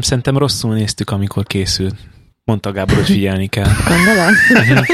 a. 0.00 0.02
Nem 0.02 0.08
szerintem 0.08 0.38
rosszul 0.38 0.74
néztük, 0.74 1.10
amikor 1.10 1.44
készült. 1.44 1.94
Mondta 2.44 2.72
Gábor, 2.72 2.94
hogy 2.96 3.04
figyelni 3.04 3.46
kell. 3.46 3.70
Gondolod? 3.88 4.34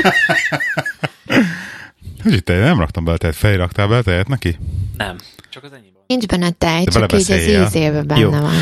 Hogy 2.22 2.42
te 2.42 2.58
nem 2.58 2.78
raktam 2.78 3.04
bele 3.04 3.16
tejet, 3.16 3.36
fejre 3.36 3.56
raktál 3.56 3.88
bele 3.88 4.02
tejet 4.02 4.28
neki? 4.28 4.58
Nem. 4.96 5.16
Csak 5.50 5.64
az 5.64 5.72
ennyi 5.72 5.90
van. 5.92 6.02
Nincs 6.06 6.26
benne 6.26 6.50
tej, 6.50 6.84
De 6.84 6.90
csak 6.90 7.12
így 7.12 7.30
az 7.30 7.46
ízébe 7.46 8.02
benne 8.02 8.20
Jó. 8.20 8.30
van. 8.30 8.42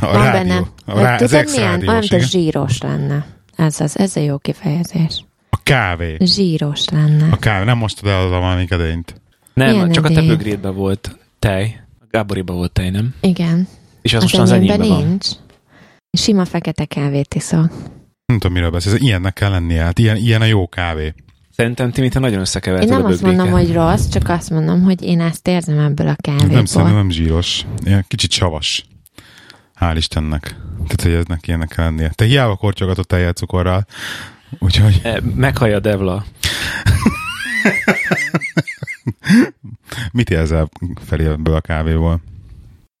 A 0.00 0.06
van 0.06 0.22
rádió. 0.22 0.32
benne. 0.32 0.62
A 0.84 1.00
rá, 1.00 1.14
az 1.16 1.30
tudod 1.30 1.50
milyen? 1.50 1.80
Olyan, 1.88 1.94
mint 1.98 2.12
a 2.12 2.18
zsíros 2.18 2.80
lenne. 2.80 3.26
Ez 3.56 3.80
az, 3.80 3.98
ez 3.98 4.16
a 4.16 4.20
jó 4.20 4.38
kifejezés. 4.38 5.24
A 5.50 5.58
kávé. 5.62 6.16
Zsíros 6.20 6.88
lenne. 6.88 7.28
A 7.30 7.36
kávé, 7.36 7.64
nem 7.64 7.78
mostad 7.78 8.08
el 8.10 8.20
az 8.26 8.32
a 8.32 8.38
valami 8.38 8.66
edényt. 8.68 9.20
Nem, 9.54 9.70
Milyen 9.70 9.90
csak 9.92 10.04
a 10.04 10.08
edény? 10.10 10.26
tepőgrédben 10.28 10.74
volt 10.74 11.18
tej. 11.38 11.80
A 12.00 12.04
Gáboriban 12.10 12.56
volt 12.56 12.72
tej, 12.72 12.90
nem? 12.90 13.14
Igen. 13.20 13.68
És 14.02 14.14
az, 14.14 14.22
Az 14.24 14.30
most 14.30 14.42
az 14.42 14.50
enyémben 14.52 14.80
enyémben 14.80 14.98
van. 15.06 15.18
Sima 16.10 16.44
fekete 16.44 16.84
kávét 16.84 17.34
iszok. 17.34 17.68
Nem 18.26 18.38
tudom, 18.38 18.52
miről 18.52 18.70
beszélsz. 18.70 19.00
Ilyennek 19.00 19.32
kell 19.32 19.50
lennie. 19.50 19.82
Hát 19.82 19.98
ilyen, 19.98 20.16
ilyen 20.16 20.40
a 20.40 20.44
jó 20.44 20.68
kávé. 20.68 21.14
Szerintem 21.56 21.90
Timi, 21.90 22.08
te 22.08 22.18
nagyon 22.18 22.34
Én 22.34 22.40
összekeverted 22.40 22.88
nem 22.88 23.04
a 23.04 23.08
azt 23.08 23.22
mondom, 23.22 23.50
hogy 23.50 23.72
rossz, 23.72 24.08
csak 24.08 24.28
azt 24.28 24.50
mondom, 24.50 24.82
hogy 24.82 25.02
én 25.02 25.20
ezt 25.20 25.48
érzem 25.48 25.78
ebből 25.78 26.06
a 26.06 26.16
Nem 26.24 26.38
szerintem 26.44 26.64
kávéból. 26.74 26.98
nem 26.98 27.10
zsíros. 27.10 27.64
Ilyen 27.84 28.04
kicsit 28.08 28.30
savas. 28.30 28.84
Hál' 29.80 29.94
Istennek. 29.96 30.42
Tehát, 30.76 31.02
hogy 31.02 31.12
eznek 31.12 31.46
ilyenek 31.46 31.68
kell 31.68 31.84
lennie. 31.84 32.08
Te 32.08 32.24
hiába 32.24 32.56
kortyogatott 32.56 33.08
tejet 33.08 33.36
cukorral. 33.36 33.86
Úgyhogy 34.58 35.00
Eh, 35.02 35.16
Meghallja 35.34 35.76
a 35.76 35.80
Devla. 35.80 36.24
mit 40.12 40.30
érzel 40.30 40.68
felé 41.06 41.24
ebből 41.24 41.54
a 41.54 41.60
kávéból? 41.60 42.20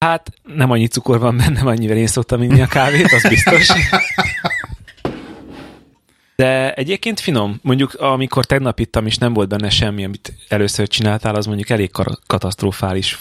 Hát 0.04 0.32
nem 0.54 0.70
annyi 0.70 0.86
cukor 0.86 1.18
van 1.18 1.36
benne, 1.36 1.60
annyivel 1.60 1.96
én 1.96 2.06
szoktam 2.06 2.42
inni 2.42 2.60
a 2.60 2.66
kávét, 2.66 3.12
az 3.12 3.28
biztos. 3.28 3.68
De 6.36 6.72
egyébként 6.74 7.20
finom. 7.20 7.58
Mondjuk 7.62 7.94
amikor 7.94 8.44
tegnap 8.44 8.80
ittam, 8.80 9.06
és 9.06 9.16
nem 9.16 9.32
volt 9.32 9.48
benne 9.48 9.70
semmi, 9.70 10.04
amit 10.04 10.32
először 10.48 10.88
csináltál, 10.88 11.34
az 11.34 11.46
mondjuk 11.46 11.70
elég 11.70 11.90
katasztrofális 12.26 13.18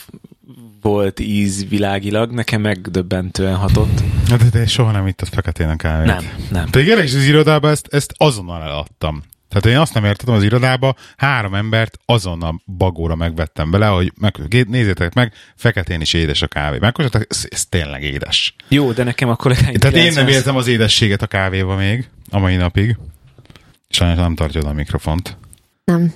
volt 0.82 1.20
ízvilágilag. 1.20 2.32
Nekem 2.32 2.62
megdöbbentően 2.62 3.56
hatott. 3.56 4.04
Hát 4.30 4.44
de 4.44 4.50
te 4.50 4.68
soha 4.68 4.92
nem 4.92 5.08
ittad 5.08 5.28
feketén 5.28 5.70
a 5.70 5.76
kávét. 5.76 6.06
Nem, 6.06 6.26
nem. 6.52 6.70
Pedig 6.70 6.88
is 6.88 7.14
az 7.14 7.26
irodában 7.26 7.72
ezt, 7.72 7.88
ezt 7.92 8.14
azonnal 8.18 8.62
eladtam. 8.62 9.24
Tehát 9.50 9.66
én 9.66 9.78
azt 9.78 9.94
nem 9.94 10.06
értettem 10.06 10.34
az 10.34 10.44
irodába, 10.44 10.96
három 11.18 11.56
embert 11.56 12.00
azonnal 12.06 12.62
bagóra 12.78 13.16
megvettem 13.16 13.72
bele, 13.72 13.88
hogy 13.88 14.14
meg, 14.20 14.66
nézzétek 14.68 15.14
meg, 15.14 15.34
feketén 15.56 16.02
is 16.02 16.14
édes 16.14 16.42
a 16.42 16.48
kávé. 16.48 16.78
Megkóstoltak, 16.78 17.28
ez, 17.30 17.46
ez 17.50 17.66
tényleg 17.66 18.04
édes. 18.04 18.56
Jó, 18.68 18.92
de 18.92 19.04
nekem 19.04 19.30
a 19.30 19.36
kollégáim... 19.36 19.76
Tehát 19.76 19.96
én 19.96 20.04
nem 20.04 20.12
90 20.12 20.28
érzem 20.28 20.56
az 20.56 20.68
édességet 20.68 21.22
a 21.22 21.28
kávéba 21.28 21.76
még, 21.76 22.10
a 22.30 22.40
mai 22.40 22.56
napig. 22.56 22.98
Sajnos 23.90 24.18
nem 24.18 24.36
tartja 24.36 24.60
oda 24.60 24.70
a 24.70 24.74
mikrofont. 24.74 25.38
Nem. 25.84 26.14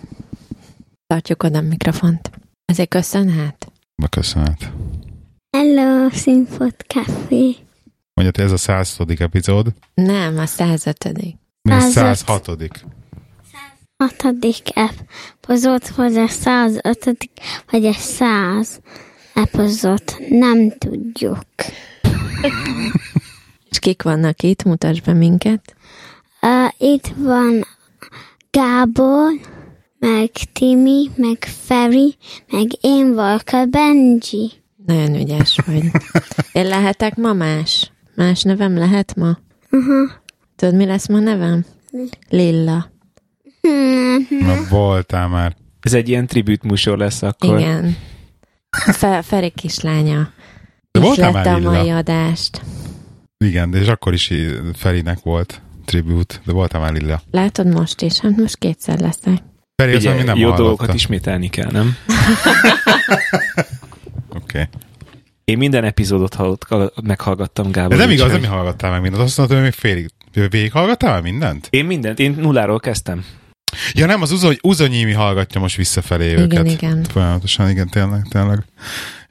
Tartjuk 1.07 1.43
oda 1.43 1.57
a 1.57 1.61
mikrofont. 1.61 2.31
Ezért 2.65 2.89
köszönhet? 2.89 3.67
Köszönet. 4.09 4.71
Hello, 5.57 6.09
Színfot 6.09 6.85
Café. 6.87 7.55
Mondja, 8.13 8.43
ez 8.43 8.51
a 8.51 8.57
100. 8.57 8.97
epizód, 9.17 9.73
Nem, 9.93 10.37
a 10.37 10.45
105. 10.45 11.13
mi 11.61 11.71
a 11.71 11.79
105. 11.79 12.15
106. 12.15 12.73
Hatodik 14.03 14.67
epizód, 14.73 15.95
vagy 15.95 16.17
a 16.17 16.27
105. 16.27 17.29
vagy 17.71 17.85
a 17.85 17.93
100 17.93 18.79
epizód. 19.33 20.03
Nem 20.29 20.77
tudjuk. 20.77 21.45
És 23.69 23.79
kik 23.79 24.01
vannak 24.01 24.41
itt? 24.41 24.63
Mutasd 24.63 25.03
be 25.03 25.13
minket. 25.13 25.75
Uh, 26.41 26.71
itt 26.77 27.13
van 27.17 27.65
Gábor, 28.51 29.31
meg 29.99 30.29
Timi, 30.53 31.09
meg 31.15 31.45
Feri, 31.65 32.15
meg 32.51 32.67
én 32.81 33.13
vagyok 33.13 33.51
a 33.51 33.65
Benji. 33.65 34.51
Nagyon 34.85 35.15
ügyes 35.15 35.59
vagy. 35.65 35.91
Én 36.51 36.67
lehetek 36.67 37.15
ma 37.15 37.33
más? 37.33 37.91
Más 38.15 38.41
nevem 38.41 38.77
lehet 38.77 39.15
ma? 39.15 39.37
Uh-huh. 39.71 40.09
Tudod, 40.55 40.75
mi 40.75 40.85
lesz 40.85 41.07
ma 41.07 41.19
nevem? 41.19 41.65
Lilla. 42.29 42.91
Hmm. 43.67 44.47
Na, 44.47 44.55
voltál 44.69 45.27
már. 45.27 45.55
Ez 45.79 45.93
egy 45.93 46.09
ilyen 46.09 46.27
tribut 46.27 46.63
műsor 46.63 46.97
lesz 46.97 47.21
akkor. 47.21 47.59
Igen. 47.59 47.97
Fe, 48.71 49.21
Feri 49.21 49.49
kislánya. 49.49 50.31
De 50.91 50.99
És 50.99 51.05
voltál 51.05 51.31
lett 51.31 51.45
már 51.45 51.55
a 51.55 51.59
mai 51.71 51.89
adást. 51.89 52.61
Igen, 53.37 53.71
de 53.71 53.79
és 53.79 53.87
akkor 53.87 54.13
is 54.13 54.31
Ferinek 54.73 55.19
volt 55.23 55.61
tribute, 55.85 56.35
de 56.45 56.51
voltál 56.51 56.81
már 56.81 56.93
Lilla. 56.93 57.21
Látod 57.31 57.67
most 57.67 58.01
is? 58.01 58.19
Hát 58.19 58.35
most 58.37 58.57
kétszer 58.57 58.99
leszek. 58.99 59.37
Feri, 59.75 59.95
Ugye, 59.95 60.07
mondom, 60.09 60.25
nem 60.25 60.37
jó 60.37 60.43
hallotta. 60.43 60.61
dolgokat 60.63 60.93
ismételni 60.93 61.49
kell, 61.49 61.71
nem? 61.71 61.95
Oké. 64.29 64.41
Okay. 64.43 64.67
Én 65.45 65.57
minden 65.57 65.83
epizódot 65.83 66.33
hallott, 66.33 66.65
meghallgattam, 67.03 67.71
Gábor. 67.71 67.89
De 67.89 67.95
nem 67.95 68.09
igaz, 68.09 68.25
úgyhogy- 68.25 68.41
nem 68.41 68.51
hallgattál 68.51 68.91
meg 68.91 69.01
mindent. 69.01 69.23
Azt 69.23 69.37
mondtad, 69.37 69.57
hogy 69.57 69.67
még 69.67 69.75
félig 69.77 70.09
végig 70.49 70.71
hallgattál 70.71 71.11
már 71.11 71.21
mindent? 71.21 71.67
Én 71.69 71.85
mindent, 71.85 72.19
én 72.19 72.35
nulláról 72.39 72.79
kezdtem. 72.79 73.25
Ja 73.93 74.05
nem, 74.05 74.21
az 74.21 74.31
Uzo, 74.31 74.51
Uzonyimi 74.61 75.11
hallgatja 75.11 75.61
most 75.61 75.75
visszafelé 75.75 76.29
Igen, 76.31 76.41
őket. 76.41 76.71
igen. 76.71 77.03
Folyamatosan, 77.03 77.69
igen, 77.69 77.89
tényleg, 77.89 78.21
tényleg. 78.29 78.63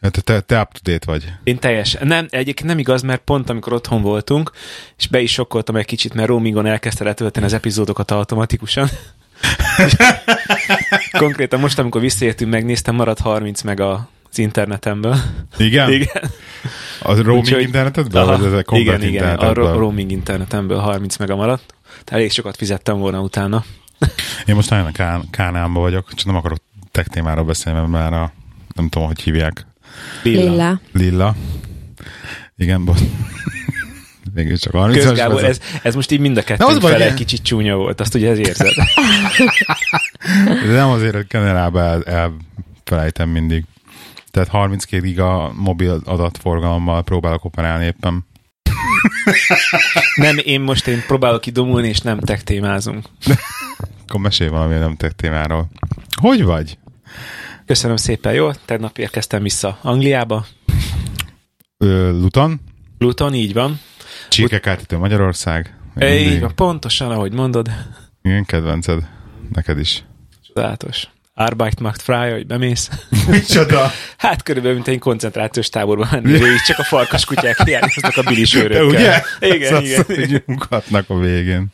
Te, 0.00 0.10
te, 0.20 0.40
te 0.40 0.60
up 0.60 0.68
to 0.72 0.90
date 0.92 1.10
vagy. 1.10 1.32
Én 1.44 1.58
teljesen. 1.58 2.06
Nem, 2.06 2.26
egyébként 2.30 2.68
nem 2.68 2.78
igaz, 2.78 3.02
mert 3.02 3.20
pont 3.24 3.50
amikor 3.50 3.72
otthon 3.72 4.02
voltunk, 4.02 4.50
és 4.98 5.06
be 5.06 5.20
is 5.20 5.32
sokkoltam 5.32 5.76
egy 5.76 5.84
kicsit, 5.84 6.14
mert 6.14 6.28
roamingon 6.28 6.66
elkezdte 6.66 7.04
letölteni 7.04 7.46
az 7.46 7.52
epizódokat 7.52 8.10
automatikusan. 8.10 8.88
Konkrétan 11.18 11.60
most, 11.60 11.78
amikor 11.78 12.00
visszaértünk, 12.00 12.50
megnéztem, 12.50 12.94
maradt 12.94 13.20
30 13.20 13.62
meg 13.62 13.80
a 13.80 14.08
az 14.30 14.38
internetemből. 14.38 15.16
Igen? 15.58 15.92
Igen. 15.92 16.30
Az 17.02 17.18
roaming 17.20 17.44
Úgyhogy- 17.44 17.62
internetedből? 17.62 18.22
Aha, 18.22 18.36
Vagy 18.38 18.46
ez 18.46 18.52
a 18.52 18.76
igen, 18.76 19.02
igen, 19.02 19.36
a 19.36 19.52
roaming 19.52 20.10
internetemből 20.10 20.78
30 20.78 21.16
meg 21.16 21.30
a 21.30 21.36
maradt. 21.36 21.74
Tehát 21.88 22.20
elég 22.20 22.30
sokat 22.32 22.56
fizettem 22.56 22.98
volna 22.98 23.20
utána. 23.20 23.64
Én 24.46 24.54
most 24.54 24.70
nagyon 24.70 24.86
a 24.86 24.92
Kán- 24.92 25.30
Kánámba 25.30 25.80
vagyok, 25.80 26.14
csak 26.14 26.26
nem 26.26 26.36
akarok 26.36 26.58
tech 26.90 27.08
témáról 27.08 27.44
beszélni, 27.44 27.78
mert 27.78 27.90
már 27.90 28.12
a, 28.12 28.32
nem 28.74 28.88
tudom, 28.88 29.06
hogy 29.06 29.20
hívják, 29.20 29.66
Lilla. 30.22 30.40
Lilla. 30.50 30.80
Lilla. 30.92 31.34
Igen, 32.56 32.84
bo- 32.84 33.00
Végül 34.34 34.56
csak 34.58 34.72
30 34.72 34.96
Kösz, 34.96 35.04
éves 35.06 35.18
Gábor, 35.18 35.40
leszek. 35.40 35.62
ez, 35.74 35.80
ez 35.82 35.94
most 35.94 36.10
így 36.10 36.20
mind 36.20 36.36
a 36.36 36.42
kettőnk 36.42 36.80
fele 36.80 37.04
egy 37.04 37.14
kicsit 37.14 37.42
csúnya 37.42 37.76
volt, 37.76 38.00
azt 38.00 38.14
ugye 38.14 38.30
ez 38.30 38.38
érzed. 38.38 38.68
De 40.66 40.72
nem 40.72 40.88
azért, 40.88 41.14
hogy 41.14 41.26
generálba 41.28 41.80
el, 41.80 42.02
elfelejtem 42.84 43.28
mindig. 43.28 43.64
Tehát 44.30 44.48
32 44.48 45.02
giga 45.02 45.52
mobil 45.56 46.00
adatforgalommal 46.04 47.02
próbálok 47.02 47.44
operálni 47.44 47.84
éppen. 47.84 48.26
Nem, 50.14 50.38
én 50.38 50.60
most 50.60 50.86
én 50.86 51.02
próbálok 51.06 51.40
kidomulni, 51.40 51.88
és 51.88 51.98
nem 51.98 52.18
tech 52.18 52.42
témázunk. 52.42 53.06
Akkor 54.02 54.20
mesélj 54.20 54.50
valami 54.50 54.74
nem 54.74 54.96
tech 54.96 55.14
témáról. 55.14 55.68
Hogy 56.20 56.42
vagy? 56.42 56.78
Köszönöm 57.66 57.96
szépen, 57.96 58.32
jó? 58.32 58.50
Tegnap 58.64 58.98
érkeztem 58.98 59.42
vissza 59.42 59.78
Angliába. 59.82 60.46
Ö, 61.78 62.10
Luton? 62.10 62.60
Luton, 62.98 63.34
így 63.34 63.52
van. 63.52 63.80
Csirkekártítő 64.28 64.96
Magyarország? 64.96 65.76
Így 66.00 66.40
van, 66.40 66.54
pontosan, 66.54 67.10
ahogy 67.10 67.32
mondod. 67.32 67.70
Igen, 68.22 68.44
kedvenced. 68.44 69.08
Neked 69.52 69.78
is. 69.78 70.04
Csodálatos. 70.46 71.08
Arbeit 71.34 71.80
macht 71.80 72.02
frei, 72.02 72.30
hogy 72.30 72.46
bemész. 72.46 72.90
Micsoda? 73.28 73.90
Hát 74.18 74.42
körülbelül, 74.42 74.76
mint 74.76 74.88
egy 74.88 74.98
koncentrációs 74.98 75.68
táborban 75.68 76.08
lenni, 76.10 76.30
végig 76.38 76.60
csak 76.66 76.78
a 76.78 76.84
farkas 76.84 77.24
kutyák 77.24 77.62
hiányoznak 77.64 78.16
a 78.16 78.22
bilisőrökkel. 78.22 78.84
Ugye? 78.84 79.22
Igen, 79.40 79.74
Azt- 79.74 79.84
igen. 79.86 79.98
azt, 80.00 80.14
hogy 80.14 80.42
munkatnak 80.46 81.10
a 81.10 81.18
végén. 81.18 81.66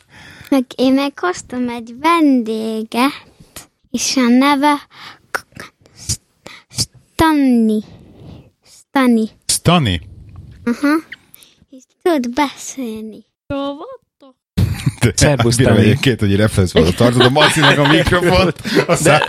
Meg 0.49 0.65
én 0.75 0.93
meghoztam 0.93 1.69
egy 1.69 1.93
vendéget, 1.99 3.27
és 3.91 4.15
a 4.15 4.27
neve 4.27 4.73
Stanni. 6.69 7.79
Stanni. 8.65 9.29
Stani? 9.45 10.01
És 11.69 11.83
tud 12.01 12.33
beszélni. 12.33 13.25
Jó 13.47 13.57
Szerbusz, 15.15 15.55
bírom 15.55 15.77
egyébként, 15.77 16.19
hogy 16.19 16.35
reflexből 16.35 16.93
tartod 16.93 17.21
a 17.21 17.29
Macinak 17.29 17.77
a 17.77 17.87
mikrofont. 17.87 18.61
A 18.87 18.95
száj... 18.95 19.19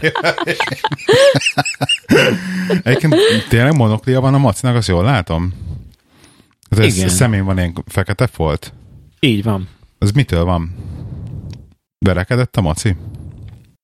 Egyébként 2.82 3.14
tényleg 3.48 3.76
monoklia 3.76 4.20
van 4.20 4.34
a 4.34 4.38
Macinak, 4.38 4.76
azt 4.76 4.88
jól 4.88 5.04
látom? 5.04 5.52
Ez, 6.68 6.78
ez 6.78 6.96
Igen. 6.96 7.08
szemén 7.08 7.44
van 7.44 7.58
ilyen 7.58 7.74
fekete 7.86 8.26
folt? 8.26 8.72
Így 9.20 9.42
van. 9.42 9.68
Az 9.98 10.10
mitől 10.10 10.44
van? 10.44 10.74
Berekedett 11.98 12.56
a 12.56 12.60
Maci? 12.60 12.96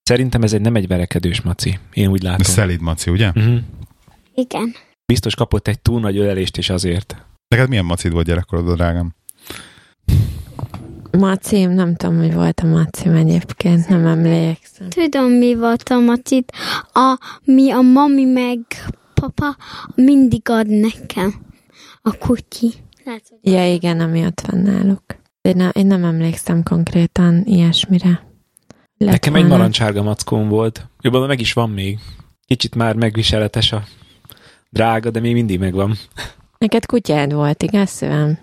Szerintem 0.02 0.42
ez 0.42 0.52
egy 0.52 0.60
nem 0.60 0.76
egy 0.76 0.86
verekedős 0.86 1.40
maci. 1.40 1.78
Én 1.92 2.08
úgy 2.08 2.24
A 2.26 2.28
látom. 2.28 2.42
szelíd 2.44 2.80
Maci, 2.80 3.10
ugye? 3.10 3.28
Uh-huh. 3.28 3.58
Igen. 4.34 4.74
Biztos 5.06 5.34
kapott 5.34 5.68
egy 5.68 5.80
túl 5.80 6.00
nagy 6.00 6.16
ölelést, 6.16 6.56
és 6.56 6.70
azért. 6.70 7.16
Neked 7.48 7.68
milyen 7.68 7.84
macid 7.84 8.12
volt 8.12 8.26
gyerekkorodban, 8.26 8.74
drágám? 8.74 9.14
Macim, 11.18 11.70
nem 11.70 11.94
tudom, 11.94 12.16
hogy 12.18 12.34
volt 12.34 12.60
a 12.60 12.66
macim 12.66 13.14
egyébként, 13.14 13.88
nem 13.88 14.06
emlékszem. 14.06 14.88
Tudom, 14.88 15.24
mi 15.24 15.54
volt 15.54 15.88
a 15.88 15.98
macit. 15.98 16.52
A, 16.92 17.18
mi 17.44 17.70
a 17.70 17.80
mami 17.80 18.24
meg 18.24 18.58
papa 19.14 19.56
mindig 19.94 20.48
ad 20.48 20.66
nekem. 20.66 21.34
A 22.02 22.16
kutyi. 22.18 22.72
Lehet, 23.04 23.22
hogy 23.28 23.52
Ja, 23.52 23.72
igen, 23.72 24.00
ami 24.00 24.24
ott 24.24 24.40
van 24.40 24.60
náluk. 24.60 25.02
Én, 25.40 25.56
ne, 25.56 25.68
én 25.68 25.86
nem 25.86 26.04
emlékszem 26.04 26.62
konkrétan 26.62 27.42
ilyesmire. 27.44 28.24
Lett 28.98 29.10
Nekem 29.10 29.34
egy 29.34 29.40
volna. 29.40 29.56
narancsárga 29.56 30.02
mackóm 30.02 30.48
volt. 30.48 30.88
Jobban 31.00 31.26
meg 31.26 31.40
is 31.40 31.52
van 31.52 31.70
még. 31.70 31.98
Kicsit 32.46 32.74
már 32.74 32.94
megviseletes 32.96 33.72
a 33.72 33.82
drága, 34.70 35.10
de 35.10 35.20
még 35.20 35.32
mindig 35.32 35.58
megvan. 35.58 35.94
Neked 36.58 36.86
kutyád 36.86 37.32
volt, 37.32 37.62
igaz, 37.62 37.88
szívem? 37.90 38.38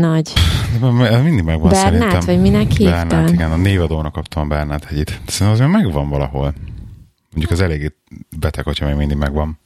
Nagy. 0.00 0.32
Mindig 1.22 1.44
megvan 1.44 1.68
Bernát, 1.70 1.92
szerintem. 1.92 2.20
vagy 2.26 2.40
minek 2.40 2.70
hívtad? 2.70 3.06
Bernát, 3.08 3.30
igen. 3.30 3.52
A 3.52 3.56
névadónak 3.56 4.12
kaptam 4.12 4.42
a 4.42 4.46
Bernát 4.46 4.84
hegyit. 4.84 5.20
De 5.24 5.30
Szerintem 5.32 5.50
azért 5.66 5.82
megvan 5.82 6.08
valahol. 6.08 6.54
Mondjuk 7.30 7.50
az 7.50 7.60
eléggé 7.60 7.92
beteg, 8.38 8.64
hogyha 8.64 8.86
még 8.86 8.94
mindig 8.94 9.16
megvan. 9.16 9.58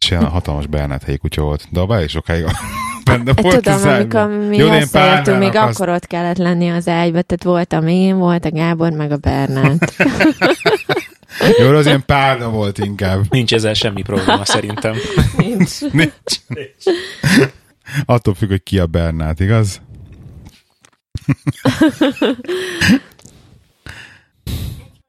És 0.00 0.10
ilyen 0.10 0.24
hatalmas 0.24 0.66
Bernát 0.66 1.02
helyi 1.02 1.16
kutya 1.18 1.42
volt. 1.42 1.66
De 1.70 1.80
a 1.80 1.86
bár 1.86 2.02
is 2.02 2.10
sokáig 2.10 2.44
benne 3.04 3.32
volt 3.42 3.54
Tudom, 3.54 3.74
az 3.74 3.84
amikor 3.84 4.28
mi 4.28 4.56
Jó, 4.56 4.72
összejöttünk, 4.72 5.38
még 5.38 5.54
azt- 5.56 5.80
akkor 5.80 5.94
ott 5.94 6.06
kellett 6.06 6.36
lenni 6.38 6.68
az 6.70 6.88
ágyba, 6.88 7.22
tehát 7.22 7.42
voltam 7.44 7.86
én, 7.88 8.16
volt 8.16 8.44
a 8.44 8.50
Gábor, 8.50 8.90
meg 8.92 9.10
a 9.12 9.16
Bernát. 9.16 9.94
Jó, 11.58 11.68
az 11.68 11.86
ilyen 11.86 12.04
párna 12.06 12.50
volt 12.50 12.78
inkább. 12.78 13.20
Nincs 13.30 13.54
ezzel 13.54 13.74
semmi 13.74 14.02
probléma 14.02 14.44
szerintem. 14.44 14.94
Nincs. 15.36 15.80
Nincs. 15.80 16.84
Attól 18.04 18.34
függ, 18.34 18.48
hogy 18.48 18.62
ki 18.62 18.78
a 18.78 18.86
Bernát, 18.86 19.40
igaz? 19.40 19.80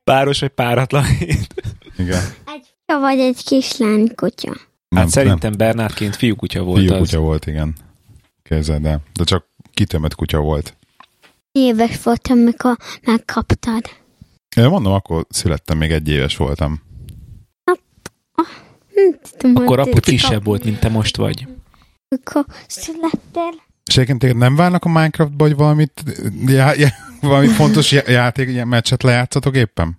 Páros 0.04 0.40
vagy 0.40 0.50
páratlan. 0.50 1.06
Igen. 1.98 2.22
egy 2.46 2.66
kutya 2.86 3.00
vagy 3.00 3.20
egy 3.20 3.44
kislány 3.44 4.16
kutya. 4.16 4.56
Hát 4.96 5.10
szerintem 5.10 5.54
Bernátként 5.58 6.16
fiúkutya 6.16 6.64
volt 6.64 6.80
Fiú 6.80 6.94
az. 6.94 7.00
kutya 7.00 7.20
volt, 7.20 7.46
igen. 7.46 7.76
Képzeld 8.44 8.86
el. 8.86 9.02
De 9.14 9.24
csak 9.24 9.46
kitömött 9.74 10.16
kutya 10.16 10.40
volt. 10.40 10.76
Éves 11.52 12.04
voltam, 12.04 12.38
mikor 12.38 12.78
megkaptad. 13.02 13.90
Én 14.56 14.68
mondom, 14.68 14.94
akkor 14.94 15.26
születtem, 15.30 15.78
még 15.78 15.92
egy 15.92 16.10
éves 16.10 16.38
voltam. 16.38 16.82
Nem 18.94 19.20
tudom, 19.38 19.56
Akkor 19.64 19.80
apud 19.80 20.04
kisebb 20.04 20.44
volt, 20.44 20.64
mint 20.64 20.80
te 20.80 20.90
most 20.90 21.16
vagy. 21.18 21.48
Mikor 22.10 22.46
születtél? 22.68 23.52
És 23.86 23.94
egyébként 23.96 24.20
téged 24.20 24.38
nem 24.38 24.56
várnak 24.56 24.86
a 24.86 24.88
Minecraftba, 24.90 25.44
hogy 25.46 25.56
valamit, 25.56 26.04
já, 26.46 26.74
já, 26.76 26.90
valami 27.22 27.48
fontos 27.48 27.92
já- 27.92 28.08
játék, 28.08 28.48
ilyen 28.50 28.68
meccset 28.68 29.04
lejátszatok 29.04 29.56
éppen? 29.56 29.98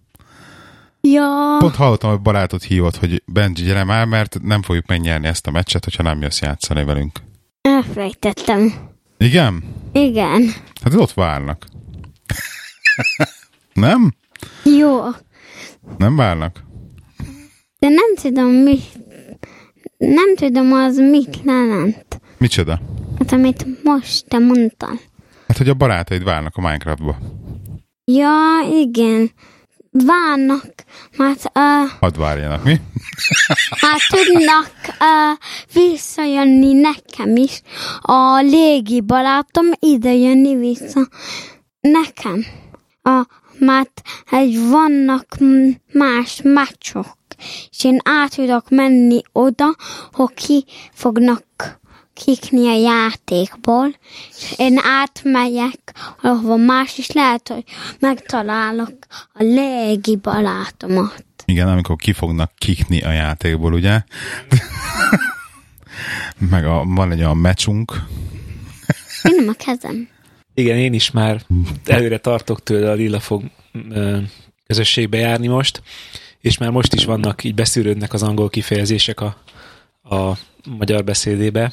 Ja, 1.01 1.57
Pont 1.59 1.75
hallottam, 1.75 2.11
hogy 2.11 2.21
barátot 2.21 2.63
hívott, 2.63 2.97
hogy 2.97 3.23
Benji, 3.27 3.63
gyere 3.65 3.85
már, 3.85 4.07
mert 4.07 4.39
nem 4.43 4.63
fogjuk 4.63 4.87
megnyerni 4.87 5.27
ezt 5.27 5.47
a 5.47 5.51
meccset, 5.51 5.85
hogyha 5.85 6.03
nem 6.03 6.21
jössz 6.23 6.41
játszani 6.41 6.85
velünk. 6.85 7.19
elfelejtettem. 7.63 8.73
Igen? 9.19 9.65
Igen. 9.93 10.53
Hát 10.83 10.95
ott 10.95 11.13
várnak. 11.13 11.67
nem? 13.73 14.13
Jó. 14.65 15.01
Nem 15.99 16.17
várnak? 16.17 16.65
De 17.79 17.89
nem 17.89 18.15
tudom, 18.23 18.51
mi... 18.51 18.79
Nem 19.99 20.35
tudom, 20.35 20.73
az 20.73 20.97
mit 20.97 21.41
jelent. 21.45 22.21
Micsoda? 22.37 22.81
Hát, 23.19 23.33
amit 23.33 23.85
most 23.85 24.29
te 24.29 24.39
mondtál. 24.39 25.01
Hát, 25.47 25.57
hogy 25.57 25.69
a 25.69 25.75
barátaid 25.75 26.25
várnak 26.25 26.57
a 26.57 26.61
Minecraftba. 26.61 27.17
Ja, 28.05 28.59
igen. 28.73 29.31
Várnak, 29.91 30.75
mert, 31.17 31.45
uh, 31.55 31.91
Hadd 32.01 32.19
várjanak, 32.19 32.65
mi? 32.65 32.81
hát 33.81 34.01
tudnak 34.09 34.73
uh, 34.89 35.39
visszajönni 35.73 36.73
nekem 36.73 37.37
is. 37.37 37.63
A 38.01 38.41
légi 38.41 39.01
barátom 39.01 39.67
ide 39.79 40.13
jönni 40.13 40.57
vissza 40.57 41.09
nekem. 41.81 42.45
A, 43.03 43.27
mert 43.59 44.03
egy 44.31 44.69
vannak 44.69 45.37
más 45.93 46.41
meccsok, 46.43 47.17
és 47.71 47.85
én 47.85 47.99
át 48.05 48.35
tudok 48.35 48.71
menni 48.71 49.21
oda, 49.33 49.77
hogy 50.13 50.35
ki 50.35 50.65
fognak 50.93 51.47
kikni 52.25 52.69
a 52.69 52.79
játékból, 52.79 53.95
és 54.31 54.55
én 54.57 54.81
átmegyek, 54.83 55.95
ahova 56.23 56.57
más 56.57 56.99
is 56.99 57.11
lehet, 57.11 57.49
hogy 57.49 57.65
megtalálok 57.99 58.97
a 59.33 59.43
légi 59.43 60.17
barátomat. 60.17 61.25
Igen, 61.45 61.69
amikor 61.69 61.97
ki 61.97 62.13
fognak 62.13 62.53
kikni 62.59 63.03
a 63.03 63.13
játékból, 63.13 63.73
ugye? 63.73 64.03
Meg 66.51 66.67
a, 66.67 66.85
van 66.85 67.13
egy 67.13 67.19
olyan 67.19 67.37
meccsunk. 67.37 67.93
Én 69.23 69.35
nem 69.37 69.49
a 69.49 69.65
kezem. 69.65 70.09
Igen, 70.59 70.77
én 70.77 70.93
is 70.93 71.11
már 71.11 71.43
előre 71.85 72.19
tartok 72.19 72.63
tőle 72.63 72.91
a 72.91 72.95
Lilla 72.95 73.21
fog 73.21 73.43
közösségbe 74.67 75.19
járni 75.19 75.47
most, 75.47 75.83
és 76.41 76.59
már 76.59 76.71
most 76.71 76.95
is 76.95 77.05
vannak, 77.05 77.45
így 77.45 77.55
beszűrődnek 77.55 78.13
az 78.13 78.23
angol 78.23 78.49
kifejezések 78.49 79.21
a, 79.21 79.37
a 80.17 80.39
magyar 80.69 81.05
beszédébe. 81.05 81.73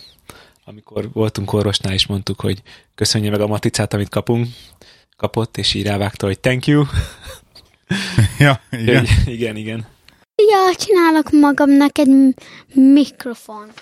Amikor 0.66 1.10
voltunk 1.14 1.54
orvosnál, 1.54 1.94
is 1.94 2.06
mondtuk, 2.06 2.42
hogy 2.42 2.62
köszönje 2.96 3.30
meg 3.30 3.42
a 3.42 3.48
maticát, 3.48 3.94
amit 3.94 4.10
kapunk, 4.10 4.48
kapott, 5.18 5.58
és 5.58 5.74
így 5.74 5.86
rávágta, 5.86 6.26
hogy 6.26 6.40
thank 6.40 6.66
you. 6.66 6.84
Ja, 8.40 8.62
igen. 8.72 9.08
Hogy, 9.08 9.34
igen, 9.34 9.56
igen. 9.56 9.86
Ja, 10.36 10.76
csinálok 10.76 11.32
magamnak 11.32 11.98
egy 11.98 12.36
mikrofont. 12.74 13.82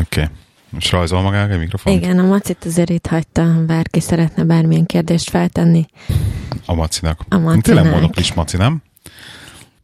Oké. 0.00 0.20
Okay. 0.20 0.26
Most 0.72 0.90
rajzol 0.90 1.22
magának 1.22 1.50
egy 1.50 1.58
mikrofon? 1.58 1.92
Igen, 1.92 2.18
a 2.18 2.22
macit 2.26 2.64
azért 2.64 2.90
itt 2.90 3.06
hagyta, 3.06 3.44
ha 3.44 3.60
bárki 3.64 4.00
szeretne 4.00 4.44
bármilyen 4.44 4.86
kérdést 4.86 5.30
feltenni. 5.30 5.86
A 6.66 6.74
macinak. 6.74 7.20
A 7.28 7.38
macinak. 7.38 7.62
Tényleg 7.64 7.90
monoklis 7.90 8.32
maci, 8.34 8.56
nem? 8.56 8.82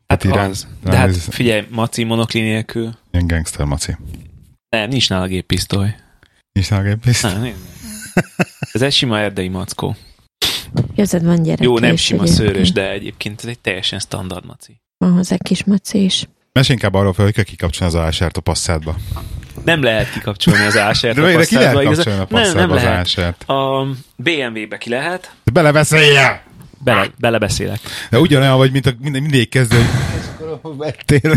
Hát 0.07 0.23
Hát 0.23 0.49
az. 0.49 0.67
De 0.85 0.97
hát 0.97 1.09
ez- 1.09 1.27
figyelj, 1.31 1.67
Maci 1.71 2.03
monokli 2.05 2.41
nélkül. 2.41 2.91
Ilyen 3.13 3.27
gangster 3.27 3.67
maci. 3.67 3.97
Nem, 4.69 4.89
nincs 4.89 5.09
nála 5.09 5.27
géppisztoly. 5.27 5.95
Nincs 6.53 6.71
nála 6.71 6.83
gépész? 6.83 7.23
Nem, 7.23 7.41
nem. 7.41 7.53
Ez 8.73 8.83
egy 8.83 8.93
sima 8.93 9.19
erdei 9.19 9.49
mackó. 9.49 9.97
Képzeld, 10.95 11.25
van 11.25 11.43
gyerek 11.43 11.63
Jó, 11.65 11.79
nem 11.79 11.97
sima 11.97 12.23
egyébként. 12.23 12.49
szőrös, 12.49 12.73
de 12.73 12.91
egyébként 12.91 13.41
ez 13.43 13.49
egy 13.49 13.59
teljesen 13.59 13.99
standard 13.99 14.47
maci. 14.47 14.81
Van 14.97 15.13
hozzá 15.13 15.37
kis 15.37 15.65
maci 15.65 16.05
is. 16.05 16.29
Mesélj 16.53 16.79
inkább 16.83 16.95
arról 16.95 17.13
fel, 17.13 17.25
hogy 17.25 17.35
kell 17.35 17.45
kikapcsolni 17.45 17.95
az 17.95 18.01
ásert 18.01 18.37
a 18.37 18.41
passzádba. 18.41 18.97
Nem 19.69 19.83
lehet 19.83 20.11
kikapcsolni 20.13 20.65
az 20.65 20.77
ásert 20.79 21.15
De 21.15 21.23
a 21.23 21.27
végre 21.27 21.45
ki 21.45 21.55
lehet 21.55 21.85
kapcsolni 21.85 22.21
a 22.21 22.27
nem, 22.31 22.55
nem 22.55 22.71
az 22.71 22.83
lehet. 22.83 22.99
ásert. 22.99 23.45
A 23.49 23.87
BMW-be 24.17 24.79
ki 24.79 24.91
lehet. 24.91 25.31
De 25.45 25.51
belebeszélje! 25.51 26.43
Bele, 26.85 27.07
belebeszélek. 27.19 27.81
De 28.11 28.19
ugyanolyan 28.19 28.57
vagy, 28.57 28.73
mint 28.73 28.87
a, 28.87 28.93
minden, 29.01 29.23
mindig 29.23 29.49
kezdő, 29.49 29.77
hogy 29.77 30.59
"Hol 30.63 30.77
vettél. 30.77 31.37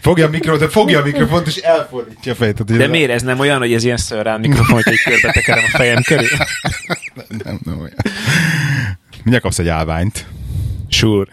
Fogja 0.00 0.26
a 0.26 0.28
mikrofont, 0.28 0.60
de 0.60 0.68
fogja 0.68 1.00
a 1.00 1.02
mikrofont, 1.02 1.46
és 1.46 1.56
elfordítja 1.56 2.32
a 2.32 2.34
fejét. 2.34 2.64
De 2.64 2.86
miért 2.86 3.10
ez 3.10 3.22
nem 3.22 3.38
olyan, 3.38 3.58
hogy 3.58 3.72
ez 3.72 3.84
ilyen 3.84 3.96
szörrán 3.96 4.40
mikrofon, 4.40 4.82
hogy 4.82 4.92
egy 4.92 5.02
körbe 5.02 5.32
tekerem 5.32 5.64
a 5.64 5.76
fejem 5.76 6.02
köré? 6.02 6.26
Nem, 7.44 7.60
nem 7.64 7.78
olyan. 7.78 7.94
Mindjárt 9.16 9.42
kapsz 9.42 9.58
egy 9.58 9.68
állványt. 9.68 10.26
Sure. 10.88 11.30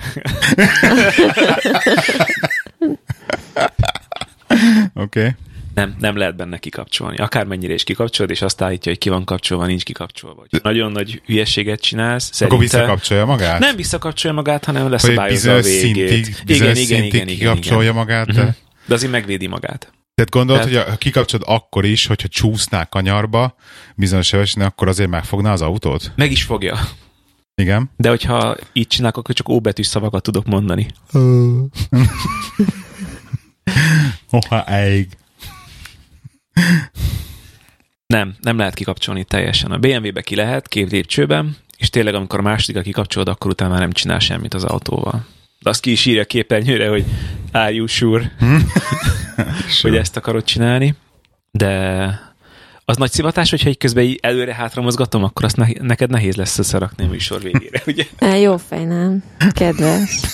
Oké. 4.94 5.20
Okay. 5.20 5.30
Nem, 5.74 5.96
nem 6.00 6.18
lehet 6.18 6.36
benne 6.36 6.58
kikapcsolni. 6.58 7.18
Akármennyire 7.18 7.74
is 7.74 7.84
kikapcsolod, 7.84 8.32
és 8.32 8.42
azt 8.42 8.62
állítja, 8.62 8.92
hogy 8.92 9.02
ki 9.02 9.10
van 9.10 9.24
kapcsolva, 9.26 9.66
nincs 9.66 9.84
kikapcsolva. 9.84 10.40
Hogyha 10.40 10.60
nagyon 10.70 10.92
nagy 10.92 11.22
hülyeséget 11.26 11.82
csinálsz, 11.82 12.26
Akkor 12.26 12.36
szerintem... 12.36 12.60
visszakapcsolja 12.60 13.26
magát? 13.26 13.60
Nem 13.60 13.76
visszakapcsolja 13.76 14.36
magát, 14.36 14.66
hanem 14.66 14.86
egy 14.86 14.92
leszabályozza 14.92 15.56
a 15.56 15.62
végét. 15.62 16.08
szintig, 16.08 16.36
bizonyos 16.46 16.78
szintig 16.78 17.26
kikapcsolja 17.26 17.94
magát. 17.94 18.28
Mhm. 18.28 18.36
De... 18.36 18.56
Azért 18.94 19.12
megvédi 19.12 19.48
magát. 19.48 19.92
Tehát 20.16 20.32
gondolod, 20.32 20.62
Tehát- 20.64 20.84
hogy 20.84 20.92
ha 20.92 20.98
kikapcsolod 20.98 21.46
akkor 21.50 21.86
is, 21.86 22.06
hogyha 22.06 22.28
csúsznál 22.28 22.90
kanyarba, 22.90 23.56
bizonyos 23.96 24.28
sebességnél, 24.28 24.68
akkor 24.68 24.88
azért 24.88 25.10
megfogná 25.10 25.52
az 25.52 25.62
autót? 25.62 26.12
Meg 26.16 26.32
is 26.32 26.44
fogja. 26.44 26.80
Igen. 27.56 27.92
De 27.98 28.10
hogyha 28.10 28.58
így 28.74 28.88
csinálok, 28.88 29.18
akkor 29.18 29.36
csak 29.36 29.50
óbetűs 29.50 29.88
szavakat 29.88 30.24
tudok 30.24 30.46
mondani. 30.46 30.88
Oha, 34.32 34.64
eig. 34.66 35.08
Nem, 38.06 38.36
nem 38.42 38.58
lehet 38.58 38.74
kikapcsolni 38.74 39.24
teljesen. 39.24 39.72
A 39.72 39.78
BMW-be 39.78 40.22
ki 40.22 40.36
lehet, 40.36 40.68
két 40.68 40.92
lépcsőben, 40.92 41.58
és 41.78 41.90
tényleg 41.90 42.14
amikor 42.14 42.40
a 42.40 42.42
másodikat 42.42 42.84
kikapcsolod, 42.84 43.28
akkor 43.28 43.52
utána 43.52 43.72
már 43.72 43.80
nem 43.80 43.92
csinál 43.92 44.20
semmit 44.20 44.54
az 44.54 44.64
autóval. 44.64 45.26
De 45.60 45.70
azt 45.70 45.82
ki 45.82 45.92
is 45.92 46.06
írja 46.06 46.22
a 46.22 46.26
képernyőre, 46.26 46.90
hogy 46.90 47.06
are 47.52 47.72
you 47.72 47.88
sure, 47.88 48.36
hogy 49.82 49.96
ezt 49.96 50.18
akarod 50.18 50.44
csinálni, 50.44 50.96
de 51.52 52.32
az 52.86 52.98
nagy 52.98 53.12
szivatás, 53.12 53.50
hogyha 53.50 53.70
egy 53.70 53.78
közben 53.78 54.04
így 54.04 54.20
előre-hátra 54.22 54.82
mozgatom, 54.82 55.24
akkor 55.24 55.46
azt 55.46 55.56
ne- 55.56 55.82
neked 55.82 56.10
nehéz 56.10 56.36
lesz 56.36 56.58
összerakni 56.58 57.06
a 57.06 57.08
műsor 57.08 57.42
végére, 57.42 57.82
ugye? 57.88 58.06
Á, 58.20 58.36
jó 58.36 58.58
fej, 58.58 58.84
nem? 58.86 59.24
Kedves. 59.52 60.26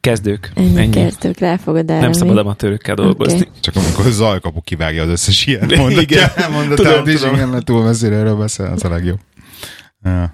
Kezdők. 0.00 0.50
Ennyi, 0.54 0.80
Ennyi. 0.80 0.90
kezdők, 0.90 1.38
rá 1.38 1.56
fogod 1.56 1.84
Nem 1.84 2.12
szabad 2.12 2.38
amatőrökkel 2.38 2.94
dolgozni. 2.94 3.40
Oké. 3.40 3.48
Csak 3.60 3.76
amikor 3.76 4.04
zajkapu 4.04 4.60
kivágja 4.60 5.02
az 5.02 5.08
összes 5.08 5.46
ilyen 5.46 5.64
Igen. 5.64 5.78
mondatját, 5.78 6.50
mondatát 6.50 6.86
Tudom, 6.86 7.08
is, 7.08 7.20
tudom. 7.20 7.34
igen, 7.34 7.48
mert 7.48 7.64
túl 7.64 7.82
messzire 7.84 8.16
erről 8.16 8.36
beszél, 8.36 8.66
az 8.66 8.84
a 8.84 8.88
legjobb. 8.88 9.18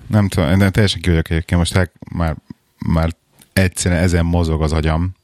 Nem 0.06 0.28
tudom, 0.28 0.58
de 0.58 0.70
teljesen 0.70 1.00
ki 1.00 1.08
vagyok 1.08 1.30
egyébként, 1.30 1.60
most 1.60 1.72
hát 1.72 1.92
már, 2.14 2.36
már 2.86 3.10
egyszerűen 3.52 4.02
ezen 4.02 4.24
mozog 4.24 4.62
az 4.62 4.72
agyam, 4.72 5.14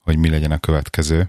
hogy 0.00 0.18
mi 0.18 0.28
legyen 0.28 0.50
a 0.50 0.58
következő. 0.58 1.28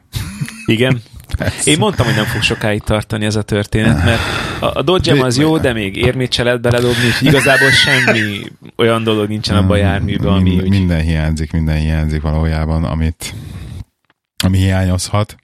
Igen. 0.65 1.01
Én 1.63 1.77
mondtam, 1.77 2.05
hogy 2.05 2.15
nem 2.15 2.25
fog 2.25 2.41
sokáig 2.41 2.81
tartani 2.81 3.25
ez 3.25 3.35
a 3.35 3.41
történet, 3.41 4.03
mert 4.03 4.19
a, 4.59 4.77
a 4.77 4.81
Dodge 4.81 5.23
az 5.23 5.37
jó, 5.37 5.57
de 5.57 5.73
még 5.73 5.95
érmét 5.95 6.31
se 6.31 6.43
lehet 6.43 6.61
beledobni, 6.61 7.05
és 7.05 7.21
igazából 7.21 7.71
semmi 7.71 8.39
olyan 8.75 9.03
dolog 9.03 9.27
nincsen 9.27 9.55
abban 9.55 9.71
a 9.71 9.75
járműben, 9.75 10.33
ami 10.33 10.49
Mind, 10.49 10.61
úgy... 10.61 10.69
minden 10.69 11.01
hiányzik, 11.01 11.51
minden 11.51 11.77
hiányzik 11.77 12.21
valójában, 12.21 12.83
amit, 12.83 13.33
ami 14.43 14.57
hiányozhat. 14.57 15.35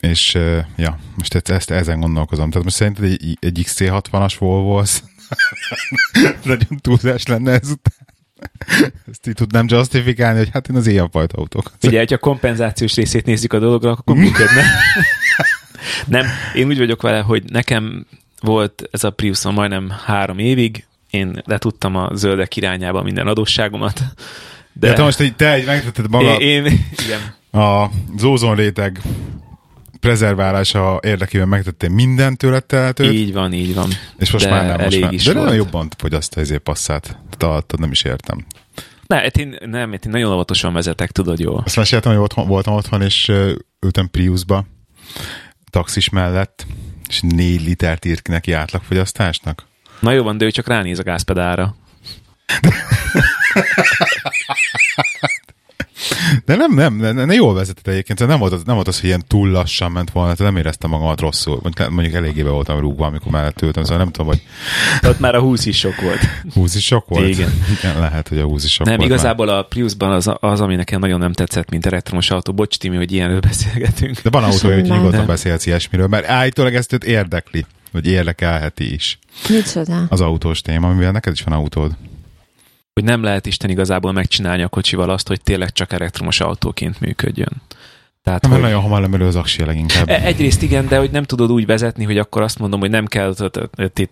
És 0.00 0.38
ja, 0.76 0.98
most 1.16 1.34
ezt, 1.34 1.50
ezt 1.50 1.70
ezen 1.70 2.00
gondolkozom. 2.00 2.50
Tehát 2.50 2.64
most 2.64 2.76
szerinted 2.76 3.04
egy, 3.04 3.36
egy 3.40 3.64
XC60-as 3.66 4.34
Volvo 4.38 4.78
az 4.78 5.02
nagyon 6.42 6.78
túlzás 6.80 7.26
lenne 7.26 7.52
ezután. 7.52 8.13
Ezt 9.10 9.26
így 9.26 9.34
tudnám 9.34 9.66
justifikálni, 9.68 10.38
hogy 10.38 10.50
hát 10.52 10.68
én 10.68 10.76
az 10.76 10.86
ilyenfajta 10.86 11.36
autók. 11.36 11.72
Ugye, 11.82 11.98
hogyha 11.98 12.14
a 12.14 12.18
kompenzációs 12.18 12.94
részét 12.94 13.26
nézzük 13.26 13.52
a 13.52 13.58
dologra, 13.58 13.90
akkor 13.90 14.16
működne. 14.16 14.62
nem, 16.06 16.26
én 16.54 16.66
úgy 16.66 16.78
vagyok 16.78 17.02
vele, 17.02 17.20
hogy 17.20 17.42
nekem 17.50 18.06
volt 18.40 18.88
ez 18.90 19.04
a 19.04 19.10
Priuson 19.10 19.54
majdnem 19.54 19.92
három 20.04 20.38
évig, 20.38 20.86
én 21.10 21.42
letudtam 21.44 21.96
a 21.96 22.10
zöldek 22.14 22.56
irányába 22.56 23.02
minden 23.02 23.26
adósságomat. 23.26 24.00
De, 24.72 24.88
de 24.88 24.92
te 24.92 25.02
most 25.02 25.20
egy, 25.20 25.36
te 25.36 25.52
egy 25.52 25.66
megtetted 25.66 26.10
maga 26.10 26.36
én, 26.36 26.64
én, 26.64 26.86
igen. 27.04 27.34
a 27.62 27.90
ózon 28.24 28.54
réteg 28.54 29.00
prezerválása 30.04 31.00
érdekében 31.02 31.48
megtettél 31.48 31.88
mindent 31.88 32.38
tőled 32.38 32.64
tehetőt, 32.64 33.12
Így 33.12 33.32
van, 33.32 33.52
így 33.52 33.74
van. 33.74 33.88
és 34.18 34.30
most 34.30 34.44
de 34.44 34.50
már 34.50 34.66
nem. 34.66 34.80
Most 34.80 35.00
már. 35.00 35.12
is 35.12 35.24
De 35.24 35.32
volt. 35.32 35.44
nagyon 35.44 35.64
jobban 35.64 35.88
fogyaszt 35.96 36.36
ezért 36.36 36.62
passzát. 36.62 37.18
Tehát 37.36 37.74
nem 37.78 37.90
is 37.90 38.02
értem. 38.02 38.46
Ne, 39.06 39.16
hát 39.16 39.36
én, 39.36 39.56
nem, 39.66 39.92
én 39.92 39.98
nagyon 40.02 40.32
óvatosan 40.32 40.72
vezetek, 40.72 41.10
tudod 41.10 41.38
jól. 41.38 41.62
Azt 41.64 41.76
meséltem, 41.76 42.12
hogy 42.12 42.20
otthon, 42.20 42.46
voltam 42.46 42.74
otthon, 42.74 43.02
és 43.02 43.32
ültem 43.80 44.10
Priusba, 44.10 44.66
taxis 45.70 46.08
mellett, 46.08 46.66
és 47.08 47.20
négy 47.20 47.62
litert 47.62 48.04
írt 48.04 48.22
ki 48.22 48.30
neki 48.30 48.52
átlagfogyasztásnak. 48.52 49.66
Na 50.00 50.12
jó 50.12 50.22
van, 50.22 50.38
de 50.38 50.44
ő 50.44 50.50
csak 50.50 50.66
ránéz 50.66 50.98
a 50.98 51.02
gázpedálra. 51.02 51.76
De 56.44 56.56
nem, 56.56 56.74
nem, 56.74 56.96
nem, 56.96 57.14
nem 57.16 57.30
jól 57.30 57.54
vezetett 57.54 57.88
egyébként, 57.88 58.18
szóval 58.18 58.34
nem 58.36 58.48
volt, 58.48 58.60
az, 58.60 58.62
nem 58.66 58.74
volt 58.74 58.88
az, 58.88 58.96
hogy 59.00 59.08
ilyen 59.08 59.24
túl 59.28 59.50
lassan 59.50 59.92
ment 59.92 60.10
volna, 60.10 60.34
tehát 60.34 60.52
nem 60.52 60.60
éreztem 60.60 60.90
magamat 60.90 61.20
rosszul. 61.20 61.58
Mondjuk, 61.62 61.90
mondjuk 61.90 62.14
eléggé 62.14 62.42
be 62.42 62.50
voltam 62.50 62.80
rúgva, 62.80 63.06
amikor 63.06 63.32
mellett 63.32 63.62
ültem, 63.62 63.82
szóval 63.82 63.98
nem 63.98 64.10
tudom, 64.10 64.26
hogy 64.26 64.42
Ott 65.02 65.18
már 65.18 65.34
a 65.34 65.40
20 65.40 65.66
is 65.66 65.78
sok 65.78 66.00
volt. 66.00 66.20
20 66.54 66.74
is 66.74 66.84
sok 66.84 67.08
volt. 67.08 67.28
Igen. 67.28 67.52
Igen 67.78 68.00
lehet, 68.00 68.28
hogy 68.28 68.38
a 68.38 68.44
20 68.44 68.64
is 68.64 68.72
sok 68.72 68.86
nem, 68.86 68.96
volt. 68.96 69.08
igazából 69.08 69.48
a 69.48 69.62
Priusban 69.62 70.12
az, 70.12 70.30
az, 70.40 70.60
ami 70.60 70.74
nekem 70.74 71.00
nagyon 71.00 71.18
nem 71.18 71.32
tetszett, 71.32 71.70
mint 71.70 71.86
elektromos 71.86 72.30
autó. 72.30 72.52
Bocs, 72.52 72.76
Timi, 72.76 72.96
hogy 72.96 73.12
ilyenről 73.12 73.40
beszélgetünk. 73.40 74.20
De 74.22 74.30
van 74.30 74.44
autó, 74.44 74.68
hogy 74.68 74.82
Simán. 74.84 74.98
nyugodtan 74.98 75.18
Nem. 75.18 75.26
beszélsz 75.26 75.66
ilyesmiről, 75.66 76.06
mert 76.06 76.26
állítólag 76.26 76.74
ezt 76.74 76.92
őt 76.92 77.04
érdekli, 77.04 77.66
vagy 77.92 78.06
érdekelheti 78.06 78.92
is 78.94 79.18
Micsoda? 79.48 80.06
az 80.08 80.20
autós 80.20 80.60
téma, 80.60 80.92
mivel 80.92 81.12
neked 81.12 81.32
is 81.32 81.42
van 81.42 81.54
autód. 81.54 81.92
Hogy 82.94 83.04
nem 83.04 83.22
lehet 83.22 83.46
Isten 83.46 83.70
igazából 83.70 84.12
megcsinálni 84.12 84.62
a 84.62 84.68
kocsival 84.68 85.10
azt, 85.10 85.28
hogy 85.28 85.40
tényleg 85.42 85.72
csak 85.72 85.92
elektromos 85.92 86.40
autóként 86.40 87.00
működjön. 87.00 87.62
Tehát, 88.22 88.42
Nem, 88.42 88.50
hogy... 88.50 88.60
nagyon 88.60 88.80
hamar 88.80 89.00
lemerül 89.00 89.26
az 89.26 89.36
aksi 89.36 89.64
leginkább. 89.64 90.08
E- 90.08 90.24
Egyrészt 90.24 90.62
igen, 90.62 90.86
de 90.86 90.98
hogy 90.98 91.10
nem 91.10 91.22
tudod 91.22 91.50
úgy 91.50 91.66
vezetni, 91.66 92.04
hogy 92.04 92.18
akkor 92.18 92.42
azt 92.42 92.58
mondom, 92.58 92.80
hogy 92.80 92.90
nem 92.90 93.06
kell 93.06 93.34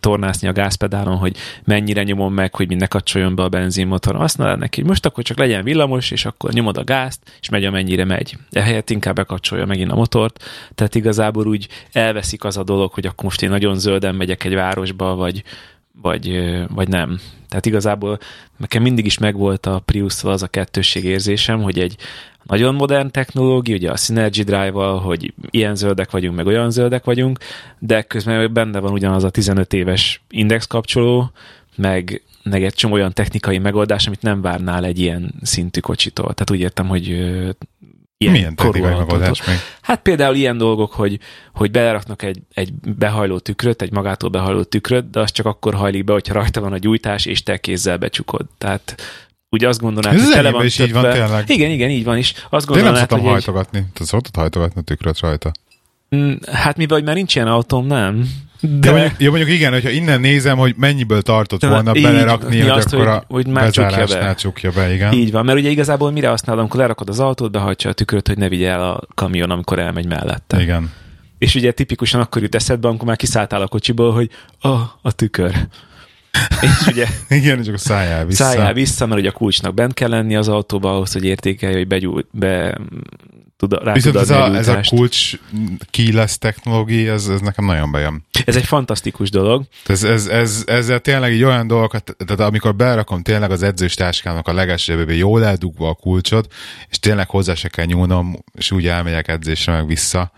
tornászni 0.00 0.48
a 0.48 0.52
gázpedálon, 0.52 1.16
hogy 1.16 1.36
mennyire 1.64 2.02
nyomom 2.02 2.34
meg, 2.34 2.54
hogy 2.54 2.76
ne 2.76 2.86
kapcsoljon 2.86 3.34
be 3.34 3.42
a 3.42 3.48
benzinmotor. 3.48 4.16
Azt 4.16 4.38
mondanád 4.38 4.62
neki, 4.62 4.80
hogy 4.80 4.88
most 4.88 5.06
akkor 5.06 5.24
csak 5.24 5.38
legyen 5.38 5.64
villamos, 5.64 6.10
és 6.10 6.24
akkor 6.24 6.52
nyomod 6.52 6.76
a 6.76 6.84
gázt, 6.84 7.20
és 7.40 7.48
megy 7.48 7.64
amennyire 7.64 8.04
megy. 8.04 8.36
Ehelyett 8.50 8.90
inkább 8.90 9.14
bekapcsolja 9.14 9.66
megint 9.66 9.90
a 9.90 9.96
motort. 9.96 10.44
Tehát 10.74 10.94
igazából 10.94 11.46
úgy 11.46 11.68
elveszik 11.92 12.44
az 12.44 12.56
a 12.56 12.62
dolog, 12.62 12.92
hogy 12.92 13.06
akkor 13.06 13.24
most 13.24 13.42
én 13.42 13.50
nagyon 13.50 13.78
zölden 13.78 14.14
megyek 14.14 14.44
egy 14.44 14.54
városba, 14.54 15.14
vagy, 15.14 15.42
vagy, 16.00 16.54
vagy 16.74 16.88
nem. 16.88 17.20
Tehát 17.48 17.66
igazából 17.66 18.18
nekem 18.56 18.82
mindig 18.82 19.04
is 19.04 19.18
megvolt 19.18 19.66
a 19.66 19.82
prius 19.84 20.24
az 20.24 20.42
a 20.42 20.48
kettősség 20.48 21.04
érzésem, 21.04 21.62
hogy 21.62 21.78
egy 21.78 21.96
nagyon 22.42 22.74
modern 22.74 23.10
technológia, 23.10 23.76
ugye 23.76 23.90
a 23.90 23.96
Synergy 23.96 24.44
Drive-val, 24.44 25.00
hogy 25.00 25.34
ilyen 25.50 25.74
zöldek 25.74 26.10
vagyunk, 26.10 26.36
meg 26.36 26.46
olyan 26.46 26.70
zöldek 26.70 27.04
vagyunk, 27.04 27.38
de 27.78 28.02
közben 28.02 28.52
benne 28.52 28.78
van 28.78 28.92
ugyanaz 28.92 29.24
a 29.24 29.30
15 29.30 29.72
éves 29.72 30.22
index 30.30 30.66
kapcsoló, 30.66 31.30
meg, 31.76 32.22
meg 32.42 32.64
egy 32.64 32.74
csomó 32.74 32.94
olyan 32.94 33.12
technikai 33.12 33.58
megoldás, 33.58 34.06
amit 34.06 34.22
nem 34.22 34.40
várnál 34.40 34.84
egy 34.84 34.98
ilyen 34.98 35.34
szintű 35.42 35.80
kocsitól. 35.80 36.34
Tehát 36.34 36.50
úgy 36.50 36.60
értem, 36.60 36.88
hogy 36.88 37.32
ilyen 38.22 38.32
Milyen 38.32 38.54
technikai 38.54 38.94
megoldás 38.94 39.46
még? 39.46 39.56
Hát 39.80 40.02
például 40.02 40.34
ilyen 40.34 40.58
dolgok, 40.58 40.92
hogy, 40.92 41.18
hogy 41.54 41.70
beleraknak 41.70 42.22
egy, 42.22 42.38
egy 42.54 42.72
behajló 42.74 43.38
tükröt, 43.38 43.82
egy 43.82 43.92
magától 43.92 44.30
behajló 44.30 44.62
tükröt, 44.62 45.10
de 45.10 45.20
az 45.20 45.30
csak 45.30 45.46
akkor 45.46 45.74
hajlik 45.74 46.04
be, 46.04 46.12
hogyha 46.12 46.34
rajta 46.34 46.60
van 46.60 46.72
a 46.72 46.78
gyújtás, 46.78 47.26
és 47.26 47.42
te 47.42 47.56
kézzel 47.56 47.96
becsukod. 47.96 48.46
Tehát 48.58 48.94
úgy 49.50 49.64
azt 49.64 49.80
gondolnád, 49.80 50.14
Ez 50.14 50.24
hogy 50.24 50.32
tele 50.32 50.48
enyémben 50.48 50.66
is 50.66 50.78
így 50.78 50.92
van 50.92 51.12
tényleg. 51.12 51.50
Igen, 51.50 51.70
igen, 51.70 51.90
így 51.90 52.04
van 52.04 52.16
is. 52.16 52.34
Azt 52.50 52.70
De 52.70 52.82
nem 52.82 52.94
szoktam 52.94 53.18
hogy 53.18 53.26
egy, 53.26 53.32
hajtogatni. 53.32 53.86
Te 53.92 54.04
szoktad 54.04 54.34
hajtogatni 54.34 54.80
a 54.80 54.84
tükröt 54.84 55.20
rajta? 55.20 55.52
Mm, 56.16 56.32
Hát 56.52 56.76
mivel, 56.76 56.96
hogy 56.96 57.06
már 57.06 57.14
nincs 57.14 57.34
ilyen 57.34 57.46
autóm, 57.48 57.86
nem. 57.86 58.28
De 58.64 58.78
De, 58.78 58.90
mondjuk, 58.90 59.14
jó, 59.18 59.30
mondjuk 59.30 59.50
igen, 59.50 59.72
hogyha 59.72 59.90
innen 59.90 60.20
nézem, 60.20 60.58
hogy 60.58 60.74
mennyiből 60.76 61.22
tartott 61.22 61.60
De 61.60 61.68
volna 61.68 61.96
így, 61.96 62.02
belerakni, 62.02 62.60
hogy 62.60 62.70
azt, 62.70 62.94
akkor 62.94 63.06
a 63.06 63.24
hogy 63.28 63.46
már 63.46 63.70
csukja 63.70 63.82
bezárásnál 63.82 64.22
be. 64.22 64.34
csukja 64.34 64.70
be, 64.70 64.92
igen. 64.92 65.12
így 65.12 65.30
van, 65.32 65.44
mert 65.44 65.58
ugye 65.58 65.70
igazából 65.70 66.10
mire 66.10 66.28
használod, 66.28 66.60
amikor 66.60 66.80
lerakod 66.80 67.08
az 67.08 67.20
autót, 67.20 67.50
behajtja 67.50 67.90
a 67.90 67.92
tükröt, 67.92 68.28
hogy 68.28 68.38
ne 68.38 68.48
vigye 68.48 68.70
el 68.70 68.82
a 68.90 69.00
kamion, 69.14 69.50
amikor 69.50 69.78
elmegy 69.78 70.06
mellette. 70.06 70.62
Igen. 70.62 70.90
És 71.38 71.54
ugye 71.54 71.72
tipikusan 71.72 72.20
akkor 72.20 72.42
jut 72.42 72.54
eszedbe, 72.54 72.88
amikor 72.88 73.06
már 73.06 73.16
kiszálltál 73.16 73.62
a 73.62 73.68
kocsiból, 73.68 74.12
hogy 74.12 74.30
ah, 74.60 74.80
a 75.02 75.12
tükör. 75.12 75.52
És 76.60 76.86
ugye 76.86 77.06
Igen, 77.28 77.62
csak 77.62 77.74
a 77.74 77.78
szájál 77.78 78.24
vissza. 78.24 78.44
szálljál 78.44 78.72
vissza, 78.72 79.06
mert 79.06 79.20
ugye 79.20 79.28
a 79.28 79.32
kulcsnak 79.32 79.74
bent 79.74 79.94
kell 79.94 80.08
lenni 80.08 80.36
az 80.36 80.48
autóba 80.48 80.94
ahhoz, 80.94 81.12
hogy 81.12 81.24
értékelje, 81.24 81.76
hogy 81.76 81.86
begyújt, 81.86 82.26
be, 82.30 82.78
tud, 83.68 83.84
rá 83.84 83.92
Viszont 83.92 84.14
tud 84.14 84.22
ez 84.22 84.30
a, 84.30 84.56
ez 84.56 84.68
a 84.68 84.80
kulcs 84.88 85.38
keyless 85.90 86.38
technológia, 86.38 87.12
ez, 87.12 87.26
ez 87.26 87.40
nekem 87.40 87.64
nagyon 87.64 87.90
bejön. 87.90 88.24
ez 88.44 88.56
egy 88.56 88.64
fantasztikus 88.64 89.30
dolog. 89.30 89.64
Ez, 89.86 90.02
ez, 90.02 90.26
ez, 90.26 90.62
ezzel 90.66 91.00
tényleg 91.00 91.32
így 91.32 91.42
olyan 91.42 91.66
dolgokat, 91.66 92.16
tehát 92.26 92.40
amikor 92.40 92.74
berakom 92.74 93.22
tényleg 93.22 93.50
az 93.50 93.62
edzős 93.62 93.94
táskának 93.94 94.48
a 94.48 94.52
legesebbi 94.52 95.16
jól 95.16 95.44
eldugva 95.44 95.88
a 95.88 95.94
kulcsot, 95.94 96.52
és 96.88 96.98
tényleg 96.98 97.28
hozzá 97.28 97.54
se 97.54 97.68
kell 97.68 97.84
nyúlnom, 97.84 98.44
és 98.54 98.70
úgy 98.70 98.86
elmegyek 98.86 99.28
edzésre 99.28 99.72
meg 99.72 99.86
vissza, 99.86 100.32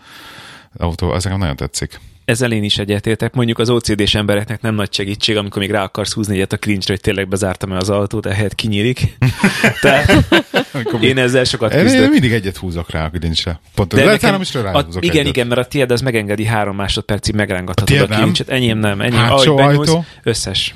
autó, 0.77 1.11
az 1.11 1.23
nekem 1.23 1.39
nagyon 1.39 1.55
tetszik. 1.55 1.99
Ezzel 2.25 2.51
én 2.51 2.63
is 2.63 2.77
egyetértek. 2.77 3.33
Mondjuk 3.33 3.59
az 3.59 3.69
OCD-s 3.69 4.15
embereknek 4.15 4.61
nem 4.61 4.75
nagy 4.75 4.93
segítség, 4.93 5.37
amikor 5.37 5.61
még 5.61 5.71
rá 5.71 5.83
akarsz 5.83 6.13
húzni 6.13 6.35
egyet 6.35 6.53
a 6.53 6.57
cringe 6.57 6.83
hogy 6.87 6.99
tényleg 7.01 7.27
bezártam 7.27 7.71
el 7.71 7.77
az 7.77 7.89
autót, 7.89 8.25
ehelyett 8.25 8.55
kinyílik. 8.55 9.17
Tehát 9.81 10.25
én 11.01 11.17
ezzel 11.17 11.43
sokat 11.43 11.73
én, 11.73 11.79
én 11.79 11.85
küzdök. 11.85 12.11
mindig 12.11 12.31
egyet 12.31 12.57
húzok 12.57 12.91
rá 12.91 13.05
a 13.05 13.09
kilincsre. 13.09 13.59
Pont 13.75 13.93
De 13.93 14.03
de 14.03 14.11
nekem- 14.11 14.41
is 14.41 14.53
rá 14.53 14.71
a, 14.71 14.85
igen, 14.99 15.15
egyet. 15.15 15.25
igen, 15.25 15.47
mert 15.47 15.61
a 15.61 15.65
tiéd 15.65 15.91
az 15.91 16.01
megengedi 16.01 16.45
három 16.45 16.75
másodpercig 16.75 17.35
megrángathatod 17.35 17.99
A 18.09 18.13
a 18.13 18.17
kilincset. 18.17 18.49
Enyém 18.49 18.77
nem. 18.77 19.01
Enyém, 19.01 19.19
Hátsó 19.19 19.57
ahogy 19.57 19.65
benyúlsz, 19.67 19.89
ajtó? 19.89 20.05
Összes. 20.23 20.75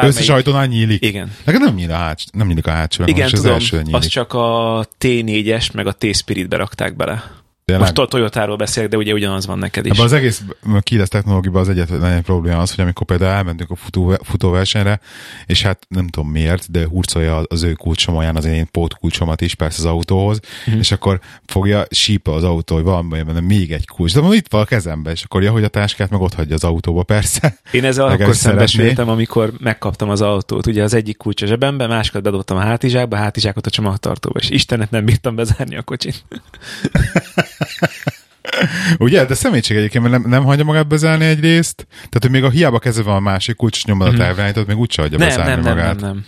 Összes 0.00 0.28
ajtónál 0.28 0.66
nyílik. 0.66 1.04
Igen. 1.04 1.32
Neked 1.44 1.60
nem 1.60 1.74
nyílik 1.74 1.90
a, 1.90 1.96
háts, 1.96 2.24
nem 2.32 2.46
nyílik 2.46 2.66
a 2.66 2.70
hátsó, 2.70 3.02
Igen, 3.06 3.20
most 3.22 3.32
az 3.32 3.40
tudom, 3.40 3.54
első 3.54 3.76
nyílik. 3.76 3.94
azt 3.94 4.08
csak 4.08 4.32
a 4.32 4.86
T4-es 5.00 5.72
meg 5.72 5.86
a 5.86 5.92
T-Spirit-be 5.92 6.56
rakták 6.56 6.96
bele. 6.96 7.24
Tényleg? 7.72 7.96
Most 7.96 8.10
Toyotáról 8.10 8.56
beszélek, 8.56 8.90
de 8.90 8.96
ugye 8.96 9.12
ugyanaz 9.12 9.46
van 9.46 9.58
neked 9.58 9.86
is. 9.86 9.92
Ebben 9.92 10.04
az 10.04 10.12
egész 10.12 10.42
Kiles 10.80 11.08
technológiában 11.08 11.60
az 11.60 11.68
egyetlen 11.68 12.04
egy 12.04 12.22
probléma 12.22 12.58
az, 12.58 12.74
hogy 12.74 12.84
amikor 12.84 13.06
például 13.06 13.30
elmentünk 13.30 13.70
a 13.70 13.74
futó, 13.76 14.18
futóversenyre, 14.22 15.00
és 15.46 15.62
hát 15.62 15.86
nem 15.88 16.08
tudom 16.08 16.30
miért, 16.30 16.70
de 16.70 16.86
hurcolja 16.86 17.42
az 17.48 17.62
ő 17.62 17.72
kulcsom 17.72 18.16
olyan 18.16 18.36
az 18.36 18.44
én 18.44 18.68
pótkulcsomat 18.70 19.40
is 19.40 19.54
persze 19.54 19.78
az 19.78 19.84
autóhoz, 19.84 20.40
mm. 20.70 20.78
és 20.78 20.92
akkor 20.92 21.20
fogja 21.46 21.84
sípa 21.90 22.32
az 22.34 22.44
autó, 22.44 22.74
hogy 22.74 22.84
van 22.84 23.08
benne 23.08 23.40
még 23.40 23.72
egy 23.72 23.86
kulcs. 23.86 24.14
De 24.14 24.20
mondom, 24.20 24.38
itt 24.38 24.48
van 24.50 24.60
a 24.60 24.64
kezembe, 24.64 25.10
és 25.10 25.22
akkor 25.22 25.42
ja, 25.42 25.50
hogy 25.50 25.64
a 25.64 25.68
táskát 25.68 26.10
meg 26.10 26.20
ott 26.20 26.34
hagyja 26.34 26.54
az 26.54 26.64
autóba, 26.64 27.02
persze. 27.02 27.56
Én 27.70 27.84
ezzel 27.84 28.06
akkor 28.06 28.34
szembesültem, 28.34 29.08
amikor 29.08 29.52
megkaptam 29.60 30.10
az 30.10 30.20
autót. 30.20 30.66
Ugye 30.66 30.82
az 30.82 30.94
egyik 30.94 31.16
kulcs 31.16 31.42
a 31.42 31.46
zsebembe, 31.46 31.86
másikat 31.86 32.22
bedobtam 32.22 32.56
a 32.56 32.60
hátizsákba, 32.60 33.16
a 33.16 33.20
hátizsákot 33.20 33.66
a 33.66 33.70
csomagtartóba, 33.70 34.38
és 34.38 34.50
Istenet 34.50 34.90
nem 34.90 35.04
bírtam 35.04 35.34
bezárni 35.34 35.76
a 35.76 35.82
kocsit. 35.82 36.24
Ugye? 38.98 39.24
De 39.24 39.34
szemétség 39.34 39.76
egyébként, 39.76 40.08
mert 40.08 40.22
nem, 40.22 40.30
nem 40.30 40.44
hagyja 40.44 40.64
magát 40.64 40.86
bezárni 40.86 41.24
egy 41.24 41.40
részt. 41.40 41.86
Tehát, 41.90 42.18
hogy 42.20 42.30
még 42.30 42.44
a 42.44 42.50
hiába 42.50 42.78
kezve 42.78 43.02
van 43.02 43.16
a 43.16 43.20
másik 43.20 43.56
kulcs 43.56 43.84
nyomodat 43.84 44.12
mm-hmm. 44.12 44.22
elvirányított, 44.22 44.66
még 44.66 44.76
úgyse 44.76 45.02
hagyja 45.02 45.18
nem, 45.18 45.28
bezárni 45.28 45.62
nem, 45.62 45.74
magát. 45.74 46.00
Nem, 46.00 46.04
nem, 46.06 46.14
nem. 46.14 46.24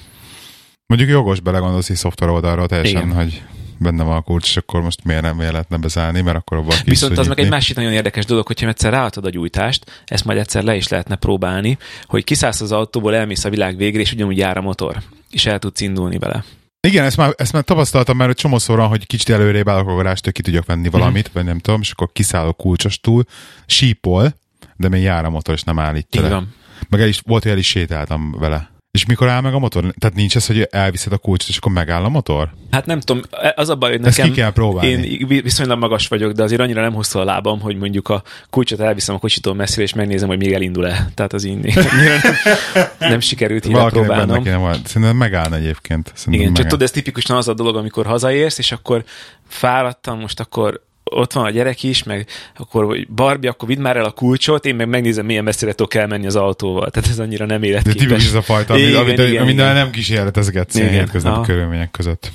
Mondjuk 0.87 1.11
jogos 1.11 1.41
belegondolsz 1.41 1.91
egy 1.91 1.97
szoftver 1.97 2.29
oldalra 2.29 2.67
teljesen, 2.67 3.03
Igen. 3.03 3.15
hogy 3.15 3.43
benne 3.79 4.03
van 4.03 4.17
a 4.17 4.21
kulcs, 4.21 4.49
és 4.49 4.57
akkor 4.57 4.83
most 4.83 5.05
miért 5.05 5.23
nem 5.23 5.39
lehetne 5.39 5.77
bezárni, 5.77 6.21
mert 6.21 6.37
akkor 6.37 6.57
abban 6.57 6.77
Viszont 6.85 7.19
az 7.19 7.27
meg 7.27 7.39
egy 7.39 7.49
másik 7.49 7.77
nagyon 7.77 7.93
érdekes 7.93 8.25
dolog, 8.25 8.47
hogyha 8.47 8.69
egyszer 8.69 8.93
ráadod 8.93 9.25
a 9.25 9.31
gyújtást, 9.31 10.03
ezt 10.05 10.25
majd 10.25 10.39
egyszer 10.39 10.63
le 10.63 10.77
is 10.77 10.89
lehetne 10.89 11.17
próbálni, 11.17 11.79
hogy 12.05 12.25
kiszállsz 12.25 12.61
az 12.61 12.73
autóból, 12.73 13.15
elmész 13.15 13.45
a 13.45 13.51
világ 13.51 13.77
végre, 13.77 14.01
és 14.01 14.13
ugyanúgy 14.13 14.37
jár 14.37 14.57
a 14.57 14.61
motor, 14.61 14.97
és 15.31 15.47
el 15.47 15.59
tudsz 15.59 15.81
indulni 15.81 16.19
vele. 16.19 16.45
Igen, 16.85 17.05
ezt 17.05 17.17
már, 17.17 17.35
ezt 17.37 17.53
már 17.53 17.63
tapasztaltam 17.63 18.17
már, 18.17 18.27
hogy 18.27 18.37
csomószor 18.37 18.79
hogy 18.79 19.07
kicsit 19.07 19.29
előrébb 19.29 19.69
állok 19.69 19.89
a 19.89 19.95
garástól, 19.95 20.33
ki 20.33 20.43
tudjak 20.43 20.67
venni 20.67 20.89
valamit, 20.89 21.29
mm. 21.29 21.33
vagy 21.33 21.45
nem 21.45 21.59
tudom, 21.59 21.81
és 21.81 21.91
akkor 21.91 22.09
kiszállok 22.13 22.57
kulcsostul, 22.57 23.25
sípol, 23.67 24.35
de 24.77 24.89
még 24.89 25.03
jár 25.03 25.25
a 25.25 25.31
motor, 25.31 25.55
és 25.55 25.63
nem 25.63 25.79
állítja 25.79 26.21
Így 26.21 26.29
le. 26.29 26.35
van. 26.35 26.55
Meg 26.89 27.01
el 27.01 27.09
is, 27.09 27.21
volt, 27.27 27.43
hogy 27.43 27.53
el 27.53 27.59
is 27.59 27.67
sétáltam 27.67 28.35
vele. 28.39 28.71
És 28.95 29.07
mikor 29.07 29.29
áll 29.29 29.41
meg 29.41 29.55
a 29.55 29.59
motor? 29.59 29.95
Tehát 29.99 30.17
nincs 30.17 30.37
ez, 30.37 30.47
hogy 30.47 30.69
elviszed 30.71 31.13
a 31.13 31.19
kulcsot, 31.19 31.49
és 31.49 31.57
akkor 31.57 31.73
megáll 31.73 32.05
a 32.05 32.09
motor? 32.09 32.55
Hát 32.71 32.87
nem 32.87 33.01
tudom, 33.01 33.23
az 33.55 33.69
a 33.69 33.75
baj, 33.75 33.91
hogy 33.91 34.07
Ezt 34.07 34.17
nekem... 34.17 34.33
ki 34.33 34.41
kell 34.41 34.53
próbálni. 34.53 34.91
Én 34.91 35.27
viszonylag 35.27 35.79
magas 35.79 36.09
vagyok, 36.09 36.33
de 36.33 36.43
azért 36.43 36.61
annyira 36.61 36.81
nem 36.81 36.93
hosszú 36.93 37.19
a 37.19 37.25
lábam, 37.25 37.61
hogy 37.61 37.77
mondjuk 37.77 38.09
a 38.09 38.23
kulcsot 38.51 38.81
elviszem 38.81 39.15
a 39.15 39.19
kocsitól 39.19 39.55
messzire, 39.55 39.83
és 39.83 39.95
megnézem, 39.95 40.29
hogy 40.29 40.39
még 40.39 40.53
elindul-e. 40.53 41.11
Tehát 41.15 41.33
az 41.33 41.45
így 41.45 41.75
nem, 41.75 42.87
nem 42.99 43.21
sikerült 43.21 43.65
ide 43.65 43.85
próbálnom. 43.85 44.43
Kéne, 44.43 44.77
szerintem 44.85 45.17
megállna 45.17 45.57
egyébként. 45.57 46.13
Szerintem 46.15 46.33
Igen, 46.33 46.47
megáll. 46.47 46.55
csak 46.55 46.67
tudod, 46.67 46.83
ez 46.83 46.91
tipikusan 46.91 47.37
az 47.37 47.49
a 47.49 47.55
dolog, 47.55 47.77
amikor 47.77 48.07
hazaérsz, 48.07 48.59
és 48.59 48.73
akkor 48.73 49.05
fáradtam, 49.49 50.21
most 50.21 50.41
akkor 50.41 50.83
ott 51.15 51.33
van 51.33 51.45
a 51.45 51.51
gyerek 51.51 51.83
is, 51.83 52.03
meg 52.03 52.27
akkor 52.57 52.85
hogy 52.85 53.09
Barbie, 53.09 53.51
akkor 53.51 53.69
vidd 53.69 53.81
már 53.81 53.97
el 53.97 54.05
a 54.05 54.11
kulcsot, 54.11 54.67
én 54.67 54.75
meg 54.75 54.89
megnézem, 54.89 55.27
milyen 55.27 55.45
messzire 55.45 55.73
tudok 55.73 55.95
elmenni 55.95 56.27
az 56.27 56.37
autóval. 56.37 56.91
Tehát 56.91 57.11
ez 57.11 57.19
annyira 57.19 57.47
nem 57.47 57.63
életképes. 57.63 57.95
De 57.95 58.01
tipikus 58.01 58.27
ez 58.27 58.35
a 58.35 58.43
fajta, 58.43 58.79
Igen, 58.79 59.01
amit, 59.01 59.19
igen, 59.19 59.43
amit 59.43 59.53
igen. 59.53 59.75
nem 59.75 59.91
Igen, 60.75 60.91
hétköznapi 60.91 61.47
körülmények 61.47 61.91
között. 61.91 62.31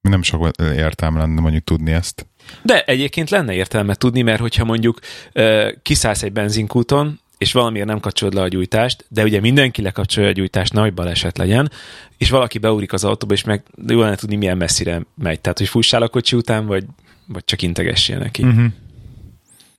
Nem 0.00 0.22
sok 0.22 0.50
értelme 0.58 1.18
lenne 1.18 1.40
mondjuk 1.40 1.64
tudni 1.64 1.92
ezt. 1.92 2.26
De 2.62 2.82
egyébként 2.84 3.30
lenne 3.30 3.52
értelme 3.52 3.94
tudni, 3.94 4.22
mert 4.22 4.40
hogyha 4.40 4.64
mondjuk 4.64 4.98
uh, 5.34 5.68
kiszállsz 5.82 6.22
egy 6.22 6.32
benzinkúton, 6.32 7.20
és 7.38 7.52
valamiért 7.52 7.86
nem 7.86 8.00
kapcsolod 8.00 8.34
le 8.34 8.42
a 8.42 8.48
gyújtást, 8.48 9.04
de 9.08 9.22
ugye 9.22 9.40
mindenki 9.40 9.82
lekapcsolja 9.82 10.28
a 10.28 10.32
gyújtást, 10.32 10.72
nagy 10.72 10.94
baleset 10.94 11.38
legyen, 11.38 11.70
és 12.18 12.30
valaki 12.30 12.58
beúrik 12.58 12.92
az 12.92 13.04
autóba, 13.04 13.34
és 13.34 13.44
meg 13.44 13.62
jó 13.86 14.00
lenne 14.00 14.14
tudni, 14.14 14.36
milyen 14.36 14.56
messzire 14.56 15.00
megy. 15.14 15.40
Tehát, 15.40 15.58
hogy 15.58 15.68
fussál 15.68 16.02
a 16.02 16.08
kocsi 16.08 16.36
után, 16.36 16.66
vagy, 16.66 16.84
vagy 17.26 17.44
csak 17.44 17.62
integessél 17.62 18.18
neki. 18.18 18.42
Uh-huh. 18.42 18.64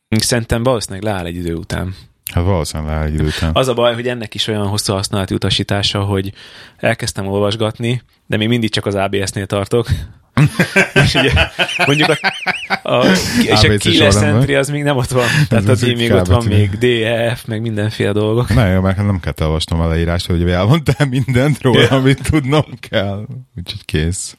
Szerintem 0.10 0.64
valószínűleg 0.64 1.04
leáll 1.04 1.26
egy 1.26 1.36
idő 1.36 1.54
után. 1.54 1.96
Hát 2.34 2.44
valószínűleg 2.44 2.92
leáll 2.92 3.06
egy 3.06 3.14
idő 3.14 3.26
után. 3.26 3.52
Az 3.54 3.68
a 3.68 3.74
baj, 3.74 3.94
hogy 3.94 4.08
ennek 4.08 4.34
is 4.34 4.48
olyan 4.48 4.68
hosszú 4.68 4.94
használati 4.94 5.34
utasítása, 5.34 6.04
hogy 6.04 6.34
elkezdtem 6.78 7.28
olvasgatni, 7.28 8.02
de 8.26 8.38
még 8.38 8.48
mindig 8.48 8.70
csak 8.70 8.86
az 8.86 8.96
ABS-nél 8.96 9.46
tartok. 9.46 9.88
és 11.04 11.14
ugye, 11.14 11.32
mondjuk 11.86 12.10
a, 12.10 12.18
a, 12.90 13.06
és 13.42 13.64
a 13.64 13.78
keyless 13.78 14.16
entry 14.16 14.56
az 14.56 14.70
még 14.70 14.84
nem 14.84 14.98
ott 14.98 15.10
van. 15.10 15.28
Tehát 15.50 15.68
az 15.68 15.84
így 15.84 15.98
még 15.98 16.12
ott 16.12 16.26
van 16.28 16.46
még 16.46 16.70
DEF, 16.70 17.46
meg 17.46 17.62
mindenféle 17.62 18.12
dolgok. 18.12 18.54
Na 18.54 18.68
jó, 18.68 18.82
mert 18.82 18.98
nem 18.98 19.20
kell 19.20 19.34
elolvasnom 19.38 19.80
a 19.80 19.88
leírást, 19.88 20.26
hogy 20.26 20.50
elmondtál 20.50 21.08
mindent 21.08 21.62
róla, 21.62 21.82
Ja. 21.82 21.90
amit 21.90 22.30
tudnom 22.30 22.66
kell. 22.80 23.26
Úgyhogy 23.56 23.86
kész. 23.86 24.38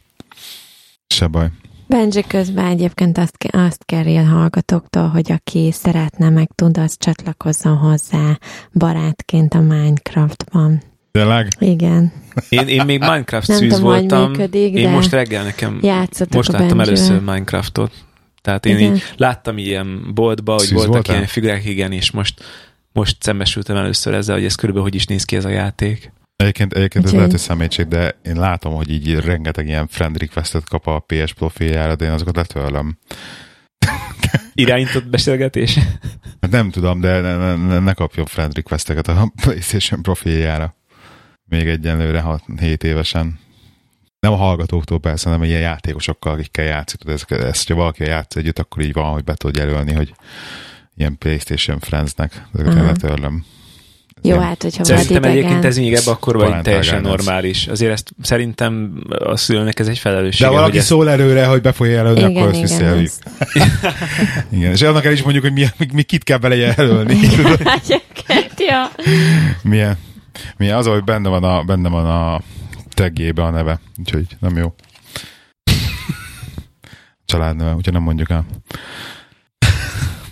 Se 1.06 1.26
baj. 1.26 1.46
Benji 1.88 2.24
közben 2.26 2.66
egyébként 2.66 3.18
azt, 3.18 3.36
azt 3.50 3.84
kéri 3.84 4.16
a 4.16 4.24
hallgatóktól, 4.24 5.08
hogy 5.08 5.32
aki 5.32 5.70
szeretne 5.72 6.30
meg 6.30 6.48
tud, 6.54 6.78
az 6.78 6.96
csatlakozzon 6.98 7.76
hozzá 7.76 8.38
barátként 8.72 9.54
a 9.54 9.60
Minecraftban. 9.60 10.82
Tényleg? 11.10 11.48
Igen. 11.58 12.12
Én, 12.48 12.68
én 12.68 12.84
még 12.84 12.98
Minecraft 12.98 13.48
Nem 13.48 13.56
szűz 13.56 13.74
tudom, 13.74 13.90
hogy 13.90 13.98
voltam. 13.98 14.30
működik, 14.30 14.74
én 14.74 14.82
de 14.82 14.90
most 14.90 15.10
reggel 15.10 15.44
nekem, 15.44 15.78
most 16.30 16.48
a 16.48 16.58
láttam 16.58 16.80
először 16.80 17.20
Minecraftot. 17.20 17.92
Tehát 18.42 18.66
én 18.66 18.78
Igen. 18.78 18.94
így 18.94 19.02
láttam 19.16 19.58
ilyen 19.58 20.14
boltba, 20.14 20.52
hogy 20.52 20.60
Szűz 20.60 20.72
voltak 20.72 20.92
voltál? 20.92 21.14
ilyen 21.14 21.26
figurák, 21.26 21.64
igen, 21.64 21.92
és 21.92 22.10
most, 22.10 22.44
most 22.92 23.16
szembesültem 23.22 23.76
először 23.76 24.14
ezzel, 24.14 24.34
hogy 24.34 24.44
ez 24.44 24.54
körülbelül 24.54 24.88
hogy 24.88 24.98
is 24.98 25.06
néz 25.06 25.24
ki 25.24 25.36
ez 25.36 25.44
a 25.44 25.48
játék. 25.48 26.12
Egyébként, 26.36 26.72
egyébként 26.72 27.04
ez 27.04 27.10
Úgyhogy- 27.10 27.14
lehet, 27.14 27.30
hogy 27.30 27.40
szemétség, 27.40 27.88
de 27.88 28.18
én 28.24 28.36
látom, 28.36 28.74
hogy 28.74 28.90
így 28.90 29.14
rengeteg 29.14 29.66
ilyen 29.66 29.86
friend 29.86 30.18
requestet 30.18 30.68
kap 30.68 30.86
a 30.86 31.04
PS 31.06 31.32
profiljára, 31.32 31.96
de 31.96 32.04
én 32.04 32.10
azokat 32.10 32.36
letörlöm. 32.36 32.98
Irányított 34.54 35.08
beszélgetés? 35.08 35.78
Hát 36.40 36.50
nem 36.50 36.70
tudom, 36.70 37.00
de 37.00 37.20
ne, 37.20 37.56
ne, 37.56 37.78
ne, 37.78 37.92
kapjon 37.92 38.26
friend 38.26 38.54
requesteket 38.54 39.08
a 39.08 39.32
PlayStation 39.42 40.02
profiljára. 40.02 40.74
Még 41.44 41.68
egyenlőre 41.68 42.24
7 42.60 42.84
évesen. 42.84 43.38
Nem 44.20 44.32
a 44.32 44.36
hallgatóktól 44.36 45.00
persze, 45.00 45.28
hanem 45.28 45.44
ilyen 45.44 45.60
játékosokkal, 45.60 46.32
akikkel 46.32 46.64
játszik. 46.64 46.98
Tudod, 46.98 47.14
Ezt, 47.14 47.30
ezt, 47.30 47.66
hogyha 47.66 47.80
valaki 47.82 48.04
játsz 48.04 48.36
együtt, 48.36 48.58
akkor 48.58 48.82
így 48.82 48.92
van, 48.92 49.12
hogy 49.12 49.24
be 49.24 49.34
tud 49.34 49.56
jelölni, 49.56 49.92
hogy 49.92 50.14
ilyen 50.94 51.18
PlayStation 51.18 51.78
Friendsnek. 51.78 52.42
Ezeket 52.54 52.74
én 52.74 52.84
letörlöm. 52.84 53.44
Jó, 54.26 54.34
Nem. 54.34 54.42
hát, 54.44 54.62
hogyha 54.62 54.84
Szerintem 54.84 55.14
vad 55.22 55.24
egyébként 55.24 55.50
idegen. 55.52 55.70
ez 55.70 55.76
még 55.78 55.94
ebbe 55.94 56.10
akkor 56.10 56.34
vagy 56.34 56.44
Parental 56.46 56.72
teljesen 56.72 57.00
normális. 57.02 57.66
Azért 57.66 57.92
ezt 57.92 58.10
szerintem 58.22 58.92
a 59.08 59.36
szülőnek 59.36 59.78
ez 59.78 59.88
egy 59.88 59.98
felelősség. 59.98 60.46
De 60.46 60.52
valaki 60.52 60.80
szól 60.80 61.10
előre, 61.10 61.46
hogy 61.46 61.60
be 61.60 61.72
fogja 61.72 61.92
jelölni, 61.92 62.18
Igen, 62.20 62.30
akkor 62.36 62.42
ezt 62.48 62.54
igen, 62.54 62.62
visszajelöljük. 62.62 63.10
ez- 63.54 64.44
Igen, 64.50 64.72
és 64.72 64.82
annak 64.82 65.04
el 65.04 65.12
is 65.12 65.22
mondjuk, 65.22 65.44
hogy 65.44 65.52
mi, 65.52 65.66
mi, 65.78 65.86
mi 65.92 66.02
kit 66.02 66.24
kell 66.24 66.38
bele 66.38 66.56
jelölni. 66.56 67.14
Egyébként, 67.82 68.54
ja. 68.68 68.90
milyen, 69.62 69.96
milyen 70.56 70.76
az, 70.76 70.86
hogy 70.86 71.04
benne 71.04 71.28
van 71.28 71.44
a, 71.44 71.62
benne 71.62 71.88
van 71.88 72.06
a 72.06 72.40
tagjébe 72.94 73.42
a 73.42 73.50
neve, 73.50 73.80
úgyhogy 73.98 74.26
nem 74.40 74.56
jó. 74.56 74.74
Családneve, 77.26 77.74
úgyhogy 77.74 77.92
nem 77.92 78.02
mondjuk 78.02 78.30
el. 78.30 78.46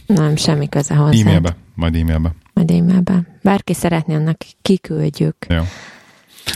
Nem, 0.07 0.37
semmi 0.37 0.69
köze 0.69 0.95
hozzá. 0.95 1.21
E-mailbe, 1.21 1.57
majd 1.75 1.95
e-mailbe. 1.95 2.33
Majd 2.55 2.71
e-mailbe. 2.71 3.23
Bárki 3.43 3.75
szeretné, 3.75 4.15
annak 4.15 4.37
kiküldjük. 4.63 5.37
Jó. 5.49 5.63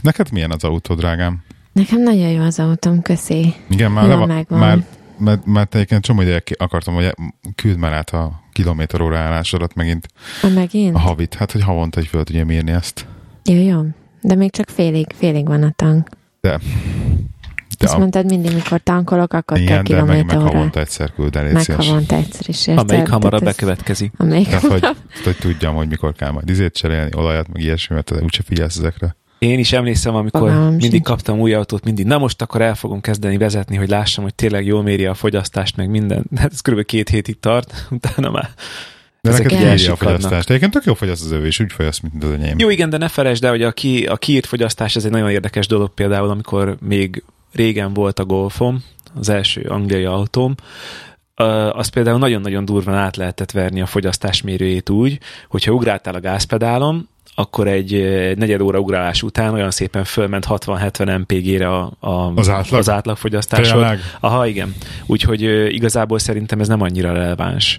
Neked 0.02 0.32
milyen 0.32 0.50
az 0.50 0.64
autó, 0.64 0.94
drágám? 0.94 1.42
Nekem 1.72 2.02
nagyon 2.02 2.28
jó 2.30 2.42
az 2.42 2.58
autóm, 2.58 3.02
köszi. 3.02 3.54
Igen, 3.68 3.92
már, 3.92 4.04
Jó, 4.04 4.10
le 4.10 4.16
van, 4.16 4.28
megvan. 4.28 4.58
már 4.58 4.84
mert, 5.18 5.46
mert 5.46 5.74
egyébként 5.74 6.04
csomó 6.04 6.20
ideje 6.20 6.42
akartam, 6.58 6.94
hogy 6.94 7.14
küld 7.54 7.76
már 7.76 7.92
át 7.92 8.10
a 8.10 8.40
kilométer 8.52 9.00
óra 9.00 9.18
állásodat 9.18 9.74
megint 9.74 10.08
A 10.42 10.46
megint? 10.48 10.94
a 10.94 10.98
havit. 10.98 11.34
Hát, 11.34 11.52
hogy 11.52 11.62
havonta 11.62 12.00
egy 12.00 12.06
föl 12.06 12.24
tudja 12.24 12.44
írni 12.50 12.70
ezt. 12.70 13.06
Jó, 13.44 13.54
jó. 13.60 13.82
De 14.20 14.34
még 14.34 14.50
csak 14.50 14.68
félig, 14.68 15.06
félig 15.14 15.46
van 15.46 15.62
a 15.62 15.70
tank. 15.76 16.08
De, 16.40 16.58
De 17.78 17.84
Azt 17.86 17.94
a- 17.94 17.98
mondtad 17.98 18.24
mindig, 18.24 18.54
mikor 18.54 18.80
tankolok, 18.80 19.32
akkor 19.32 19.58
igen, 19.58 19.84
kell 19.84 19.98
de 19.98 20.04
meg, 20.04 20.16
meg 20.16 20.26
kilométer 20.26 20.52
havonta 20.52 20.80
egyszer 20.80 21.12
küld 21.14 21.36
el, 21.36 21.52
Meg 21.52 21.66
havonta 21.66 22.14
egyszer 22.16 22.48
is 22.48 22.66
érted. 22.66 22.90
Amelyik 22.90 23.08
hamarabb 23.08 23.44
bekövetkezik. 23.44 24.12
Amelyik 24.16 24.46
Tehát, 24.46 24.62
hogy, 24.62 24.86
hogy 25.24 25.36
tudjam, 25.36 25.74
hogy 25.74 25.88
mikor 25.88 26.12
kell 26.12 26.30
majd 26.30 26.48
izét 26.48 26.74
cserélni, 26.74 27.10
olajat, 27.16 27.52
meg 27.52 27.62
ilyesmi, 27.62 27.94
mert 27.94 28.12
úgyse 28.22 28.42
figyelsz 28.42 28.76
ezekre. 28.76 29.16
Én 29.38 29.58
is 29.58 29.72
emlékszem, 29.72 30.14
amikor 30.14 30.40
Fogalmam 30.40 30.68
mindig 30.68 30.90
sincs. 30.90 31.04
kaptam 31.04 31.40
új 31.40 31.54
autót, 31.54 31.84
mindig, 31.84 32.06
na 32.06 32.18
most 32.18 32.42
akkor 32.42 32.62
el 32.62 32.74
fogom 32.74 33.00
kezdeni 33.00 33.36
vezetni, 33.36 33.76
hogy 33.76 33.88
lássam, 33.88 34.24
hogy 34.24 34.34
tényleg 34.34 34.66
jól 34.66 34.82
méri 34.82 35.06
a 35.06 35.14
fogyasztást, 35.14 35.76
meg 35.76 35.90
minden. 35.90 36.24
Hát 36.36 36.52
ez 36.52 36.60
kb. 36.60 36.84
két 36.84 37.08
hétig 37.08 37.40
tart, 37.40 37.86
utána 37.90 38.30
már. 38.30 38.50
De 39.20 39.30
Ezek 39.30 39.50
neked 39.50 39.88
a 39.90 39.96
fogyasztást. 39.96 40.48
Egyébként 40.48 40.72
tök 40.72 40.84
jó 40.84 40.94
fogyaszt 40.94 41.24
az 41.24 41.30
övé, 41.30 41.46
és 41.46 41.60
úgy 41.60 41.72
fogyaszt, 41.72 42.02
mint 42.02 42.24
az 42.24 42.30
enyém. 42.30 42.58
Jó, 42.58 42.70
igen, 42.70 42.90
de 42.90 42.96
ne 42.96 43.08
felejtsd 43.08 43.44
el, 43.44 43.50
hogy 43.50 43.62
a, 43.62 43.72
ki, 43.72 44.04
a 44.06 44.16
kiírt 44.16 44.46
fogyasztás 44.46 44.96
ez 44.96 45.04
egy 45.04 45.10
nagyon 45.10 45.30
érdekes 45.30 45.66
dolog 45.66 45.94
például, 45.94 46.30
amikor 46.30 46.76
még 46.80 47.22
régen 47.52 47.92
volt 47.94 48.18
a 48.18 48.24
Golfom, 48.24 48.84
az 49.18 49.28
első 49.28 49.60
angliai 49.68 50.04
autóm, 50.04 50.54
az 51.72 51.88
például 51.88 52.18
nagyon-nagyon 52.18 52.64
durván 52.64 52.96
át 52.96 53.16
lehetett 53.16 53.50
verni 53.50 53.80
a 53.80 53.86
fogyasztásmérőjét 53.86 54.90
úgy, 54.90 55.18
hogyha 55.48 55.72
ugráltál 55.72 56.14
a 56.14 56.20
gázpedálon, 56.20 57.08
akkor 57.34 57.68
egy 57.68 57.94
eh, 57.94 58.34
negyed 58.34 58.60
óra 58.60 58.78
ugrálás 58.78 59.22
után 59.22 59.52
olyan 59.54 59.70
szépen 59.70 60.04
fölment 60.04 60.46
60-70 60.48 61.18
mpg-re 61.18 61.68
a, 61.68 61.92
a, 62.00 62.32
Az 62.34 62.48
átlag? 62.48 62.80
az 62.80 62.90
átlagfogyasztásod. 62.90 63.72
Tényleg? 63.72 63.98
Aha, 64.20 64.46
igen. 64.46 64.74
Úgyhogy 65.06 65.42
igazából 65.74 66.18
szerintem 66.18 66.60
ez 66.60 66.68
nem 66.68 66.80
annyira 66.82 67.12
releváns 67.12 67.78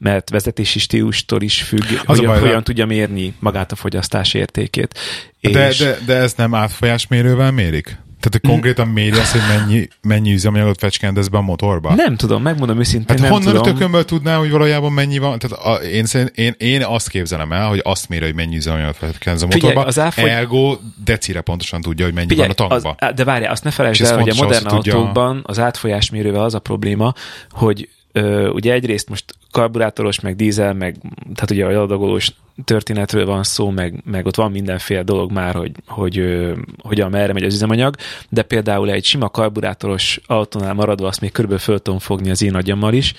mert 0.00 0.30
vezetési 0.30 0.78
stílustól 0.78 1.42
is 1.42 1.62
függ, 1.62 1.82
Az 1.82 2.00
a 2.06 2.12
hogy 2.20 2.26
baj, 2.26 2.40
hogyan 2.40 2.64
tudja 2.64 2.86
mérni 2.86 3.34
magát 3.38 3.72
a 3.72 3.76
fogyasztás 3.76 4.34
értékét. 4.34 4.98
De, 5.40 5.68
És- 5.68 5.78
de, 5.78 5.98
de 6.06 6.14
ez 6.14 6.34
nem 6.36 6.54
átfolyásmérővel 6.54 7.50
mérik? 7.50 7.98
Tehát, 8.20 8.38
hogy 8.40 8.50
konkrétan 8.50 8.88
méri 8.88 9.18
azt, 9.18 9.32
hogy 9.32 9.40
mennyi, 9.58 9.88
mennyi 10.02 10.32
üzemanyagot 10.32 10.78
fecskendez 10.78 11.28
be 11.28 11.38
a 11.38 11.40
motorba? 11.40 11.94
Nem 11.94 12.16
tudom, 12.16 12.42
megmondom 12.42 12.78
őszintén, 12.78 13.06
Hát 13.08 13.18
nem 13.18 13.30
honnan 13.32 13.54
tudom. 13.56 13.72
tökömből 13.74 14.04
tudná, 14.04 14.36
hogy 14.36 14.50
valójában 14.50 14.92
mennyi 14.92 15.18
van? 15.18 15.38
Tehát 15.38 15.64
a, 15.64 15.74
én, 15.84 16.04
szerint, 16.04 16.30
én, 16.36 16.54
én 16.58 16.82
azt 16.84 17.08
képzelem 17.08 17.52
el, 17.52 17.68
hogy 17.68 17.80
azt 17.84 18.08
méri, 18.08 18.24
hogy 18.24 18.34
mennyi 18.34 18.56
üzemanyagot 18.56 18.96
fecskendez 18.96 19.42
a 19.42 19.46
Figyelj, 19.50 19.62
motorba. 19.72 19.88
az 19.88 19.98
elfogy- 19.98 20.28
Ergo 20.30 20.76
decire 21.04 21.40
pontosan 21.40 21.80
tudja, 21.80 22.04
hogy 22.04 22.14
mennyi 22.14 22.28
Figyelj, 22.28 22.48
van 22.56 22.66
a 22.66 22.68
tankba. 22.68 23.06
az, 23.06 23.14
de 23.14 23.24
várjál, 23.24 23.52
azt 23.52 23.64
ne 23.64 23.70
felejtsd 23.70 24.02
el, 24.04 24.18
hogy 24.18 24.28
a 24.28 24.34
modern 24.34 24.66
azt 24.66 24.74
tudja- 24.74 24.94
autókban 24.94 25.40
az 25.46 25.58
átfolyásmérővel 25.58 26.42
az 26.44 26.54
a 26.54 26.58
probléma, 26.58 27.14
hogy 27.50 27.88
ö, 28.12 28.48
ugye 28.48 28.72
egyrészt 28.72 29.08
most 29.08 29.24
karburátoros, 29.50 30.20
meg 30.20 30.36
dízel, 30.36 30.72
meg 30.74 30.96
tehát 31.34 31.50
ugye 31.50 31.64
a 31.64 31.82
adagolós 31.82 32.32
történetről 32.64 33.26
van 33.26 33.42
szó, 33.42 33.70
meg, 33.70 34.02
meg 34.04 34.26
ott 34.26 34.36
van 34.36 34.50
mindenféle 34.50 35.02
dolog 35.02 35.32
már, 35.32 35.54
hogy, 35.54 35.72
hogy 35.86 36.18
ö, 36.18 36.52
hogyan 36.78 37.10
merre 37.10 37.32
megy 37.32 37.42
az 37.42 37.54
üzemanyag, 37.54 37.94
de 38.28 38.42
például 38.42 38.90
egy 38.90 39.04
sima 39.04 39.28
karburátoros 39.28 40.20
autónál 40.26 40.74
maradva 40.74 41.06
azt 41.06 41.20
még 41.20 41.32
körülbelül 41.32 41.64
föl 41.64 41.78
tudom 41.78 41.98
fogni 41.98 42.30
az 42.30 42.42
én 42.42 42.54
agyammal 42.54 42.92
is, 42.92 43.14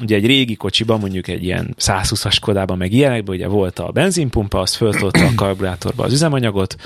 ugye 0.00 0.16
egy 0.16 0.26
régi 0.26 0.56
kocsiban, 0.56 1.00
mondjuk 1.00 1.28
egy 1.28 1.44
ilyen 1.44 1.74
120-as 1.78 2.36
Kodában, 2.40 2.76
meg 2.76 2.92
ilyenekben, 2.92 3.34
ugye 3.34 3.46
volt 3.46 3.78
a 3.78 3.90
benzinpumpa, 3.90 4.60
az 4.60 4.74
föltolta 4.74 5.24
a 5.24 5.32
karburátorba 5.36 6.04
az 6.04 6.12
üzemanyagot, 6.12 6.76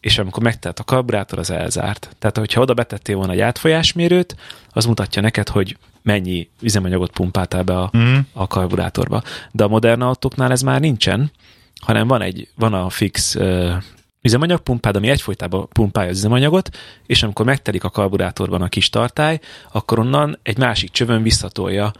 és 0.00 0.18
amikor 0.18 0.42
megtelt 0.42 0.78
a 0.78 0.84
karburátor, 0.84 1.38
az 1.38 1.50
elzárt. 1.50 2.16
Tehát, 2.18 2.38
hogyha 2.38 2.60
oda 2.60 2.74
betettél 2.74 3.16
volna 3.16 3.32
egy 3.32 3.40
átfolyásmérőt, 3.40 4.36
az 4.70 4.84
mutatja 4.84 5.22
neked, 5.22 5.48
hogy 5.48 5.76
mennyi 6.02 6.48
üzemanyagot 6.60 7.10
pumpáltál 7.10 7.62
be 7.62 7.78
a, 7.78 7.88
Mhm. 7.92 8.18
a 8.32 8.46
karburátorba. 8.46 9.22
De 9.52 9.64
a 9.64 9.68
modern 9.68 10.00
autóknál 10.02 10.50
ez 10.50 10.62
már 10.62 10.80
nincsen, 10.80 11.30
hanem 11.80 12.06
van 12.08 12.22
egy, 12.22 12.48
van 12.56 12.74
a 12.74 12.88
fix 12.88 13.34
uh, 13.34 13.72
üzemanyagpumpád, 14.22 14.96
ami 14.96 15.08
egyfolytában 15.08 15.68
pumpálja 15.72 16.10
az 16.10 16.16
üzemanyagot, 16.16 16.68
és 17.06 17.22
amikor 17.22 17.44
megtelik 17.44 17.84
a 17.84 17.90
karburátorban 17.90 18.62
a 18.62 18.68
kis 18.68 18.88
tartály, 18.88 19.40
akkor 19.72 19.98
onnan 19.98 20.38
egy 20.42 20.58
másik 20.58 20.90
csövön 20.90 21.22
visszatolja 21.22 21.92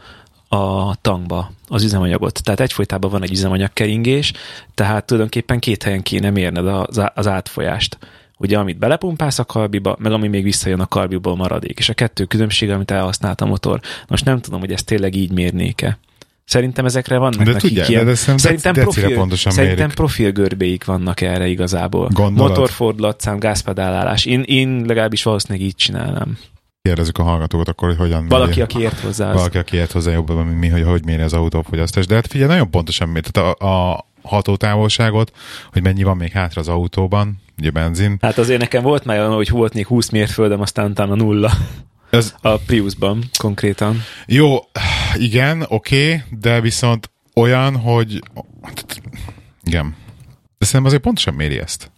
a 0.47 0.95
tankba 0.95 1.51
az 1.67 1.83
üzemanyagot. 1.83 2.43
Tehát 2.43 2.59
egyfolytában 2.59 3.11
van 3.11 3.23
egy 3.23 3.31
üzemanyagkeringés, 3.31 4.33
tehát 4.75 5.05
tulajdonképpen 5.05 5.59
két 5.59 5.83
helyen 5.83 6.01
kéne 6.01 6.29
mérned 6.29 6.67
az, 6.67 7.01
az 7.15 7.27
átfolyást. 7.27 7.97
Ugye, 8.41 8.57
amit 8.57 8.77
belepumpálsz 8.77 9.39
a 9.39 9.45
karbiba, 9.45 9.95
meg 9.99 10.11
ami 10.11 10.27
még 10.27 10.43
visszajön 10.43 10.79
a 10.79 10.87
karbiból 10.87 11.35
maradék. 11.35 11.79
És 11.79 11.89
a 11.89 11.93
kettő 11.93 12.25
különbsége, 12.25 12.73
amit 12.73 12.91
elhasznált 12.91 13.41
a 13.41 13.45
motor. 13.45 13.79
Most 14.07 14.25
nem 14.25 14.39
tudom, 14.39 14.59
hogy 14.59 14.71
ezt 14.71 14.85
tényleg 14.85 15.15
így 15.15 15.31
mérnék-e. 15.31 15.97
Szerintem 16.45 16.85
ezekre 16.85 17.17
vannak 17.17 17.43
De 17.43 17.53
tudják, 17.53 17.89
ilyen, 17.89 18.05
de 18.05 18.15
szerintem 18.15 18.73
decire 18.73 18.81
profil, 18.81 19.15
pontosan 19.15 19.51
szerintem 19.51 19.79
mérik. 19.79 19.95
profilgörbéik 19.95 20.85
vannak 20.85 21.21
erre 21.21 21.47
igazából. 21.47 22.09
Gondolod? 22.13 22.49
Motorfordulatszám, 22.49 23.39
gázpedálálás. 23.39 24.25
Én, 24.25 24.41
én 24.41 24.83
legalábbis 24.87 25.23
valószínűleg 25.23 25.67
így 25.67 25.75
csinálnám. 25.75 26.37
Kérdezzük 26.81 27.17
a 27.17 27.23
hallgatókat 27.23 27.67
akkor, 27.67 27.87
hogy 27.87 27.97
hogyan 27.97 28.27
Valaki, 28.27 28.49
méri. 28.49 28.61
aki 28.61 28.79
ért 28.79 28.99
hozzá. 28.99 29.33
Valaki, 29.33 29.57
aki 29.57 29.75
ért 29.77 29.91
hozzá 29.91 30.11
jobban, 30.11 30.45
mint 30.45 30.59
mi, 30.59 30.67
hogy 30.67 30.83
hogy 30.83 31.05
méri 31.05 31.21
az 31.21 31.33
autófogyasztás. 31.33 32.05
De 32.05 32.15
hát 32.15 32.27
figyelj, 32.27 32.49
nagyon 32.49 32.69
pontosan 32.69 33.09
méri. 33.09 33.29
Tehát 33.31 33.61
a, 33.61 33.91
a 33.91 34.05
hatótávolságot, 34.21 35.31
hogy 35.71 35.81
mennyi 35.81 36.03
van 36.03 36.17
még 36.17 36.31
hátra 36.31 36.61
az 36.61 36.67
autóban, 36.67 37.41
ugye 37.61 37.69
benzin. 37.71 38.17
Hát 38.21 38.37
azért 38.37 38.59
nekem 38.59 38.83
volt 38.83 39.05
már 39.05 39.19
olyan, 39.19 39.33
hogy 39.33 39.49
volt 39.49 39.73
még 39.73 39.85
20 39.87 40.09
mérföldem, 40.09 40.61
aztán 40.61 40.89
utána 40.89 41.15
nulla. 41.15 41.51
Ez, 42.09 42.35
A 42.41 42.57
Priusban 42.57 43.23
konkrétan. 43.37 44.01
jó, 44.25 44.57
igen, 45.15 45.65
oké, 45.67 46.05
okay, 46.05 46.21
de 46.39 46.61
viszont 46.61 47.11
olyan, 47.35 47.75
hogy 47.75 48.19
igen. 49.63 49.95
De 50.57 50.65
szerintem 50.65 50.85
azért 50.85 51.01
pontosan 51.01 51.33
méri 51.33 51.59
ezt. 51.59 51.91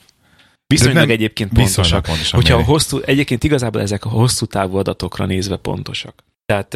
Viszonylag 0.68 0.96
nem- 0.96 1.10
egyébként 1.10 1.54
pontosak. 1.54 2.04
pontosan 2.04 2.40
Hogyha 2.40 2.54
a 2.54 2.58
méri. 2.58 2.70
hosszú, 2.70 3.00
egyébként 3.06 3.44
igazából 3.44 3.82
ezek 3.82 4.06
a 4.06 4.10
hosszú 4.10 4.46
távú 4.46 4.78
adatokra 4.78 5.26
nézve 5.26 5.56
pontosak. 5.56 6.24
Tehát 6.46 6.74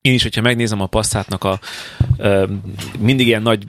én 0.00 0.14
is, 0.14 0.22
hogyha 0.22 0.40
megnézem 0.40 0.80
a 0.80 0.86
passzátnak 0.86 1.44
a 1.44 1.60
mindig 2.98 3.26
ilyen 3.26 3.42
nagy 3.42 3.64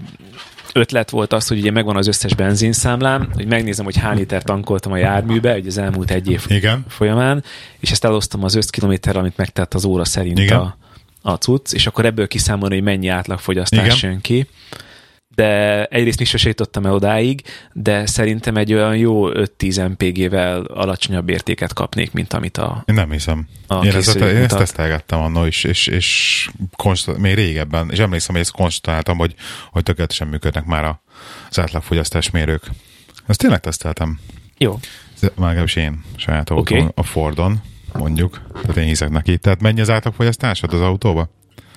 ötlet 0.73 1.09
volt 1.09 1.33
az, 1.33 1.47
hogy 1.47 1.59
ugye 1.59 1.71
megvan 1.71 1.95
az 1.95 2.07
összes 2.07 2.35
benzinszámlám, 2.35 3.29
hogy 3.33 3.45
megnézem, 3.47 3.85
hogy 3.85 3.97
hány 3.97 4.17
liter 4.17 4.43
tankoltam 4.43 4.91
a 4.91 4.97
járműbe, 4.97 5.51
hogy 5.51 5.67
az 5.67 5.77
elmúlt 5.77 6.11
egy 6.11 6.29
év 6.29 6.45
Igen. 6.47 6.85
folyamán, 6.87 7.43
és 7.79 7.91
ezt 7.91 8.05
elosztom 8.05 8.43
az 8.43 8.55
összkilométerre, 8.55 9.19
amit 9.19 9.37
megtett 9.37 9.73
az 9.73 9.85
óra 9.85 10.05
szerint 10.05 10.39
Igen. 10.39 10.59
a, 10.59 10.75
a 11.21 11.33
cucc, 11.33 11.73
és 11.73 11.87
akkor 11.87 12.05
ebből 12.05 12.27
kiszámolni, 12.27 12.75
hogy 12.75 12.83
mennyi 12.83 13.07
átlagfogyasztás 13.07 13.97
Igen. 13.97 14.11
jön 14.11 14.21
ki. 14.21 14.47
De 15.39 15.85
egyrészt 15.85 16.19
mi 16.19 16.25
sose 16.25 16.47
jutottam 16.47 16.85
el 16.85 16.93
odáig, 16.93 17.41
de 17.73 18.05
szerintem 18.05 18.57
egy 18.57 18.73
olyan 18.73 18.97
jó 18.97 19.29
5-10 19.31 19.89
MPG-vel 19.89 20.61
alacsonyabb 20.61 21.29
értéket 21.29 21.73
kapnék, 21.73 22.11
mint 22.11 22.33
amit 22.33 22.57
a... 22.57 22.83
Én 22.85 22.95
nem 22.95 23.11
hiszem. 23.11 23.47
A 23.67 23.85
én, 23.85 23.95
ezt, 23.95 24.15
én 24.15 24.23
ezt 24.23 24.57
tesztelgettem 24.57 25.19
annól 25.19 25.47
is, 25.47 25.63
és, 25.63 25.87
és 25.87 26.49
konstant, 26.75 27.17
még 27.17 27.33
régebben, 27.33 27.89
és 27.91 27.99
emlékszem, 27.99 28.31
hogy 28.31 28.43
ezt 28.43 28.51
konstatáltam, 28.51 29.17
hogy, 29.17 29.35
hogy 29.71 29.83
tökéletesen 29.83 30.27
működnek 30.27 30.65
már 30.65 30.99
az 31.49 31.59
átlagfogyasztás 31.59 32.29
mérők. 32.29 32.63
Ezt 33.27 33.39
tényleg 33.39 33.59
teszteltem. 33.59 34.19
Jó. 34.57 34.79
Legalábbis 35.35 35.75
én 35.75 36.03
saját 36.15 36.49
autó, 36.49 36.61
Oké. 36.61 36.85
a 36.95 37.03
Fordon, 37.03 37.61
mondjuk. 37.93 38.41
Tehát 38.61 38.77
én 38.77 38.87
hiszek 38.87 39.09
neki. 39.09 39.37
Tehát 39.37 39.61
mennyi 39.61 39.81
az 39.81 39.89
átlagfogyasztásod 39.89 40.73
az 40.73 40.81
autóba? 40.81 41.29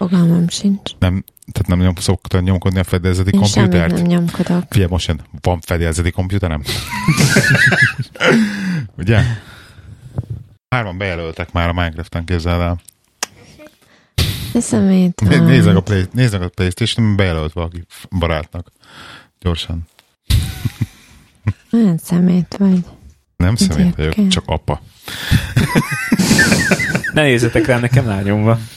Fogalmam 0.02 0.48
sincs. 0.48 0.90
Nem, 0.98 1.24
tehát 1.52 1.68
nem 1.68 1.78
nyom, 1.78 1.94
szoktad 1.94 2.42
nyomkodni 2.42 2.78
a 2.78 2.84
fedélzeti 2.84 3.30
Én 3.32 3.40
komputert? 3.40 3.94
nem 3.94 4.02
nyomkodok. 4.02 4.64
Figyelj, 4.68 4.90
most 4.90 5.06
jön, 5.06 5.20
van 5.40 5.60
fedélzeti 5.60 6.10
komputerem? 6.10 6.62
Ugye? 8.98 9.22
Hárman 10.68 10.98
bejelöltek 10.98 11.52
már 11.52 11.68
a 11.68 11.72
Minecraft-en, 11.72 12.24
képzeld 12.24 12.60
el. 12.60 12.80
Van. 15.14 15.44
Nézzek 15.44 15.76
a, 15.76 15.80
play, 15.80 16.04
nézzek 16.12 16.42
a 16.42 16.48
Playstation, 16.48 17.16
bejelölt 17.16 17.52
valaki 17.52 17.84
barátnak. 18.18 18.72
Gyorsan. 19.40 19.82
Olyan 21.72 21.98
szemét 21.98 22.56
vagy. 22.58 22.84
Nem 23.36 23.56
személy 23.56 23.92
vagyok, 23.96 24.28
csak 24.28 24.44
apa. 24.46 24.82
Ne 27.12 27.22
nézzetek 27.22 27.66
rá, 27.66 27.78
nekem 27.78 28.06
lányom 28.06 28.42
van. 28.42 28.68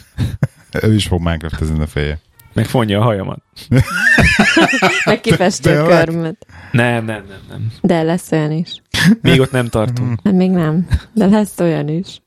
Ő 0.81 0.93
is 0.93 1.07
fog 1.07 1.19
Minecraft-ezni 1.19 1.81
a 1.81 1.87
feje. 1.87 2.19
Meg 2.53 2.65
fonja 2.65 2.99
a 2.99 3.03
hajamat. 3.03 3.41
Meg 5.05 5.21
a 5.63 5.85
körmöt. 5.87 6.45
Nem, 6.71 7.05
nem, 7.05 7.23
nem, 7.27 7.39
nem. 7.49 7.71
De 7.81 8.01
lesz 8.01 8.31
olyan 8.31 8.51
is. 8.51 8.81
Még 9.21 9.39
ott 9.39 9.51
nem 9.51 9.67
tartunk. 9.67 10.19
Hát 10.23 10.33
még 10.33 10.51
nem. 10.51 10.87
De 11.13 11.25
lesz 11.25 11.59
olyan 11.59 11.87
is. 11.87 12.21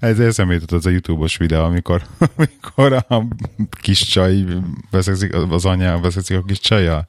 Ez 0.00 0.18
eszembe 0.18 0.54
jutott 0.54 0.72
az 0.72 0.86
a 0.86 0.90
YouTube-os 0.90 1.36
videó, 1.36 1.62
amikor, 1.64 2.02
amikor 2.36 2.92
a 2.92 3.26
kis 3.80 4.00
csaj 4.00 4.44
veszekszik, 4.90 5.34
az 5.34 5.64
anyja 5.64 5.98
veszekszik 6.00 6.36
a 6.36 6.42
kis 6.42 6.60
csajjal. 6.60 7.06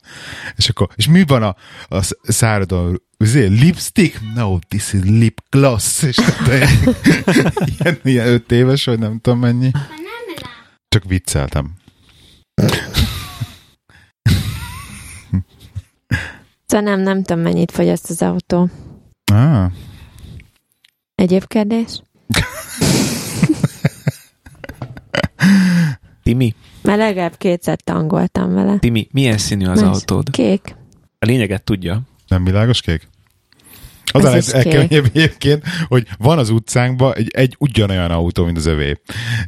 És 0.56 0.70
akkor, 0.70 0.88
és 0.96 1.08
mi 1.08 1.24
van 1.28 1.44
a, 1.44 1.56
a 1.90 2.14
száradon? 2.24 3.02
Azért, 3.18 3.60
lipstick? 3.60 4.20
No, 4.36 4.58
this 4.68 4.94
is 4.94 5.02
lip 5.04 5.42
gloss. 5.50 6.04
És 6.04 6.16
de, 6.46 6.70
ilyen, 7.80 8.00
ilyen 8.04 8.28
öt 8.28 8.52
éves, 8.52 8.86
vagy 8.86 9.00
nem 9.00 9.20
tudom 9.20 9.40
mennyi. 9.40 9.72
Csak 10.90 11.04
vicceltem. 11.04 11.74
Szóval 16.66 16.86
nem, 16.96 17.00
nem 17.00 17.24
tudom, 17.24 17.42
mennyit 17.42 17.72
fogyaszt 17.72 18.10
az 18.10 18.22
autó. 18.22 18.70
Ah, 19.32 19.72
Egyéb 21.16 21.48
kérdés? 21.48 22.02
Timi, 26.24 26.56
Már 26.84 26.98
legalább 26.98 27.38
kétszer 27.38 27.78
tangoltam 27.82 28.54
vele. 28.54 28.78
Timi, 28.80 29.08
milyen 29.12 29.38
színű 29.38 29.66
az 29.66 29.82
Más. 29.82 29.90
autód? 29.94 30.30
Kék. 30.30 30.76
A 31.20 31.26
lényeget 31.26 31.64
tudja. 31.64 32.02
nem 32.28 32.44
világos 32.44 32.82
kék? 32.82 33.08
Az 34.12 34.24
a 34.24 34.58
legkeményebb 34.58 35.06
egyébként, 35.14 35.64
hogy 35.88 36.08
van 36.18 36.38
az 36.38 36.50
utcánkban 36.50 37.14
egy, 37.16 37.30
egy 37.32 37.56
ugyanolyan 37.60 38.12
autó, 38.12 38.46
mint 38.46 38.58
az 38.58 38.66
övé. 38.66 39.02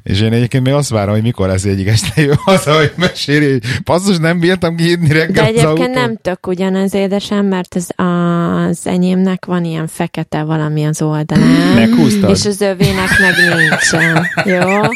És 0.04 0.22
én 0.22 0.34
egyébként 0.34 0.64
még 0.64 0.74
azt 0.74 0.90
várom, 0.90 1.14
hogy 1.14 1.24
mikor 1.24 1.48
lesz 1.48 1.64
egyik 1.64 1.88
este 1.88 2.22
jön 2.22 2.36
haza, 2.36 2.78
hogy 2.80 2.92
meséli, 2.96 3.52
hogy 3.52 3.62
passzus, 3.84 4.18
nem 4.18 4.40
bírtam 4.40 4.76
kiírni 4.76 5.08
De 5.08 5.14
reggel 5.14 5.44
az 5.44 5.50
egyébként 5.50 5.80
autón. 5.80 5.92
nem 5.92 6.18
tök 6.22 6.48
ugyanaz 6.48 6.94
édesem, 6.94 7.46
mert 7.46 7.76
az, 7.76 7.92
az 7.96 8.88
enyémnek 8.88 9.46
van 9.46 9.66
ilyen 9.66 9.88
fekete 9.88 10.44
valami 10.44 10.84
az 10.84 11.02
oldalán. 11.02 11.76
Meghúztad? 11.76 12.30
És 12.30 12.46
az 12.46 12.62
övének 12.62 13.10
meg 13.20 13.34
nincsen. 13.58 14.28
Jó? 14.46 14.82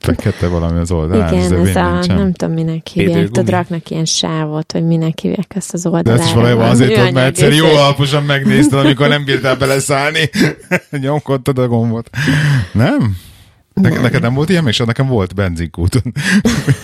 fekete 0.00 0.46
valami 0.48 0.78
az 0.78 0.90
oldalán. 0.90 1.32
Igen, 1.32 1.44
ez 1.44 1.76
a, 1.76 1.92
nincsen. 1.92 2.16
nem 2.16 2.32
tudom, 2.32 2.54
minek 2.54 2.86
hívják. 2.86 3.14
Védőgumi? 3.14 3.30
Tudod, 3.30 3.50
raknak 3.50 3.90
ilyen 3.90 4.04
sávot, 4.04 4.72
hogy 4.72 4.86
minek 4.86 5.18
hívják 5.18 5.52
ezt 5.56 5.72
az 5.72 5.86
oldalát. 5.86 6.04
De 6.04 6.12
ezt 6.12 6.24
is 6.24 6.32
valójában 6.34 6.68
azért 6.68 6.94
tudod, 6.94 7.12
mert 7.12 7.26
egyszer 7.26 7.52
jó 7.52 7.66
alaposan 7.66 8.24
megnézted, 8.24 8.78
amikor 8.78 9.08
nem 9.08 9.24
bírtál 9.24 9.56
beleszállni. 9.56 10.30
Nyomkodtad 10.90 11.58
a 11.58 11.68
gombot. 11.68 12.10
Nem? 12.72 13.16
Ne, 13.74 14.00
neked 14.00 14.22
nem 14.22 14.34
volt 14.34 14.48
ilyen, 14.48 14.66
és 14.66 14.78
nekem 14.78 15.06
volt 15.06 15.34
benzinkúton. 15.34 16.02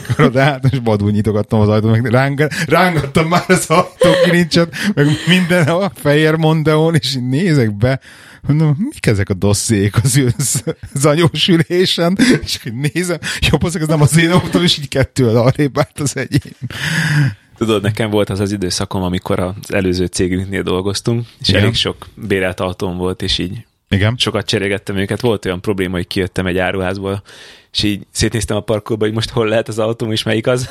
Amikor 0.06 0.24
oda 0.24 0.42
álltam, 0.42 0.70
és 0.72 0.78
vadul 0.84 1.10
nyitogattam 1.10 1.60
az 1.60 1.68
ajtót, 1.68 1.90
meg 1.90 2.06
ráng, 2.10 2.46
rángattam 2.66 3.28
már 3.28 3.44
az 3.48 3.66
ajtókilincset, 3.68 4.74
meg 4.94 5.06
minden 5.26 5.68
a 5.68 5.90
fehér 5.94 6.34
Mondeon, 6.34 6.94
és 6.94 7.16
így 7.16 7.28
nézek 7.28 7.76
be, 7.76 8.00
mondom, 8.46 8.76
mik 8.78 9.06
ezek 9.06 9.28
a 9.28 9.34
dosszék 9.34 9.96
az, 10.02 10.20
az, 10.38 10.64
az 10.94 11.06
anyós 11.06 11.48
ülésen, 11.48 12.18
és 12.42 12.58
így 12.64 12.92
nézem, 12.92 13.18
jobb 13.50 13.62
az, 13.62 13.76
ez 13.76 13.86
nem 13.86 14.00
az 14.00 14.16
én 14.16 14.30
autóm, 14.30 14.62
és 14.62 14.78
így 14.78 14.88
kettő 14.88 15.28
arrébb 15.28 15.78
állt 15.78 16.00
az 16.00 16.16
egyén. 16.16 16.52
Tudod, 17.56 17.82
nekem 17.82 18.10
volt 18.10 18.30
az 18.30 18.40
az 18.40 18.52
időszakom, 18.52 19.02
amikor 19.02 19.40
az 19.40 19.54
előző 19.68 20.06
cégünknél 20.06 20.62
dolgoztunk, 20.62 21.26
és 21.40 21.48
Igen. 21.48 21.60
elég 21.60 21.74
sok 21.74 22.06
bérelt 22.14 22.60
autóm 22.60 22.96
volt, 22.96 23.22
és 23.22 23.38
így 23.38 23.64
Igen. 23.88 24.14
sokat 24.16 24.46
cserélgettem 24.46 24.96
őket. 24.96 25.20
Volt 25.20 25.44
olyan 25.44 25.60
probléma, 25.60 25.96
hogy 25.96 26.06
kijöttem 26.06 26.46
egy 26.46 26.58
áruházból, 26.58 27.22
és 27.72 27.82
így 27.82 28.06
szétnéztem 28.10 28.56
a 28.56 28.60
parkolba, 28.60 29.04
hogy 29.04 29.14
most 29.14 29.30
hol 29.30 29.46
lehet 29.48 29.68
az 29.68 29.78
autóm, 29.78 30.12
és 30.12 30.22
melyik 30.22 30.46
az. 30.46 30.70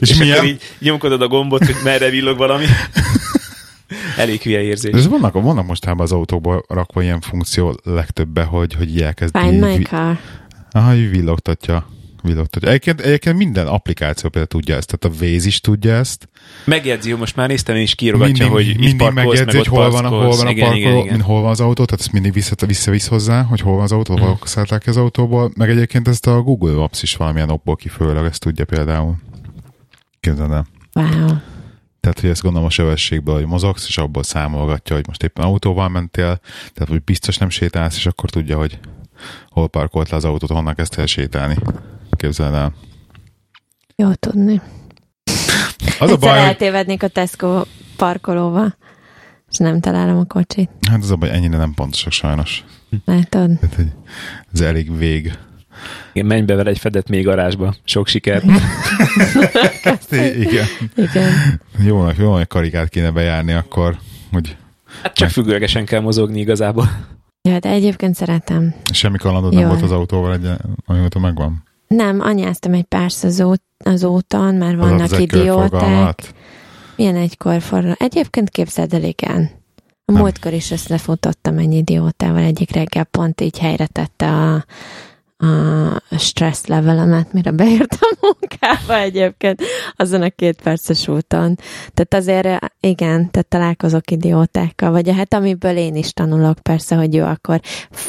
És 0.00 0.10
és 0.10 0.16
milyen? 0.16 0.36
akkor 0.36 0.48
így 0.48 0.62
nyomkodod 0.78 1.22
a 1.22 1.28
gombot, 1.28 1.64
hogy 1.64 1.76
merre 1.84 2.10
villog 2.10 2.36
valami. 2.36 2.64
Elég 4.16 4.40
hülye 4.42 4.60
érzés. 4.60 4.90
De 4.92 4.98
ez 4.98 5.08
vannak, 5.08 5.32
vannak 5.32 5.66
mostában 5.66 6.00
az 6.04 6.12
autókban 6.12 6.64
rakva 6.68 7.02
ilyen 7.02 7.20
funkció 7.20 7.78
legtöbbe, 7.84 8.42
hogy, 8.42 8.74
hogy 8.74 8.88
így 8.90 9.02
elkezd 9.02 9.38
Find 9.38 9.60
my 9.60 9.78
car. 9.82 10.18
Aha, 10.70 10.94
így 10.94 11.10
villogtatja. 11.10 11.86
villogtatja. 12.22 12.68
Egyébként, 12.68 13.00
egyébként 13.00 13.36
minden 13.36 13.66
applikáció 13.66 14.28
például 14.28 14.46
tudja 14.46 14.76
ezt, 14.76 14.96
tehát 14.96 15.16
a 15.18 15.24
Waze 15.24 15.46
is 15.46 15.60
tudja 15.60 15.94
ezt. 15.94 16.28
Megjegyzi, 16.64 17.10
hogy 17.10 17.18
most 17.18 17.36
már 17.36 17.48
néztem, 17.48 17.76
és 17.76 17.94
kiírogatja, 17.94 18.32
mindig, 18.32 18.50
hogy 18.50 18.68
itt 18.68 18.78
mindig 18.78 18.96
parkolsz, 18.96 19.24
megjegyzi, 19.24 19.44
meg 19.44 19.54
hogy 19.56 19.66
hol 19.66 19.90
van, 19.90 20.04
a- 20.04 20.08
hol 20.08 20.36
van 20.36 20.46
a 20.46 20.52
parkoló, 20.54 21.04
igen, 21.04 21.20
hol 21.20 21.40
van 21.40 21.50
az 21.50 21.60
autó, 21.60 21.84
tehát 21.84 22.00
ezt 22.00 22.12
mindig 22.12 22.32
vissza, 22.32 22.54
visszavisz 22.66 23.06
hozzá, 23.06 23.42
hogy 23.42 23.60
hol 23.60 23.74
van 23.74 23.82
az 23.82 23.92
autó, 23.92 24.16
hol 24.18 24.38
szállták 24.44 24.82
ki 24.82 24.88
az 24.88 24.96
autóból, 24.96 25.50
meg 25.56 25.70
egyébként 25.70 26.08
ezt 26.08 26.26
a 26.26 26.40
Google 26.42 26.72
Maps 26.74 27.02
is 27.02 27.16
valamilyen 27.16 27.50
okból 27.50 27.76
kifőleg 27.76 28.24
ezt 28.24 28.40
tudja 28.40 28.64
például. 28.64 29.14
Képzeld 30.20 30.50
el. 30.50 30.66
Wow. 30.92 31.36
Tehát, 32.04 32.20
hogy 32.20 32.30
ezt 32.30 32.42
gondolom 32.42 32.66
a 32.66 32.70
sebességből, 32.70 33.34
hogy 33.34 33.46
mozogsz, 33.46 33.86
és 33.88 33.98
abból 33.98 34.22
számolgatja, 34.22 34.96
hogy 34.96 35.06
most 35.06 35.22
éppen 35.22 35.44
autóval 35.44 35.88
mentél, 35.88 36.40
tehát, 36.72 36.88
hogy 36.88 37.02
biztos 37.02 37.38
nem 37.38 37.48
sétálsz, 37.50 37.96
és 37.96 38.06
akkor 38.06 38.30
tudja, 38.30 38.56
hogy 38.56 38.78
hol 39.48 39.68
parkolt 39.68 40.08
le 40.08 40.16
az 40.16 40.24
autót, 40.24 40.50
honnan 40.50 40.74
kezdtél 40.74 41.06
sétálni. 41.06 41.56
Képzeld 42.10 42.54
el. 42.54 42.74
Jó 43.96 44.12
tudni. 44.14 44.60
Az 45.98 46.10
a 46.10 46.16
baj, 46.16 46.38
eltévednék 46.38 47.02
a 47.02 47.08
Tesco 47.08 47.62
parkolóba, 47.96 48.76
és 49.50 49.56
nem 49.56 49.80
találom 49.80 50.18
a 50.18 50.24
kocsit. 50.24 50.70
hát 50.90 51.02
az 51.02 51.10
a 51.10 51.16
baj, 51.16 51.30
ennyire 51.30 51.56
nem 51.56 51.74
pontosak 51.74 52.12
sajnos. 52.12 52.64
Látod? 53.04 53.50
Hogy 53.76 53.92
ez 54.52 54.60
elég 54.60 54.96
vég. 54.96 55.38
Igen, 56.12 56.26
menj 56.26 56.42
be 56.42 56.54
vele 56.54 56.70
egy 56.70 56.78
fedett 56.78 57.08
még 57.08 57.24
garázsba. 57.24 57.74
Sok 57.84 58.06
sikert. 58.06 58.44
Igen. 60.38 60.66
Igen. 60.96 61.60
Jónak, 61.84 62.16
jó 62.16 62.32
nagy 62.32 62.46
karikát 62.46 62.88
kéne 62.88 63.10
bejárni 63.10 63.52
akkor, 63.52 63.96
hogy 64.32 64.56
Hát 65.02 65.14
csak 65.14 65.28
függőlegesen 65.28 65.84
kell 65.84 66.00
mozogni 66.00 66.40
igazából. 66.40 66.88
Ja, 67.48 67.58
de 67.58 67.68
egyébként 67.68 68.14
szeretem. 68.14 68.74
semmi 68.92 69.18
kalandod 69.18 69.54
nem 69.54 69.68
volt 69.68 69.82
az 69.82 69.90
autóval, 69.90 70.32
egy, 70.32 70.50
amióta 70.86 71.18
megvan. 71.18 71.62
Nem, 71.88 72.20
anyáztam 72.20 72.72
egy 72.72 72.84
párszor 72.84 73.28
az, 73.30 73.40
út, 73.40 73.62
az 73.84 74.04
úton, 74.04 74.54
már 74.54 74.76
vannak 74.76 75.12
az 75.12 75.18
idióták. 75.18 76.32
Milyen 76.96 77.16
egy 77.16 77.36
korforgalom? 77.36 77.96
Egyébként 77.98 78.50
képzeld 78.50 78.94
el, 78.94 79.02
igen. 79.02 79.50
A 80.04 80.12
múltkor 80.12 80.52
is 80.52 80.70
összefutottam 80.70 81.58
egy 81.58 81.72
idiótával, 81.72 82.42
egyik 82.42 82.72
reggel 82.74 83.04
pont 83.04 83.40
így 83.40 83.58
helyre 83.58 83.86
tette 83.86 84.28
a, 84.30 84.64
a 86.10 86.18
stressz 86.18 86.66
levelemet, 86.66 87.32
mire 87.32 87.50
beértem 87.50 88.10
munkába 88.20 88.96
egyébként 88.98 89.62
azon 89.96 90.22
a 90.22 90.28
két 90.30 90.60
perces 90.62 91.08
úton. 91.08 91.58
Tehát 91.94 92.14
azért 92.14 92.58
igen, 92.80 93.30
tehát 93.30 93.46
találkozok 93.48 94.10
idiótákkal, 94.10 94.90
vagy 94.90 95.10
hát 95.16 95.34
amiből 95.34 95.76
én 95.76 95.96
is 95.96 96.12
tanulok 96.12 96.58
persze, 96.62 96.94
hogy 96.96 97.14
jó, 97.14 97.24
akkor 97.24 97.60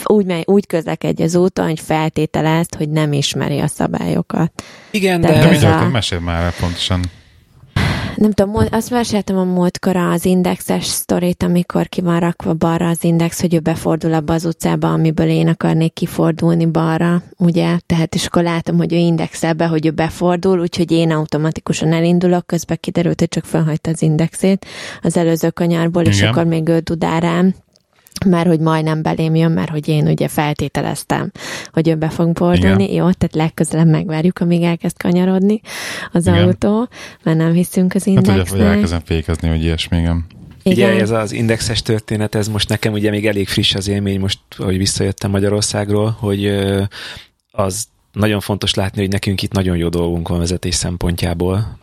úgy, 0.05 0.25
megy, 0.25 0.43
úgy 0.45 0.67
közlekedj 0.67 1.23
az 1.23 1.35
úton, 1.35 1.65
hogy 1.65 1.79
feltételezd, 1.79 2.75
hogy 2.75 2.89
nem 2.89 3.13
ismeri 3.13 3.59
a 3.59 3.67
szabályokat. 3.67 4.63
Igen, 4.91 5.21
De 5.21 5.27
de... 5.31 5.39
De 5.39 5.45
mi 5.49 5.55
ez 5.55 5.63
a- 5.63 5.67
történt? 5.69 5.91
Meséld 5.91 6.21
már 6.21 6.43
el 6.43 6.53
pontosan. 6.59 7.01
Nem 8.15 8.31
tudom, 8.31 8.55
azt 8.71 8.89
meséltem 8.89 9.37
a 9.37 9.43
múltkor 9.43 9.95
az 9.95 10.25
indexes 10.25 10.85
sztorit, 10.85 11.43
amikor 11.43 11.87
ki 11.89 12.01
van 12.01 12.19
rakva 12.19 12.53
balra 12.53 12.87
az 12.87 13.03
index, 13.03 13.41
hogy 13.41 13.53
ő 13.53 13.59
befordul 13.59 14.13
abba 14.13 14.33
az 14.33 14.45
utcába, 14.45 14.91
amiből 14.91 15.27
én 15.27 15.47
akarnék 15.47 15.93
kifordulni 15.93 16.65
balra, 16.65 17.23
ugye? 17.37 17.77
Tehát 17.85 18.15
és 18.15 18.25
akkor 18.25 18.43
látom, 18.43 18.77
hogy 18.77 18.93
ő 18.93 18.97
indexel 18.97 19.53
be, 19.53 19.67
hogy 19.67 19.85
ő 19.85 19.91
befordul, 19.91 20.59
úgyhogy 20.59 20.91
én 20.91 21.11
automatikusan 21.11 21.93
elindulok, 21.93 22.47
közben 22.47 22.77
kiderült, 22.81 23.19
hogy 23.19 23.29
csak 23.29 23.45
felhagyta 23.45 23.89
az 23.89 24.01
indexét 24.01 24.65
az 25.01 25.17
előző 25.17 25.49
kanyarból, 25.49 26.03
és 26.03 26.17
Igen. 26.17 26.29
akkor 26.29 26.43
még 26.43 26.67
ő 26.67 26.79
dudál 26.79 27.19
rám 27.19 27.55
mert 28.25 28.47
hogy 28.47 28.59
majdnem 28.59 29.01
belém 29.01 29.35
jön, 29.35 29.51
mert 29.51 29.69
hogy 29.69 29.87
én 29.87 30.07
ugye 30.07 30.27
feltételeztem, 30.27 31.31
hogy 31.71 31.87
ő 31.87 31.95
be 31.95 32.09
fog 32.09 32.37
fordulni. 32.37 32.83
Igen. 32.83 32.95
Jó, 32.95 33.11
tehát 33.11 33.35
legközelebb 33.35 33.87
megvárjuk, 33.87 34.39
amíg 34.39 34.61
elkezd 34.61 34.97
kanyarodni 34.97 35.61
az 36.11 36.27
Igen. 36.27 36.43
autó, 36.43 36.87
mert 37.23 37.37
nem 37.37 37.51
hiszünk 37.53 37.93
az 37.93 38.03
Hát, 38.05 38.15
hogy, 38.15 38.25
hogy 38.25 38.33
indexnek. 38.33 38.67
elkezdem 38.67 39.01
fékezni, 39.05 39.47
hogy 39.47 39.63
ilyesmi, 39.63 39.97
igen. 39.97 40.25
Ugye 40.63 40.99
ez 40.99 41.09
az 41.09 41.31
indexes 41.31 41.81
történet, 41.81 42.35
ez 42.35 42.47
most 42.47 42.69
nekem 42.69 42.93
ugye 42.93 43.09
még 43.09 43.27
elég 43.27 43.47
friss 43.47 43.73
az 43.75 43.87
élmény, 43.87 44.19
most, 44.19 44.39
hogy 44.57 44.77
visszajöttem 44.77 45.31
Magyarországról, 45.31 46.15
hogy 46.19 46.47
az 47.51 47.85
nagyon 48.11 48.39
fontos 48.39 48.73
látni, 48.73 49.01
hogy 49.01 49.11
nekünk 49.11 49.41
itt 49.41 49.51
nagyon 49.51 49.77
jó 49.77 49.89
dolgunk 49.89 50.27
van 50.27 50.39
vezetés 50.39 50.75
szempontjából, 50.75 51.77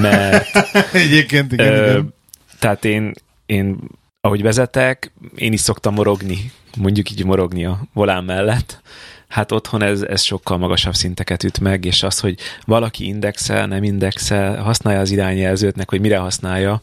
mert 0.00 0.46
Egyébként, 0.92 1.52
igen, 1.52 1.72
Ö, 1.72 1.90
igen. 1.90 2.14
tehát 2.58 2.84
én, 2.84 3.12
én, 3.46 3.78
ahogy 4.24 4.42
vezetek, 4.42 5.12
én 5.34 5.52
is 5.52 5.60
szoktam 5.60 5.94
morogni, 5.94 6.52
mondjuk 6.76 7.10
így 7.10 7.24
morogni 7.24 7.64
a 7.64 7.80
volán 7.92 8.24
mellett. 8.24 8.82
Hát 9.28 9.52
otthon 9.52 9.82
ez, 9.82 10.02
ez 10.02 10.22
sokkal 10.22 10.58
magasabb 10.58 10.94
szinteket 10.94 11.44
üt 11.44 11.60
meg, 11.60 11.84
és 11.84 12.02
az, 12.02 12.20
hogy 12.20 12.38
valaki 12.64 13.06
indexel, 13.06 13.66
nem 13.66 13.82
indexel, 13.82 14.62
használja 14.62 15.00
az 15.00 15.10
irányjelzőtnek, 15.10 15.90
hogy 15.90 16.00
mire 16.00 16.18
használja, 16.18 16.80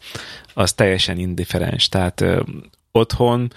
az 0.54 0.72
teljesen 0.72 1.18
indifferens. 1.18 1.88
Tehát 1.88 2.20
ö, 2.20 2.42
otthon 2.92 3.52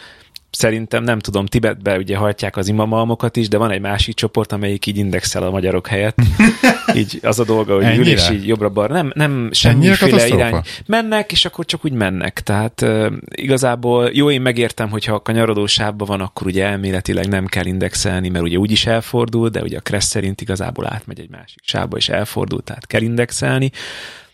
szerintem 0.56 1.04
nem 1.04 1.20
tudom, 1.20 1.46
Tibetbe 1.46 1.98
ugye 1.98 2.18
hajtják 2.18 2.58
az 2.58 2.68
imamalmokat 2.68 3.38
is, 3.38 3.48
de 3.48 3.58
van 3.58 3.72
egy 3.72 3.82
másik 3.82 4.15
csoport, 4.15 4.52
amelyik 4.52 4.86
így 4.86 4.98
indexel 4.98 5.44
a 5.44 5.50
magyarok 5.50 5.88
helyett. 5.88 6.18
így 6.96 7.20
az 7.22 7.39
a 7.39 7.44
dolga, 7.44 7.76
hogy 7.76 7.84
ül 7.84 7.89
Ennyire? 7.89 8.12
és 8.12 8.30
így 8.30 8.48
jobbra-balra. 8.48 8.94
Nem, 8.94 9.12
nem 9.15 9.50
semmiféle 9.52 10.28
irány. 10.28 10.62
Mennek, 10.86 11.32
és 11.32 11.46
akkor 11.46 11.65
csak 11.65 11.86
úgy 11.86 11.91
mennek. 11.91 12.41
Tehát 12.41 12.82
uh, 12.82 13.12
igazából 13.30 14.10
jó, 14.13 14.32
én 14.32 14.41
megértem, 14.41 14.89
hogyha 14.89 15.13
a 15.13 15.22
kanyarodó 15.22 15.65
sávban 15.65 16.08
van, 16.08 16.22
akkor 16.22 16.48
ugye 16.48 16.65
elméletileg 16.65 17.28
nem 17.28 17.46
kell 17.46 17.65
indexelni, 17.65 18.30
mert 18.30 18.44
ugye 18.44 18.58
úgyis 18.58 18.86
elfordul, 18.86 19.50
de 19.50 19.62
ugye 19.62 19.78
a 19.78 19.82
Kressz 19.82 20.08
szerint 20.08 20.41
igazából 20.41 20.86
átmegy 20.88 21.20
egy 21.20 21.30
másik 21.30 21.60
sávba, 21.63 21.98
és 21.98 22.10
elfordul, 22.10 22.62
tehát 22.63 22.88
kell 22.88 23.02
indexelni. 23.02 23.72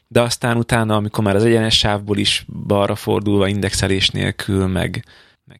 De 0.07 0.21
aztán 0.21 0.57
utána, 0.57 0.95
amikor 0.95 1.23
már 1.23 1.35
az 1.35 1.43
egyenes 1.43 1.77
sávból 1.77 2.17
is 2.17 2.45
balra 2.67 2.95
fordulva 2.95 3.47
indexelés 3.47 4.09
nélkül, 4.09 4.67
meg 4.67 5.05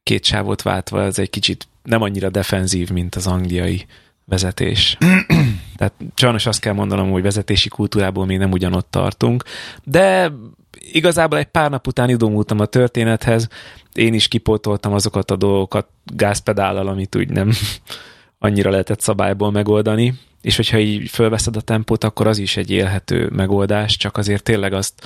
két 0.04 0.24
sávot 0.24 0.62
váltva, 0.62 1.04
ez 1.04 1.20
egy 1.20 1.30
kicsit 1.30 1.68
nem 1.84 2.02
annyira 2.02 2.30
defenzív, 2.30 2.90
mint 2.90 3.16
az 3.16 3.28
angliai 3.28 3.86
vezetés. 4.26 4.98
Tehát 5.78 5.94
sajnos 6.16 6.46
azt 6.46 6.60
kell 6.60 6.74
mondanom, 6.74 7.12
hogy 7.12 7.22
vezetési 7.22 7.70
kultúrából 7.70 8.26
még 8.26 8.38
nem 8.38 8.52
ugyanott 8.52 8.92
tartunk, 8.92 9.44
de 9.84 10.32
igazából 10.80 11.38
egy 11.38 11.46
pár 11.46 11.70
nap 11.70 11.88
után 11.88 12.10
idomultam 12.10 12.60
a 12.60 12.66
történethez, 12.66 13.48
én 13.94 14.14
is 14.14 14.28
kipótoltam 14.28 14.94
azokat 14.94 15.32
a 15.32 15.36
dolgokat 15.36 15.88
gázpedállal, 16.04 16.88
amit 16.88 17.16
úgy 17.16 17.30
nem 17.30 17.52
annyira 18.40 18.70
lehetett 18.70 19.02
szabályból 19.02 19.52
megoldani, 19.52 20.14
és 20.42 20.56
hogyha 20.56 20.78
így 20.78 21.10
fölveszed 21.10 21.56
a 21.56 21.62
tempót, 21.62 22.04
akkor 22.04 22.28
az 22.28 22.38
is 22.38 22.58
egy 22.58 22.72
élhető 22.72 23.30
megoldás, 23.32 23.98
csak 23.98 24.18
azért 24.18 24.44
tényleg 24.44 24.74
azt 24.74 25.06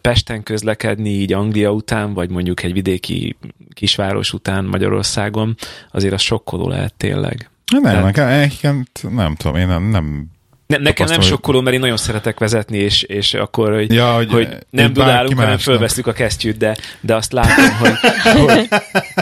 Pesten 0.00 0.42
közlekedni 0.42 1.10
így 1.10 1.32
Anglia 1.32 1.70
után, 1.70 2.12
vagy 2.12 2.30
mondjuk 2.30 2.62
egy 2.62 2.72
vidéki 2.72 3.36
kisváros 3.72 4.32
után 4.32 4.64
Magyarországon, 4.64 5.56
azért 5.92 6.12
az 6.14 6.20
sokkoló 6.20 6.68
lehet 6.68 6.94
tényleg. 6.94 7.50
Nem, 7.72 7.82
Tehát- 7.82 8.14
nekem, 8.50 8.84
nem 9.10 9.34
tudom, 9.34 9.56
én 9.56 9.66
nem, 9.66 9.82
nem 9.82 10.26
Ne, 10.66 10.76
nekem 10.76 11.06
nem 11.06 11.20
sokkoló, 11.20 11.60
mert 11.60 11.74
én 11.74 11.80
nagyon 11.80 11.96
szeretek 11.96 12.38
vezetni, 12.38 12.78
és, 12.78 13.02
és 13.02 13.34
akkor, 13.34 13.72
hogy, 13.72 13.92
Ja, 13.92 14.14
hogy, 14.14 14.30
hogy 14.30 14.46
nem 14.46 14.58
hogy 14.70 14.74
bárki 14.74 14.92
dudálunk, 14.92 15.34
hanem 15.34 15.50
másnak. 15.50 15.60
fölveszünk 15.60 16.06
a 16.06 16.12
kesztyűt, 16.12 16.56
de, 16.56 16.76
de 17.00 17.14
azt 17.14 17.32
látom, 17.32 17.70
hogy, 17.78 17.92
hogy, 18.46 18.68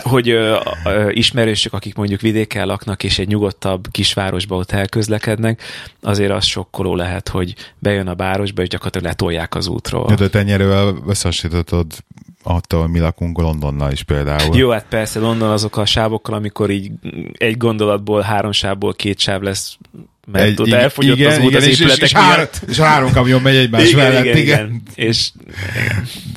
hogy 0.02 0.28
ö, 0.28 0.60
ö, 0.84 1.10
ismerősök, 1.10 1.72
akik 1.72 1.94
mondjuk 1.94 2.20
vidéken 2.20 2.66
laknak, 2.66 3.02
és 3.02 3.18
egy 3.18 3.28
nyugodtabb 3.28 3.86
kisvárosba 3.90 4.56
ott 4.56 4.70
elközlekednek, 4.70 5.62
azért 6.02 6.30
az 6.32 6.44
sokkoló 6.44 6.94
lehet, 6.94 7.28
hogy 7.28 7.54
bejön 7.78 8.06
a 8.08 8.14
városba, 8.14 8.62
és 8.62 8.68
gyakorlatilag 8.68 9.06
letolják 9.06 9.54
az 9.54 9.66
útról. 9.66 10.06
Ja, 10.08 10.16
de 10.16 10.28
tenyerővel 10.28 10.96
összehasonlítod 11.06 11.86
attól, 12.42 12.88
mi 12.88 12.98
lakunk 12.98 13.38
Londonnal 13.38 13.92
is 13.92 14.02
például. 14.02 14.56
Jó, 14.56 14.70
hát 14.70 14.86
persze 14.88 15.20
London 15.20 15.50
azok 15.50 15.76
a 15.76 15.84
sávokkal, 15.86 16.34
amikor 16.34 16.70
így 16.70 16.90
egy 17.32 17.56
gondolatból 17.56 18.20
három 18.20 18.52
sávból 18.52 18.94
két 18.94 19.18
sáv 19.18 19.40
lesz, 19.40 19.78
mert 20.26 20.44
egy, 20.44 20.60
ott 20.60 20.66
igen, 20.66 20.78
elfogyott 20.78 21.16
igen, 21.16 21.30
az 21.30 21.38
út 21.38 21.44
igen, 21.44 21.60
az 21.60 21.66
és, 21.66 21.72
és, 21.72 21.80
épületek 21.80 22.02
és, 22.04 22.12
három, 22.12 22.46
és 22.68 22.78
három 22.78 23.12
kamion 23.12 23.42
megy 23.42 23.56
egymás 23.56 23.88
Igen, 23.88 23.98
mellett, 23.98 24.24
igen, 24.24 24.36
igen. 24.36 24.66
igen. 24.66 24.82
És 24.94 25.30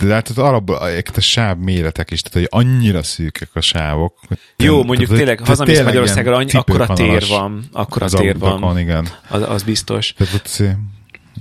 De 0.02 0.14
hát 0.14 0.30
az 0.30 0.38
alapból 0.38 0.76
a 1.16 1.20
sáv 1.22 1.58
méretek 1.58 2.12
is, 2.12 2.22
tehát 2.22 2.50
hogy 2.50 2.66
annyira 2.66 3.04
szűkek 3.04 3.50
a 3.54 3.62
sávok. 3.62 4.20
jó, 4.58 4.72
tehát- 4.72 4.86
mondjuk 4.88 5.10
tehát- 5.10 5.24
tényleg 5.24 5.48
hazamész 5.48 5.82
Magyarországra, 5.82 6.36
annyi, 6.36 6.52
akkor 6.52 6.82
a 6.82 6.94
tér 6.94 7.24
van, 7.30 7.70
akkor 7.72 8.04
a 8.04 8.08
tér 8.10 8.38
van, 8.38 8.80
igen. 8.80 9.08
az, 9.28 9.42
az 9.50 9.64
biztos. 9.64 10.14
Tehát 10.18 10.34
ott 10.34 10.64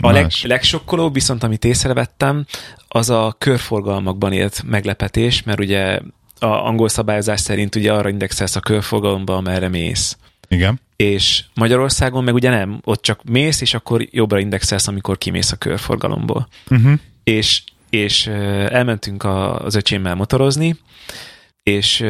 A 0.01 0.11
leg, 0.11 0.31
legsokkolóbb 0.43 1.15
viszont, 1.15 1.43
amit 1.43 1.65
észrevettem, 1.65 2.47
az 2.89 3.11
a 3.11 3.35
körforgalmakban 3.39 4.33
élt 4.33 4.63
meglepetés, 4.67 5.43
mert 5.43 5.61
ugye 5.61 6.01
a 6.39 6.47
angol 6.47 6.89
szabályozás 6.89 7.41
szerint 7.41 7.75
ugye 7.75 7.93
arra 7.93 8.09
indexelsz 8.09 8.57
a 8.57 8.61
körforgalomba, 8.61 9.37
amerre 9.37 9.69
mész. 9.69 10.17
Igen. 10.49 10.81
És 10.97 11.45
Magyarországon 11.55 12.25
meg 12.25 12.35
ugye 12.35 12.51
nem, 12.51 12.81
ott 12.85 13.03
csak 13.03 13.25
mész, 13.25 13.61
és 13.61 13.75
akkor 13.75 14.07
jobbra 14.11 14.39
indexelsz, 14.39 14.89
amikor 14.89 15.19
kimész 15.19 15.53
a 15.53 15.57
körforgalomból. 15.57 16.49
Uh-huh. 16.71 16.93
És, 17.25 17.63
és 17.91 18.27
elmentünk 18.27 19.25
a, 19.25 19.59
az 19.59 19.75
öcsémmel 19.75 20.15
motorozni, 20.15 20.77
és 21.63 22.05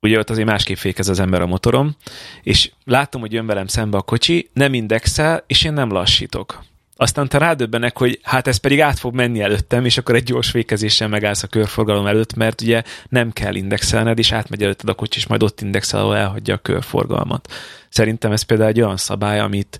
ugye 0.00 0.18
ott 0.18 0.30
azért 0.30 0.46
másképp 0.46 0.76
fékez 0.76 1.08
az 1.08 1.20
ember 1.20 1.40
a 1.40 1.46
motorom, 1.46 1.96
és 2.42 2.70
látom, 2.84 3.20
hogy 3.20 3.32
jön 3.32 3.46
velem 3.46 3.66
szembe 3.66 3.96
a 3.96 4.02
kocsi, 4.02 4.50
nem 4.52 4.74
indexel, 4.74 5.44
és 5.46 5.64
én 5.64 5.72
nem 5.72 5.92
lassítok. 5.92 6.64
Aztán 6.98 7.28
te 7.28 7.38
rádöbbenek, 7.38 7.98
hogy 7.98 8.20
hát 8.22 8.46
ez 8.46 8.56
pedig 8.56 8.80
át 8.80 8.98
fog 8.98 9.14
menni 9.14 9.40
előttem, 9.40 9.84
és 9.84 9.98
akkor 9.98 10.14
egy 10.14 10.22
gyors 10.22 10.50
fékezéssel 10.50 11.08
megállsz 11.08 11.42
a 11.42 11.46
körforgalom 11.46 12.06
előtt, 12.06 12.34
mert 12.34 12.60
ugye 12.60 12.82
nem 13.08 13.32
kell 13.32 13.54
indexelned, 13.54 14.18
és 14.18 14.32
átmegy 14.32 14.62
előtted 14.62 14.88
a 14.88 14.94
kocsi, 14.94 15.18
és 15.18 15.26
majd 15.26 15.42
ott 15.42 15.60
indexel, 15.60 16.00
ahol 16.00 16.16
elhagyja 16.16 16.54
a 16.54 16.58
körforgalmat. 16.58 17.52
Szerintem 17.88 18.32
ez 18.32 18.42
például 18.42 18.68
egy 18.68 18.80
olyan 18.80 18.96
szabály, 18.96 19.38
amit, 19.38 19.78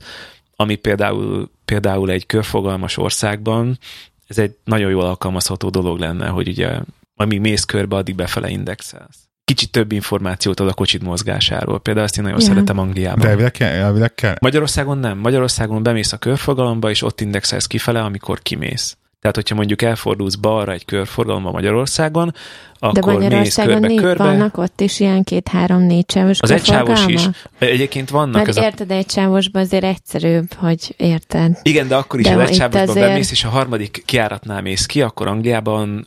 ami 0.57 0.77
például, 0.77 1.51
például 1.65 2.11
egy 2.11 2.27
körforgalmas 2.27 2.97
országban, 2.97 3.79
ez 4.27 4.39
egy 4.39 4.57
nagyon 4.65 4.91
jól 4.91 5.05
alkalmazható 5.05 5.71
dolog 5.71 5.99
lenne, 5.99 6.27
hogy 6.29 6.49
ugye 6.49 6.79
amíg 7.17 7.41
mész 7.41 7.65
körbe, 7.65 7.97
addig 7.97 8.15
befele 8.15 8.49
indexelsz. 8.49 9.26
Kicsit 9.47 9.71
több 9.71 9.93
információt 9.93 10.61
ad 10.61 10.69
a 10.69 10.73
kocsid 10.75 11.03
mozgásáról. 11.03 11.81
Például 11.81 12.07
ezt 12.07 12.17
én 12.19 12.25
nagyon 12.25 12.41
Ja. 12.41 12.47
szeretem 12.47 12.79
Angliában. 12.79 13.19
De 13.21 13.29
elvileg 13.29 13.51
kell, 13.51 13.69
elvileg 13.73 14.15
kell. 14.15 14.35
Magyarországon 14.41 14.99
nem. 14.99 15.19
Magyarországon 15.19 15.83
bemész 15.83 16.13
a 16.13 16.17
körforgalomba, 16.17 16.91
és 16.91 17.03
ott 17.03 17.21
indexelsz 17.21 17.67
kifele, 17.67 18.01
amikor 18.03 18.41
kimész. 18.43 18.97
Tehát, 19.21 19.37
hogyha 19.37 19.55
mondjuk 19.55 19.83
elfordulsz 19.83 20.35
balra 20.35 20.73
egy 20.73 20.85
körforgalomba 20.85 21.51
Magyarországon, 21.51 22.35
De 22.81 22.87
akkor 22.87 23.03
mész 23.13 23.23
Magyarországon 23.23 23.73
körbe, 23.73 23.87
négy, 23.87 24.01
körbe. 24.01 24.25
vannak 24.25 24.59
ott 24.59 24.81
is 24.81 25.01
ilyen 25.01 25.23
két-három-négy 25.25 26.11
sávos 26.11 26.41
Az 26.41 26.51
egysávos 26.51 26.99
is. 26.99 27.05
körforgalmak? 27.05 27.37
Egyébként 27.59 28.11
vannak 28.11 28.35
Mert 28.35 28.49
ez 28.49 28.57
a 28.57 28.63
érted, 28.63 28.91
egy 28.91 29.11
sávosban 29.11 29.63
azért 29.63 29.85
egyszerűbb, 29.85 30.53
hogy 30.55 30.95
érted. 30.97 31.59
Igen, 31.63 31.89
de 31.89 31.97
akkor 31.97 32.19
is 32.21 32.25
De 32.27 32.31
a 32.31 32.35
itt 32.35 32.39
legsávosban 32.39 32.89
azért- 32.89 33.07
bemész, 33.07 33.31
és 33.31 33.45
a 33.45 33.49
harmadik 33.49 34.03
kiáratnál 34.07 34.63
mész 34.63 34.87
ki, 34.87 35.03
akkor 35.03 35.27
Angliában, 35.27 36.07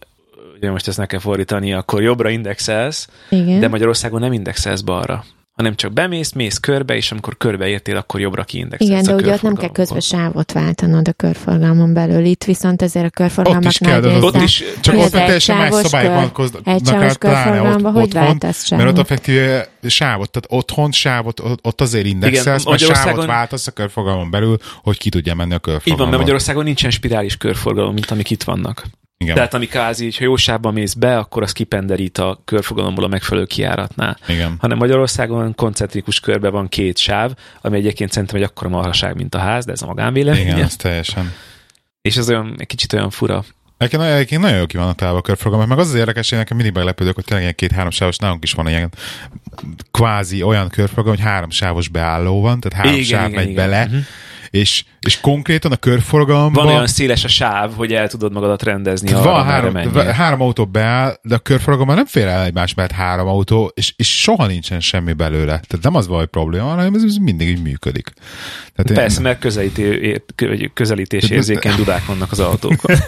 ugye 0.62 0.72
most 0.72 0.88
ezt 0.88 0.98
ne 0.98 1.06
kell 1.06 1.20
fordítani, 1.20 1.74
akkor 1.74 2.02
jobbra 2.02 2.30
indexelsz, 2.30 3.08
Igen. 3.30 3.60
de 3.60 3.68
Magyarországon 3.68 4.20
nem 4.20 4.34
indexelsz 4.34 4.82
balra, 4.82 5.24
hanem 5.56 5.76
csak 5.76 5.94
bemész, 5.94 6.32
mész 6.32 6.58
körbe, 6.58 6.96
és 6.96 7.12
amikor 7.12 7.38
körbeértél, 7.38 7.96
akkor 7.98 8.20
jobbra 8.20 8.44
kiindexelsz 8.44 8.90
Igen, 8.92 9.04
de 9.04 9.14
ugye 9.24 9.34
ott 9.34 9.42
nem 9.42 9.56
kell 9.56 9.72
közben 9.72 10.00
sávot 10.00 10.52
váltanod 10.52 11.08
a 11.08 11.14
körforgalmon 11.14 11.94
belül. 11.94 12.26
Itt 12.26 12.44
viszont 12.44 12.82
ezért 12.82 13.06
a 13.06 13.10
körforgalmak 13.10 13.64
Ott 13.64 13.70
is 13.70 13.78
kell, 13.78 14.00
de 14.00 14.18
ott 14.18 14.42
is- 14.42 14.64
Csak 14.80 14.98
ott 14.98 15.10
teljesen 15.12 15.58
más 15.58 15.74
szabályok 15.74 15.92
kör- 15.92 16.14
vonatkoznak 16.14 16.62
egysávos 16.68 17.04
át, 17.04 17.18
pláne 17.18 17.44
körforgalomba 17.44 17.92
hogy 17.92 18.04
otthon, 18.04 18.24
váltasz 18.24 18.70
Mert 18.70 18.82
ott 18.84 18.88
sávot? 18.90 19.00
effektíve 19.00 19.68
sávot, 19.88 20.32
tehát 20.32 20.62
otthon 20.62 20.92
sávot, 20.92 21.42
ott 21.62 21.82
azért 21.82 22.06
indexelsz, 22.06 22.64
Igen, 22.66 22.78
mert 22.90 23.04
sávot 23.04 23.26
váltasz 23.26 23.68
a 23.68 23.72
körforgalmon 23.72 24.30
belül, 24.32 24.58
hogy 24.84 24.98
ki 24.98 25.10
tudja 25.10 25.36
menni 25.36 25.54
a 25.54 25.60
Így 25.84 25.98
van, 25.98 26.08
mert 26.08 26.20
Magyarországon 26.20 26.64
nincsen 26.64 26.90
spirális 26.90 27.38
körforgalom, 27.38 27.94
mint 27.94 28.12
amik 28.12 28.30
itt 28.30 28.44
vannak. 28.44 28.86
Igen. 29.24 29.36
Tehát 29.36 29.54
ami 29.54 29.68
kázi, 29.68 30.04
hogy 30.04 30.18
ha 30.18 30.24
jó 30.24 30.36
sávban 30.36 30.74
mész 30.74 30.94
be, 30.94 31.18
akkor 31.18 31.44
az 31.44 31.52
kipenderít 31.52 32.18
a 32.18 32.42
körforgalomból 32.46 33.04
a 33.04 33.08
megfelelő 33.08 33.46
kiáratnál. 33.46 34.18
Igen. 34.28 34.56
hanem 34.60 34.78
Magyarországon 34.78 35.56
koncentrikus 35.56 36.20
körbe 36.20 36.50
van 36.50 36.68
két 36.68 36.98
sáv, 36.98 37.32
ami 37.62 37.78
egyébként 37.78 38.12
szerintem 38.12 38.38
egy 38.38 38.44
akkora 38.44 38.70
marhaság, 38.70 39.16
mint 39.16 39.36
a 39.36 39.38
ház, 39.40 39.66
de 39.66 39.72
ez 39.72 39.82
a 39.82 39.86
magánvélemény. 39.86 40.42
Igen, 40.42 40.62
az 40.64 40.76
teljesen. 40.76 41.34
És 42.02 42.18
ez 42.18 42.30
olyan, 42.30 42.56
egy 42.58 42.68
kicsit 42.68 42.94
olyan 42.94 43.10
fura. 43.10 43.44
Egyébként, 43.78 44.04
egyébként 44.12 44.42
nagyon 44.42 44.58
jó 44.58 44.66
ki 44.66 44.78
találva 44.96 45.20
a 45.20 45.22
körforgalmak, 45.22 45.70
meg 45.70 45.78
az 45.80 45.88
az 45.88 45.96
érdekes, 45.96 46.30
hogy 46.30 46.38
nekem 46.38 46.58
mindig 46.58 46.76
meglepődök, 46.76 47.16
hogy 47.16 47.24
tényleg 47.24 47.44
ilyen 47.44 47.56
két-három 47.56 47.92
sávos, 47.92 48.18
nálunk 48.18 48.44
is 48.44 48.52
van 48.54 48.68
ilyen 48.68 48.92
kvázi 49.92 50.42
olyan 50.42 50.70
körforgalom, 50.70 51.18
hogy 51.18 51.28
három 51.28 51.50
sávos 51.50 51.88
beálló 51.88 52.42
van, 52.42 52.60
tehát 52.60 52.78
három 52.78 53.00
Igen, 53.00 53.06
sáv 53.06 53.28
igen, 53.30 53.40
megy 53.40 53.50
igen. 53.50 53.70
bele, 53.70 53.86
Mhm. 53.86 53.98
És, 54.50 54.84
és 55.00 55.20
konkrétan 55.20 55.72
a 55.72 55.76
körforgalomban 55.76 56.64
Van 56.64 56.74
olyan 56.74 56.88
széles 56.88 57.24
a 57.24 57.28
sáv, 57.28 57.76
hogy 57.76 57.94
el 57.94 58.08
tudod 58.08 58.34
magadat 58.34 58.64
rendezni 58.64 59.12
arra, 59.12 59.32
van 59.32 59.46
három, 59.46 59.76
három 60.12 60.42
autó 60.42 60.66
beáll, 60.66 61.16
de 61.22 61.36
a 61.36 61.40
körforgalomban 61.40 61.96
nem 61.96 62.06
fér 62.06 62.28
el 62.28 62.44
egymás 62.44 62.74
mellett 62.74 62.92
három 62.92 63.28
autó, 63.28 63.72
és, 63.76 63.94
és 63.98 64.22
soha 64.22 64.48
nincsen 64.48 64.80
semmi 64.80 65.14
belőle. 65.14 65.46
Tehát 65.46 65.80
nem 65.82 65.96
az 65.96 66.08
hogy 66.08 66.26
probléma, 66.26 66.66
hanem 66.66 66.94
ez, 66.94 67.04
ez 67.04 67.16
mindig 67.16 67.48
így 67.48 67.62
működik. 67.62 68.14
Tehát 68.76 69.02
Persze, 69.02 69.22
mert 69.22 69.40
közelíté, 69.40 70.22
kö- 70.36 70.74
közelítés 70.74 71.30
érzékeny 71.30 71.76
dudák 71.76 72.06
vannak 72.06 72.32
az 72.32 72.40
autókon. 72.40 72.96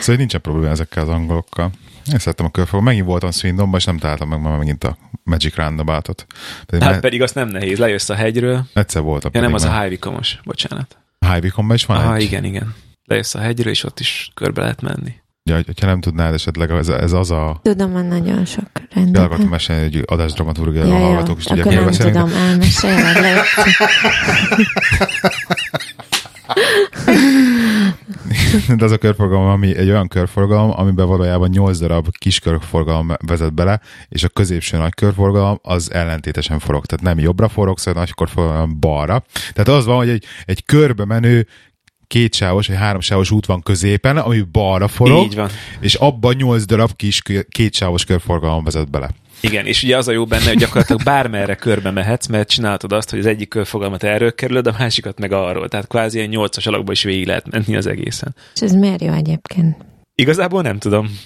Szóval 0.00 0.16
nincsen 0.16 0.40
probléma 0.40 0.70
ezekkel 0.70 1.02
az 1.02 1.08
angolokkal. 1.08 1.70
Én 2.12 2.18
szerettem 2.18 2.46
a 2.46 2.50
körforgalmat. 2.50 2.88
Megint 2.90 3.06
voltam 3.06 3.30
Swindonban, 3.30 3.78
és 3.78 3.84
nem 3.86 3.98
találtam 3.98 4.28
meg 4.28 4.40
már 4.40 4.58
megint 4.58 4.84
a 4.84 4.96
Magic 5.24 5.54
Roundaboutot. 5.56 6.26
Pedig 6.66 6.82
Hát 6.82 6.92
hát 6.92 7.00
pedig 7.00 7.22
azt 7.22 7.34
nem 7.34 7.48
nehéz, 7.48 7.78
lejössz 7.78 8.08
a 8.08 8.14
hegyről. 8.14 8.64
egyszer 8.74 9.02
voltam. 9.02 9.30
Ja, 9.34 9.40
nem, 9.40 9.54
az 9.54 9.64
a 9.64 9.68
már. 9.70 9.80
Highvikomos, 9.80 10.38
bocsánat. 10.44 10.96
Highviconban 11.18 11.76
is 11.76 11.86
van 11.86 11.96
Ah, 11.96 12.14
egy? 12.14 12.22
igen, 12.22 12.44
igen. 12.44 12.74
Lejössz 13.04 13.34
a 13.34 13.38
hegyről, 13.38 13.72
és 13.72 13.84
ott 13.84 14.00
is 14.00 14.30
körbe 14.34 14.60
lehet 14.60 14.80
menni. 14.80 15.14
Ja, 15.44 15.54
hogy- 15.54 15.66
hogyha 15.66 15.86
nem 15.86 16.00
tudnád 16.00 16.34
esetleg, 16.34 16.70
ez, 16.70 16.88
ez 16.88 17.12
az 17.12 17.30
a... 17.30 17.60
Tudom, 17.62 17.92
van 17.92 18.04
nagyon 18.06 18.44
sok 18.44 18.64
El 18.74 18.82
akartam 19.02 19.12
rendben. 19.28 19.46
mesélni, 19.48 19.82
hogy 19.82 20.02
adás 20.06 20.32
dramaturgia, 20.32 20.84
Ja, 20.84 20.94
a 20.94 20.98
hallgatók 20.98 21.38
is 21.38 21.44
tudják, 21.44 21.66
akkor 21.66 21.82
nem 21.84 21.92
tudom, 22.12 22.32
elmeséled 22.32 23.20
le. 23.20 23.42
De 28.76 28.84
az 28.84 28.92
a 28.92 28.98
körforgalom, 28.98 29.46
ami 29.46 29.76
egy 29.76 29.88
olyan 29.88 30.08
körforgalom, 30.08 30.72
amiben 30.76 31.06
valójában 31.06 31.48
8 31.48 31.78
darab 31.78 32.08
kis 32.18 32.38
körforgalom 32.38 33.12
vezet 33.26 33.54
bele, 33.54 33.80
és 34.08 34.24
a 34.24 34.28
középső 34.28 34.76
nagy 34.76 34.94
körforgalom 34.94 35.58
az 35.62 35.92
ellentétesen 35.92 36.58
forog. 36.58 36.86
Tehát 36.86 37.04
nem 37.04 37.24
jobbra 37.24 37.48
forog, 37.48 37.78
szóval 37.78 38.02
nagy 38.02 38.14
körforgalom 38.14 38.60
hanem 38.62 38.80
balra. 38.80 39.24
Tehát 39.52 39.68
az 39.68 39.84
van, 39.84 39.96
hogy 39.96 40.08
egy, 40.08 40.24
egy 40.44 40.64
körbe 40.64 41.04
menő 41.04 41.46
kétsávos 42.06 42.66
vagy 42.66 42.76
háromsávos 42.76 43.30
út 43.30 43.46
van 43.46 43.62
középen, 43.62 44.16
ami 44.16 44.40
balra 44.52 44.88
forog, 44.88 45.24
Így 45.24 45.34
van. 45.34 45.48
és 45.80 45.94
abban 45.94 46.34
8 46.34 46.64
darab 46.64 46.96
kis 46.96 47.22
kétsávos 47.48 48.04
körforgalom 48.04 48.64
vezet 48.64 48.90
bele. 48.90 49.08
Igen, 49.42 49.66
és 49.66 49.82
ugye 49.82 49.96
az 49.96 50.08
a 50.08 50.12
jó 50.12 50.24
benne, 50.24 50.48
hogy 50.48 50.56
gyakorlatilag 50.58 51.02
bármerre 51.02 51.54
körbe 51.54 51.90
mehetsz, 51.90 52.26
mert 52.26 52.48
csináltad 52.48 52.92
azt, 52.92 53.10
hogy 53.10 53.18
az 53.18 53.26
egyik 53.26 53.48
körfogalmat 53.48 54.02
erről 54.02 54.34
kerülöd, 54.34 54.66
a 54.66 54.74
másikat 54.78 55.18
meg 55.18 55.32
arról. 55.32 55.68
Tehát 55.68 55.86
kvázi 55.86 56.16
ilyen 56.16 56.28
nyolcas 56.28 56.66
alakba 56.66 56.92
is 56.92 57.02
végig 57.02 57.26
lehet 57.26 57.50
menni 57.50 57.76
az 57.76 57.86
egészen. 57.86 58.34
És 58.54 58.60
ez 58.60 58.72
miért 58.72 59.02
jó 59.02 59.12
egyébként? 59.12 59.76
Igazából 60.14 60.62
nem 60.62 60.78
tudom. 60.78 61.18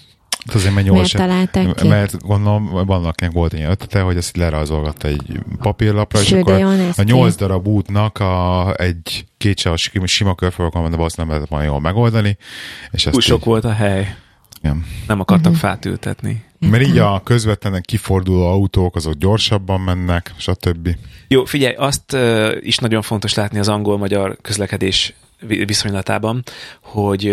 Azért, 0.55 0.75
mert 0.75 0.87
Miért 0.89 0.97
8 1.13 1.13
találták 1.13 1.75
ki? 1.75 1.89
Mert 1.89 2.19
gondolom, 2.23 2.71
vannak 2.87 3.09
akinek 3.09 3.33
volt 3.33 3.53
ilyen 3.53 3.71
ötlete, 3.71 4.01
hogy 4.01 4.17
ezt 4.17 4.37
lerajzolgatta 4.37 5.09
egy 5.09 5.41
papírlapra, 5.63 6.21
és 6.21 6.27
Ső, 6.27 6.41
de 6.43 6.53
akkor 6.65 6.93
a 6.97 7.03
nyolc 7.03 7.35
darab 7.35 7.67
útnak 7.69 8.19
a, 8.19 8.75
egy 8.77 9.25
kétsávos 9.39 9.91
sima 10.05 10.35
körforgalom, 10.35 10.91
de 10.91 10.97
azt 10.97 11.17
nem 11.17 11.29
lehetett 11.29 11.49
volna 11.49 11.65
jól 11.65 11.81
megoldani. 11.81 12.37
És 12.91 13.05
ezt 13.07 13.13
Túl 13.13 13.21
sok 13.21 13.39
így, 13.41 13.45
volt 13.45 13.65
a 13.65 13.73
hely. 13.73 14.15
igen. 14.63 14.85
Nem 15.07 15.21
akartak 15.21 15.53
Mhm. 15.53 15.61
fát 15.61 15.85
ültetni. 15.85 16.45
Mert 16.59 16.83
így 16.83 16.99
a 16.99 17.21
közvetlenül 17.25 17.81
kiforduló 17.81 18.47
autók, 18.47 18.97
azok 18.97 19.15
gyorsabban 19.15 19.81
mennek, 19.81 20.35
stb. 20.37 20.89
Jó, 21.29 21.45
figyelj, 21.45 21.75
azt 21.75 22.17
is 22.61 22.77
nagyon 22.77 23.03
fontos 23.03 23.35
látni 23.35 23.59
az 23.59 23.69
angol-magyar 23.69 24.37
közlekedés 24.43 25.15
vi- 25.41 25.67
viszonylatában, 25.67 26.43
hogy 26.83 27.27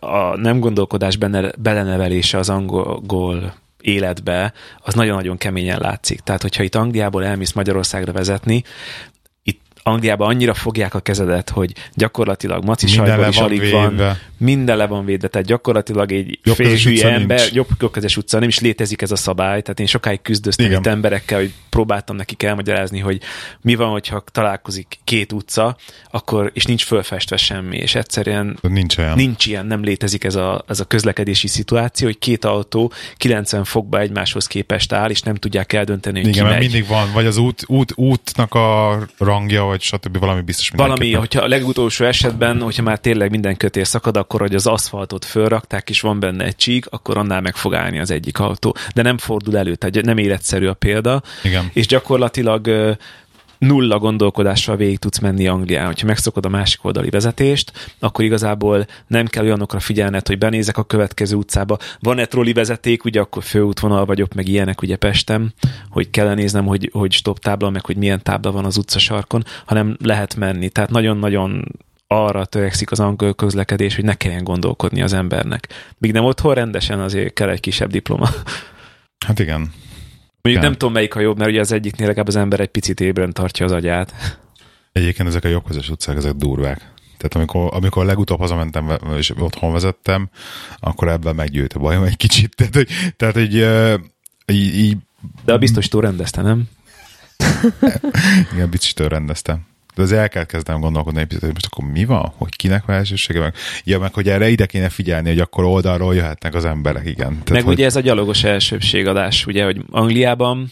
a 0.00 0.36
nem 0.36 0.60
gondolkodás 0.60 1.16
benne, 1.16 1.52
belenevelése 1.58 2.38
az 2.38 2.48
angol 2.48 3.54
életbe, 3.80 4.52
az 4.78 4.94
nagyon-nagyon 4.94 5.36
keményen 5.36 5.78
látszik. 5.80 6.20
Tehát, 6.20 6.42
hogyha 6.42 6.62
itt 6.62 6.74
Angliából 6.74 7.24
elmész 7.24 7.52
Magyarországra 7.52 8.12
vezetni, 8.12 8.62
Angliában 9.82 10.28
annyira 10.28 10.54
fogják 10.54 10.94
a 10.94 11.00
kezedet, 11.00 11.50
hogy 11.50 11.72
gyakorlatilag 11.94 12.64
maci 12.64 12.96
le 12.96 13.28
is 13.28 13.36
van 13.36 13.44
alig 13.44 13.70
van, 13.70 13.88
védve. 13.88 14.18
minden 14.36 14.76
le 14.76 14.86
van 14.86 15.04
védve, 15.04 15.28
tehát 15.28 15.46
gyakorlatilag 15.46 16.12
egy 16.12 16.38
Jobbkezes 16.42 16.82
fél 16.82 16.92
utca 16.92 17.02
hülye 17.04 17.14
ember, 17.20 17.38
nincs. 17.38 17.52
jobb 17.52 17.66
jobbkezes 17.80 18.16
utca, 18.16 18.38
nem 18.38 18.48
is 18.48 18.58
létezik 18.60 19.02
ez 19.02 19.10
a 19.10 19.16
szabály, 19.16 19.62
tehát 19.62 19.80
én 19.80 19.86
sokáig 19.86 20.22
küzdöztem 20.22 20.66
Igen. 20.66 20.78
itt 20.78 20.86
emberekkel, 20.86 21.38
hogy 21.38 21.52
próbáltam 21.70 22.16
nekik 22.16 22.42
elmagyarázni, 22.42 22.98
hogy 22.98 23.20
mi 23.60 23.74
van, 23.74 23.90
hogyha 23.90 24.24
találkozik 24.32 24.98
két 25.04 25.32
utca, 25.32 25.76
akkor, 26.10 26.50
és 26.54 26.64
nincs 26.64 26.84
fölfestve 26.84 27.36
semmi, 27.36 27.76
és 27.76 27.94
egyszerűen 27.94 28.58
Nincs 28.60 28.98
olyan. 28.98 29.14
Nincs 29.16 29.46
ilyen, 29.46 29.66
nem 29.66 29.82
létezik 29.82 30.24
ez 30.24 30.34
a, 30.34 30.64
ez 30.68 30.80
a 30.80 30.84
közlekedési 30.84 31.46
szituáció, 31.48 32.06
hogy 32.06 32.18
két 32.18 32.44
autó 32.44 32.92
90 33.16 33.64
fokba 33.64 33.98
egymáshoz 33.98 34.46
képest 34.46 34.92
áll, 34.92 35.10
és 35.10 35.20
nem 35.20 35.34
tudják 35.34 35.72
eldönteni, 35.72 36.20
hogy 36.20 36.28
Igen, 36.28 36.42
ki 36.44 36.48
mert 36.48 36.60
megy. 36.60 36.70
mindig 36.70 36.88
van, 36.88 37.12
vagy 37.12 37.26
az 37.26 37.36
út, 37.36 37.62
út, 37.66 37.92
útnak 37.96 38.54
a 38.54 38.98
rangja, 39.18 39.71
vagy 39.72 39.82
stb. 39.82 40.18
valami 40.18 40.40
biztos 40.40 40.70
Valami, 40.76 41.12
hogyha 41.12 41.40
a 41.40 41.48
legutolsó 41.48 42.04
esetben, 42.04 42.60
hogyha 42.60 42.82
már 42.82 42.98
tényleg 42.98 43.30
minden 43.30 43.56
kötél 43.56 43.84
szakad, 43.84 44.16
akkor 44.16 44.40
hogy 44.40 44.54
az 44.54 44.66
aszfaltot 44.66 45.24
fölrakták, 45.24 45.90
és 45.90 46.00
van 46.00 46.20
benne 46.20 46.44
egy 46.44 46.56
csík, 46.56 46.86
akkor 46.86 47.16
annál 47.16 47.40
meg 47.40 47.56
fog 47.56 47.74
állni 47.74 47.98
az 47.98 48.10
egyik 48.10 48.38
autó. 48.38 48.76
De 48.94 49.02
nem 49.02 49.18
fordul 49.18 49.56
elő, 49.56 49.74
tehát 49.74 50.04
nem 50.04 50.18
életszerű 50.18 50.66
a 50.66 50.74
példa. 50.74 51.22
Igen. 51.42 51.70
És 51.72 51.86
gyakorlatilag 51.86 52.96
nulla 53.62 53.98
gondolkodással 53.98 54.76
végig 54.76 54.98
tudsz 54.98 55.18
menni 55.18 55.46
Anglián. 55.46 55.86
Hogyha 55.86 56.06
megszokod 56.06 56.44
a 56.46 56.48
másik 56.48 56.84
oldali 56.84 57.10
vezetést, 57.10 57.94
akkor 57.98 58.24
igazából 58.24 58.86
nem 59.06 59.26
kell 59.26 59.44
olyanokra 59.44 59.80
figyelned, 59.80 60.26
hogy 60.26 60.38
benézek 60.38 60.78
a 60.78 60.82
következő 60.82 61.36
utcába. 61.36 61.78
Van-e 62.00 62.24
trolli 62.24 62.52
vezeték, 62.52 63.04
ugye 63.04 63.20
akkor 63.20 63.42
főútvonal 63.42 64.04
vagyok, 64.04 64.34
meg 64.34 64.48
ilyenek 64.48 64.82
ugye 64.82 64.96
Pestem, 64.96 65.52
hogy 65.90 66.10
kell 66.10 66.34
néznem, 66.34 66.66
hogy, 66.66 66.90
hogy 66.92 67.12
stop 67.12 67.38
tábla, 67.38 67.70
meg 67.70 67.84
hogy 67.84 67.96
milyen 67.96 68.22
tábla 68.22 68.52
van 68.52 68.64
az 68.64 68.76
utcasarkon, 68.76 69.44
hanem 69.64 69.96
lehet 70.00 70.36
menni. 70.36 70.68
Tehát 70.68 70.90
nagyon-nagyon 70.90 71.64
arra 72.06 72.44
törekszik 72.44 72.90
az 72.90 73.00
angol 73.00 73.34
közlekedés, 73.34 73.94
hogy 73.94 74.04
ne 74.04 74.14
kelljen 74.14 74.44
gondolkodni 74.44 75.02
az 75.02 75.12
embernek. 75.12 75.68
Míg 75.98 76.12
nem 76.12 76.24
otthon 76.24 76.54
rendesen 76.54 77.00
azért 77.00 77.32
kell 77.32 77.48
egy 77.48 77.60
kisebb 77.60 77.90
diploma. 77.90 78.28
Hát 79.26 79.38
igen. 79.38 79.72
Mondjuk 80.42 80.64
nem 80.64 80.72
tudom 80.72 80.92
melyik 80.92 81.14
a 81.14 81.20
jobb, 81.20 81.38
mert 81.38 81.50
ugye 81.50 81.60
az 81.60 81.72
egyiknél 81.72 82.06
legalább 82.06 82.28
az 82.28 82.36
ember 82.36 82.60
egy 82.60 82.68
picit 82.68 83.00
ébren 83.00 83.32
tartja 83.32 83.64
az 83.64 83.72
agyát. 83.72 84.38
Egyébként 84.92 85.28
ezek 85.28 85.44
a 85.44 85.48
jobbkezes 85.48 85.88
utcák, 85.88 86.16
ezek 86.16 86.32
durvák. 86.32 86.78
Tehát 87.16 87.34
amikor, 87.34 87.70
amikor 87.74 88.04
legutóbb 88.04 88.38
hazamentem 88.38 88.98
és 89.16 89.32
otthon 89.38 89.72
vezettem, 89.72 90.30
akkor 90.80 91.08
ebben 91.08 91.34
meggyűlt 91.34 91.72
a 91.72 91.78
bajom 91.78 92.02
egy 92.02 92.16
kicsit. 92.16 92.54
Tehát, 92.56 92.74
hogy, 92.74 92.88
tehát, 93.16 93.36
ö, 93.36 93.94
így, 94.46 94.74
így 94.74 94.96
De 95.44 95.52
a 95.52 95.58
biztosító 95.58 96.00
rendezte, 96.00 96.42
nem? 96.42 96.64
igen, 98.52 98.70
bicsitől 98.70 99.08
rendeztem. 99.08 99.66
De 99.94 100.02
azért 100.02 100.20
el 100.20 100.28
kell 100.28 100.44
kezdenem 100.44 100.80
gondolkodni 100.80 101.20
egy 101.20 101.26
picit, 101.26 101.42
hogy 101.42 101.52
most 101.52 101.66
akkor 101.70 101.84
mi 101.90 102.04
van? 102.04 102.32
Hogy 102.36 102.56
kinek 102.56 102.84
van 102.84 102.96
elsősége? 102.96 103.40
Meg, 103.40 103.54
ja, 103.84 103.98
meg 103.98 104.14
hogy 104.14 104.28
erre 104.28 104.48
ide 104.48 104.66
kéne 104.66 104.88
figyelni, 104.88 105.28
hogy 105.28 105.38
akkor 105.38 105.64
oldalról 105.64 106.14
jöhetnek 106.14 106.54
az 106.54 106.64
emberek, 106.64 107.06
igen. 107.06 107.30
Tehát, 107.30 107.50
Meg 107.50 107.62
hogy, 107.62 107.72
ugye 107.74 107.84
ez 107.84 107.96
a 107.96 108.00
gyalogos 108.00 108.44
elsőbségadás, 108.44 109.46
ugye, 109.46 109.64
hogy 109.64 109.80
Angliában, 109.90 110.70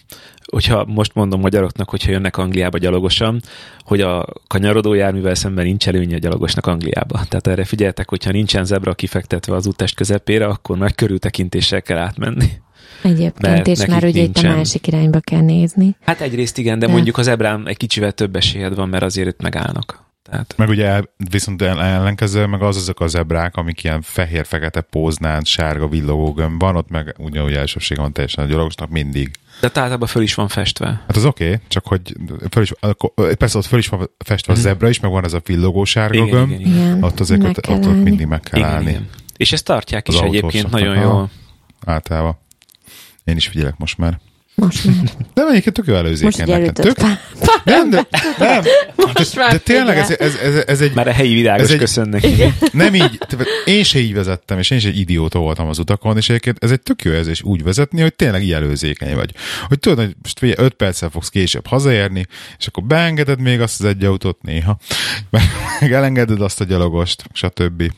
hogyha 0.50 0.84
most 0.84 1.14
mondom 1.14 1.40
magyaroknak, 1.40 1.90
hogyha 1.90 2.10
jönnek 2.10 2.36
Angliába 2.36 2.78
gyalogosan, 2.78 3.40
hogy 3.84 4.00
a 4.00 4.26
kanyarodó 4.46 4.94
járművel 4.94 5.34
szemben 5.34 5.64
nincs 5.64 5.88
előnye 5.88 6.14
a 6.14 6.18
gyalogosnak 6.18 6.66
Angliába. 6.66 7.24
Tehát 7.28 7.46
erre 7.46 7.64
figyeltek, 7.64 8.08
hogyha 8.08 8.30
nincsen 8.30 8.64
zebra 8.64 8.94
kifektetve 8.94 9.54
az 9.54 9.66
úttest 9.66 9.94
közepére, 9.94 10.46
akkor 10.46 10.78
nagy 10.78 10.94
körültekintéssel 10.94 11.82
kell 11.82 11.98
átmenni. 11.98 12.48
Egyébként, 13.02 13.66
és 13.66 13.86
már 13.86 14.04
ugye 14.04 14.22
itt 14.22 14.36
a 14.36 14.40
nincsen. 14.40 14.56
másik 14.56 14.86
irányba 14.86 15.20
kell 15.20 15.40
nézni. 15.40 15.96
Hát 16.04 16.20
egyrészt 16.20 16.58
igen, 16.58 16.78
de 16.78 16.86
De. 16.86 16.92
mondjuk 16.92 17.18
az 17.18 17.26
ebrán 17.26 17.68
egy 17.68 17.76
kicsivel 17.76 18.12
több 18.12 18.36
esélyed 18.36 18.74
van, 18.74 18.88
mert 18.88 19.02
azért 19.02 19.28
itt 19.28 19.42
megállnak. 19.42 20.08
Tehát 20.22 20.54
Meg 20.56 20.68
ugye 20.68 21.02
viszont 21.30 21.62
el- 21.62 21.80
ellenkező, 21.82 22.46
meg 22.46 22.62
az 22.62 22.76
azok 22.76 23.00
a 23.00 23.06
zebrák, 23.06 23.56
amik 23.56 23.84
ilyen 23.84 24.02
fehér-fekete 24.02 24.80
póznán, 24.80 25.42
sárga 25.44 25.88
villogó 25.88 26.32
gömb 26.32 26.60
van, 26.60 26.76
ott 26.76 26.88
meg 26.90 27.14
ugyanúgy 27.18 27.52
elsőbsége 27.52 28.00
van 28.00 28.12
teljesen 28.12 28.44
a 28.44 28.46
gyalogosnak 28.46 28.90
mindig. 28.90 29.30
de 29.60 29.66
hát 29.66 29.78
általában 29.78 30.08
föl 30.08 30.22
is 30.22 30.34
van 30.34 30.48
festve. 30.48 30.86
Hát 30.86 31.16
az 31.16 31.24
oké, 31.24 31.44
okay, 31.46 31.58
csak 31.68 31.86
hogy 31.86 32.16
föl 32.50 32.62
is, 32.62 32.72
akkor, 32.80 33.34
persze 33.36 33.58
ott 33.58 33.64
föl 33.66 33.78
is 33.78 33.88
van 33.88 34.10
festve 34.24 34.52
a 34.52 34.56
zebra 34.56 34.88
is, 34.88 35.00
meg 35.00 35.10
van 35.10 35.24
ez 35.24 35.32
a 35.32 35.40
villogó 35.44 35.84
sárga 35.84 36.14
Igen, 36.14 36.28
gömb, 36.28 36.50
igen, 36.50 36.60
igen. 36.60 36.74
Igen, 36.82 37.02
ott 37.02 37.20
azért 37.20 37.42
meg 37.42 37.50
ott, 37.50 37.68
ott, 37.68 37.86
ott 37.86 38.02
mindig 38.02 38.26
meg 38.26 38.40
kell 38.40 38.58
igen, 38.58 38.70
állni. 38.72 38.88
igen. 38.90 39.08
És 39.36 39.52
ezt 39.52 39.64
tartják 39.64 40.08
Az 40.08 40.14
is 40.14 40.20
egyébként 40.20 40.70
nagyon 40.70 40.96
jól. 41.00 41.30
Általában. 41.86 42.38
Én 43.30 43.36
is 43.36 43.46
figyelek 43.46 43.74
most 43.78 43.98
már. 43.98 44.18
Most 44.54 44.84
már. 44.84 44.96
De 45.34 45.42
egyébként 45.48 45.74
tök 45.74 45.86
jó 45.86 45.92
Most 45.92 46.04
előzékeny 46.04 46.32
ugye 46.42 46.42
nekem. 46.44 46.62
előtött 46.62 46.84
Tök, 46.84 46.94
pár, 46.96 47.18
nem, 47.64 47.90
de, 47.90 48.06
nem. 48.38 48.62
Most 48.96 49.34
de, 49.34 49.40
már 49.40 49.50
de 49.52 49.58
tényleg 49.58 49.96
ez, 49.98 50.10
ez, 50.10 50.34
ez, 50.34 50.64
ez 50.66 50.80
egy 50.80 50.94
Már 50.94 51.08
a 51.08 51.12
helyi 51.12 51.34
virágos 51.34 51.62
Ez 51.62 51.70
egy- 51.70 51.78
köszön 51.78 52.08
neki. 52.08 52.34
Nem 52.72 52.94
így, 52.94 53.18
én 53.64 53.82
se 53.82 53.98
így 53.98 54.14
vezettem, 54.14 54.58
és 54.58 54.70
én 54.70 54.78
egy 54.78 54.98
idióta 54.98 55.38
voltam 55.38 55.68
az 55.68 55.78
utakon, 55.78 56.16
és 56.16 56.28
egyébként 56.28 56.64
ez 56.64 56.70
egy 56.70 56.80
tök 56.80 57.02
jó 57.02 57.12
érzés 57.12 57.42
úgy 57.42 57.62
vezetni, 57.62 58.00
hogy 58.00 58.14
tényleg 58.14 58.42
így 58.42 58.52
előzékeny 58.52 59.14
vagy. 59.14 59.34
Hogy 59.68 59.78
tudod, 59.78 59.98
hogy 59.98 60.14
most 60.22 60.38
figyelj, 60.38 60.66
5 60.66 60.72
perccel 60.74 61.08
fogsz 61.10 61.28
később 61.28 61.66
hazaérni, 61.66 62.26
és 62.58 62.66
akkor 62.66 62.84
beengeded 62.84 63.40
még 63.40 63.60
azt 63.60 63.80
az 63.80 63.86
egy 63.86 64.04
autót 64.04 64.42
néha, 64.42 64.78
meg 65.30 65.42
meg 65.80 65.92
elengeded 65.92 66.40
azt 66.40 66.60
a 66.60 66.64
gyalogost, 66.64 67.24
stb. 67.32 67.92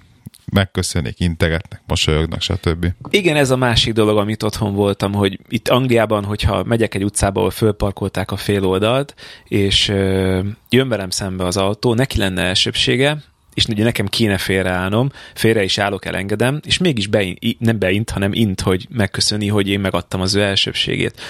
Megköszönik, 0.45 1.21
integetnek, 1.21 1.83
mosolyognak, 1.87 2.41
stb. 2.41 2.87
Igen, 3.11 3.37
ez 3.37 3.51
a 3.51 3.57
másik 3.57 3.93
dolog, 3.93 4.19
amit 4.19 4.43
otthon 4.43 4.75
voltam, 4.75 5.13
hogy 5.13 5.39
itt 5.49 5.69
Angliában, 5.69 6.25
hogyha 6.25 6.65
megyek 6.65 6.95
egy 6.95 7.05
utcába, 7.05 7.39
ahol 7.39 7.51
fölparkolták 7.51 8.31
a 8.31 8.37
fél 8.37 8.65
oldalt, 8.65 9.15
és 9.45 9.89
ö, 9.89 10.41
jön 10.71 10.89
velem 10.89 11.11
szembe 11.11 11.45
az 11.45 11.57
autó, 11.57 11.95
neki 11.95 12.19
lenne 12.19 12.43
elsőbsége, 12.43 13.23
és 13.55 13.65
ugye 13.65 13.85
nekem 13.85 14.07
kéne 14.07 14.39
félreállnom, 14.39 15.11
félre 15.35 15.63
is 15.63 15.79
állok, 15.79 16.05
elengedem, 16.05 16.61
és 16.65 16.79
mégis 16.79 17.07
beint, 17.07 17.59
nem 17.59 17.79
beint, 17.79 18.11
hanem 18.11 18.33
int, 18.33 18.61
hogy 18.61 18.87
megköszöni, 18.91 19.49
hogy 19.49 19.69
én 19.69 19.81
megadtam 19.81 20.21
az 20.21 20.35
ő 20.35 20.43
elsőbségét. 20.43 21.21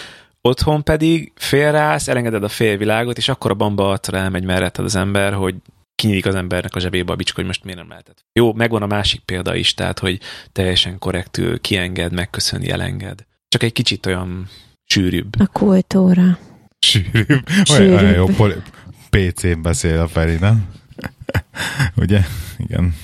Otthon 0.41 0.83
pedig 0.83 1.33
félreállsz, 1.35 2.09
elengeded 2.09 2.45
a 2.45 2.49
félvilágot, 2.49 3.17
és 3.17 3.29
akkor 3.29 3.51
a 3.51 3.55
bamba 3.55 3.91
arcra 3.91 4.19
elmegy 4.19 4.45
melletted 4.45 4.85
az 4.85 4.97
ember, 4.97 5.33
hogy 5.33 5.55
kinyílik 5.95 6.27
az 6.27 6.35
embernek 6.35 6.75
a 6.75 6.81
zsebébe 6.81 7.13
a 7.13 7.17
bicska, 7.17 7.35
hogy 7.37 7.45
most 7.47 7.65
miért 7.65 7.79
nem 7.79 7.89
lehetett. 7.89 8.25
Jó, 8.33 8.53
megvan 8.53 8.83
a 8.83 8.87
másik 8.87 9.21
példa 9.21 9.55
is, 9.55 9.75
tehát, 9.75 9.99
hogy 9.99 10.21
teljesen 10.53 10.99
korrektül 10.99 11.61
kienged, 11.61 12.13
megköszöni, 12.13 12.71
elenged. 12.71 13.27
Csak 13.49 13.63
egy 13.63 13.73
kicsit 13.73 14.07
olyan 14.07 14.49
sűrűbb. 14.85 15.41
A 15.41 15.47
kultúra. 15.47 16.39
Sűrűbb. 16.79 17.29
Olyan, 17.29 17.65
Sűrűbb. 17.65 17.93
olyan 18.01 18.15
jó 18.15 18.27
poli- 18.27 18.63
PC-n 19.11 19.63
beszél 19.63 20.01
a 20.01 20.09
Feri, 20.09 20.35
nem? 20.37 20.69
Ugye? 21.97 22.21
Igen. 22.57 22.95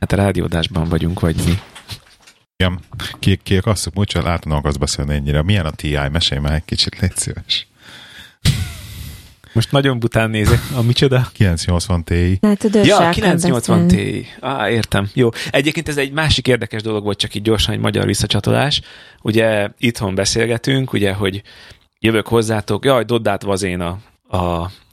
Hát 0.00 0.12
a 0.12 0.16
rádiódásban 0.16 0.88
vagyunk, 0.88 1.20
vagy 1.20 1.36
mi. 1.46 1.58
Igen. 2.56 2.80
Ki, 3.18 3.36
ki 3.42 3.56
akarsz, 3.56 3.88
múltkor 3.94 4.22
látom, 4.22 4.52
akarsz 4.52 4.76
beszélni 4.76 5.14
ennyire. 5.14 5.42
Milyen 5.42 5.66
a 5.66 5.70
TI? 5.70 5.98
Mesélj 6.12 6.40
már 6.40 6.52
egy 6.52 6.64
kicsit, 6.64 6.98
légy 7.00 7.16
szíves. 7.16 7.66
Most 9.52 9.72
nagyon 9.72 9.98
bután 9.98 10.30
nézek. 10.30 10.60
A 10.76 10.82
micsoda? 10.82 11.28
980 11.32 12.04
Ti. 12.04 12.14
Ő 12.14 12.56
Ja, 12.72 12.84
se 12.84 12.94
akar 12.94 13.12
980 13.12 13.86
beszélni. 13.86 14.10
Ti. 14.10 14.26
Á, 14.40 14.70
értem. 14.70 15.10
Jó. 15.14 15.28
Egyébként 15.50 15.88
ez 15.88 15.96
egy 15.96 16.12
másik 16.12 16.48
érdekes 16.48 16.82
dolog 16.82 17.04
volt, 17.04 17.18
csak 17.18 17.34
így 17.34 17.42
gyorsan 17.42 17.74
egy 17.74 17.80
magyar 17.80 18.06
visszacsatolás. 18.06 18.80
Ugye 19.22 19.68
itthon 19.78 20.14
beszélgetünk, 20.14 20.92
ugye, 20.92 21.12
hogy 21.12 21.42
jövök 21.98 22.26
hozzátok, 22.26 22.84
jaj, 22.84 23.04
dodd 23.04 23.28
át 23.28 23.42
vazén 23.42 23.80
a, 23.80 23.98
a, 24.28 24.36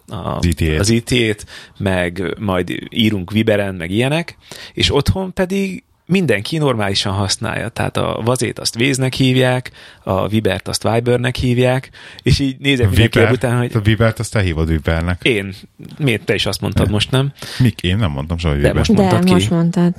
a, 0.08 0.40
Az 0.80 0.90
IT-ét, 0.90 1.46
meg 1.78 2.36
majd 2.40 2.88
írunk 2.90 3.32
Viberen, 3.32 3.76
meg 3.76 3.92
ilyenek, 3.92 4.38
és 4.74 4.94
otthon 4.94 5.34
pedig 5.34 5.84
mindenki 6.10 6.58
normálisan 6.58 7.14
használja. 7.14 7.70
Tehát 7.70 7.98
a 7.98 8.22
vazét 8.24 8.60
azt 8.60 8.76
Véznek 8.76 9.14
hívják, 9.14 9.72
a 10.04 10.28
Vibert 10.28 10.68
azt 10.68 10.84
Vibernek 10.92 11.36
hívják, 11.36 11.90
és 12.24 12.40
így 12.40 12.58
nézek 12.60 12.88
mindenki 12.90 13.18
Viber, 13.20 13.32
után, 13.34 13.58
hogy 13.58 13.72
a 13.76 13.80
Vibert 13.80 14.20
azt 14.20 14.32
te 14.32 14.42
hívod 14.42 14.68
Vibernek. 14.68 15.24
én, 15.24 15.54
miért 15.98 16.24
te 16.26 16.34
is 16.34 16.46
azt 16.46 16.62
mondtad 16.62 16.90
most, 16.90 17.12
nem? 17.12 17.32
Mik? 17.60 17.82
Én 17.82 17.98
nem 17.98 18.12
mondtam 18.12 18.38
soha, 18.38 18.54
hogy 18.54 18.62
De 18.64 18.68
Viber. 18.68 18.88
most 18.88 18.94
De 18.94 19.02
mondtad 19.02 19.24
ki. 19.26 19.32
most 19.34 19.50
mondtad. 19.50 19.94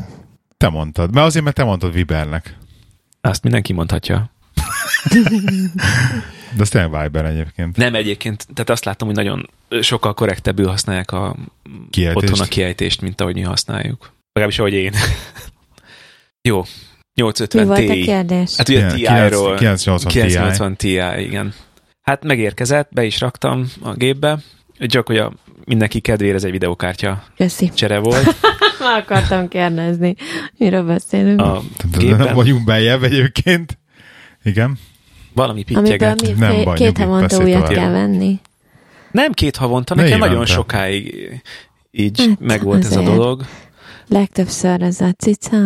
Te 0.57 0.69
mondtad. 0.69 1.15
Mert 1.15 1.27
azért, 1.27 1.45
mert 1.45 1.57
te 1.57 1.65
mondtad 1.65 1.93
Vibernek. 1.93 2.57
Azt 3.21 3.43
mindenki 3.43 3.73
mondhatja. 3.73 4.31
De 6.57 6.63
az 6.63 6.69
tényleg 6.69 7.03
Viber 7.03 7.25
egyébként. 7.25 7.77
Nem 7.77 7.95
egyébként, 7.95 8.47
tehát 8.55 8.71
azt 8.71 8.85
látom, 8.85 9.09
hogy 9.09 9.17
nagyon 9.17 9.51
sokkal 9.81 10.15
korrektebbül 10.15 10.67
használják 10.67 11.13
a 11.13 11.37
Kiejtést. 11.91 12.17
otthon 12.31 12.47
a 12.47 12.49
kiejtést, 12.49 13.01
mint 13.01 13.21
ahogy 13.21 13.35
mi 13.35 13.41
használjuk. 13.41 14.13
Legalábbis 14.33 14.59
ahogy 14.59 14.73
én. 14.73 14.93
Jó. 16.43 16.59
Mi 17.15 17.23
850 17.23 17.67
volt 17.67 17.79
a 17.79 17.93
Ti. 17.93 18.03
kérdés? 18.03 18.57
Hát 18.57 18.69
ugye 18.69 18.93
TI-ról. 18.93 19.57
980 19.57 20.13
Ti. 20.13 20.19
980 20.19 20.77
Ti, 20.77 20.89
igen. 21.19 21.55
Hát 22.01 22.25
megérkezett, 22.25 22.89
be 22.93 23.05
is 23.05 23.21
raktam 23.21 23.67
a 23.83 23.95
gépbe, 23.95 24.39
csak 24.79 25.07
hogy 25.07 25.17
a 25.19 25.33
mindenki 25.65 26.01
kedvére 26.01 26.35
ez 26.35 26.45
egy 26.45 26.51
videokártya 26.51 27.25
Köszi. 27.37 27.71
csere 27.75 27.99
volt 27.99 28.25
Már 28.81 29.01
akartam 29.01 29.49
kérdezni. 29.49 30.15
Miről 30.57 30.83
beszélünk? 30.85 31.41
a 31.41 31.63
Nem 31.93 32.01
gépen. 32.01 32.35
vagyunk 32.35 32.65
beljebb 32.65 33.03
egyébként. 33.03 33.79
Igen. 34.45 34.79
Valami 35.35 35.65
Amiből 35.69 35.83
pittyeget. 35.83 36.23
mi 36.23 36.33
Nem 36.33 36.65
baj, 36.65 36.77
két 36.77 36.99
havonta 36.99 37.43
újat 37.43 37.69
kell 37.69 37.91
venni. 37.91 38.41
Nem 39.11 39.33
két 39.33 39.57
havonta, 39.57 39.95
Ne 39.95 40.03
nekem 40.03 40.19
nagyon 40.19 40.47
sokáig 40.47 41.31
így 41.91 42.21
Hát, 42.21 42.41
megvolt 42.41 42.85
ez 42.85 42.97
a 42.97 43.03
dolog. 43.03 43.45
Legtöbbször 44.09 44.83
ez 44.83 45.01
a 45.01 45.11
cica, 45.19 45.57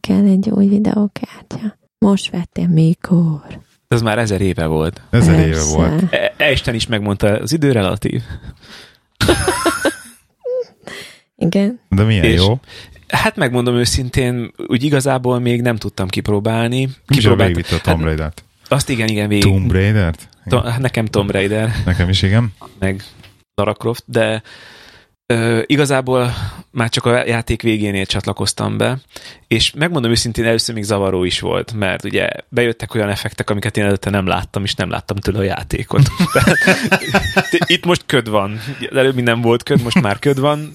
kell 0.00 0.24
egy 0.26 0.48
új 0.50 0.66
videókártya. 0.66 1.78
Most 1.98 2.30
vettél 2.30 2.68
mikor? 2.68 3.42
Ez 3.88 4.02
már 4.02 4.18
ezer 4.18 4.40
éve 4.40 4.66
volt. 4.66 5.00
Ezer 5.10 5.38
éve 5.38 5.50
Persze. 5.50 5.76
volt. 5.76 6.12
E- 6.36 6.50
Isten 6.52 6.74
is 6.74 6.86
megmondta, 6.86 7.26
az 7.28 7.52
idő 7.52 7.72
relatív. 7.72 8.22
Igen. 11.36 11.80
De 11.88 12.02
milyen 12.02 12.24
És- 12.24 12.40
jó. 12.40 12.60
Hát 13.08 13.36
megmondom 13.36 13.74
őszintén, 13.76 14.52
úgy 14.66 14.82
igazából 14.82 15.38
még 15.38 15.62
nem 15.62 15.76
tudtam 15.76 16.08
kipróbálni. 16.08 16.88
Kipróbáltam. 17.06 17.46
végigvitte 17.46 17.76
a 17.76 17.80
Tomb 17.92 18.04
Raider-t? 18.04 18.44
Azt 18.68 18.88
igen, 18.88 19.08
igen, 19.08 19.28
végig. 19.28 19.44
Tomb 19.44 19.72
Raider-t? 19.72 20.28
To- 20.44 20.66
hát 20.68 20.78
nekem 20.80 21.04
Tomb 21.06 21.30
Raider, 21.30 21.70
Nekem 21.84 22.08
is, 22.08 22.22
igen. 22.22 22.52
meg 22.78 23.02
Lara 23.54 23.74
Croft, 23.74 24.04
de 24.06 24.42
ö, 25.30 25.62
igazából 25.66 26.34
már 26.72 26.88
csak 26.88 27.04
a 27.04 27.26
játék 27.26 27.62
végénél 27.62 28.06
csatlakoztam 28.06 28.76
be, 28.76 28.98
és 29.48 29.72
megmondom 29.76 30.10
őszintén, 30.10 30.44
először 30.44 30.74
még 30.74 30.84
zavaró 30.84 31.24
is 31.24 31.40
volt, 31.40 31.72
mert 31.72 32.04
ugye 32.04 32.28
bejöttek 32.48 32.94
olyan 32.94 33.08
effektek, 33.08 33.50
amiket 33.50 33.76
én 33.76 33.84
előtte 33.84 34.10
nem 34.10 34.26
láttam, 34.26 34.64
és 34.64 34.74
nem 34.74 34.90
láttam 34.90 35.16
tőle 35.16 35.38
a 35.38 35.42
játékot. 35.42 36.02
Itt 37.66 37.84
most 37.84 38.02
köd 38.06 38.30
van. 38.30 38.60
Előbb 38.94 39.14
minden 39.14 39.40
volt 39.40 39.62
köd, 39.62 39.82
most 39.82 40.00
már 40.00 40.18
köd 40.18 40.40
van. 40.40 40.72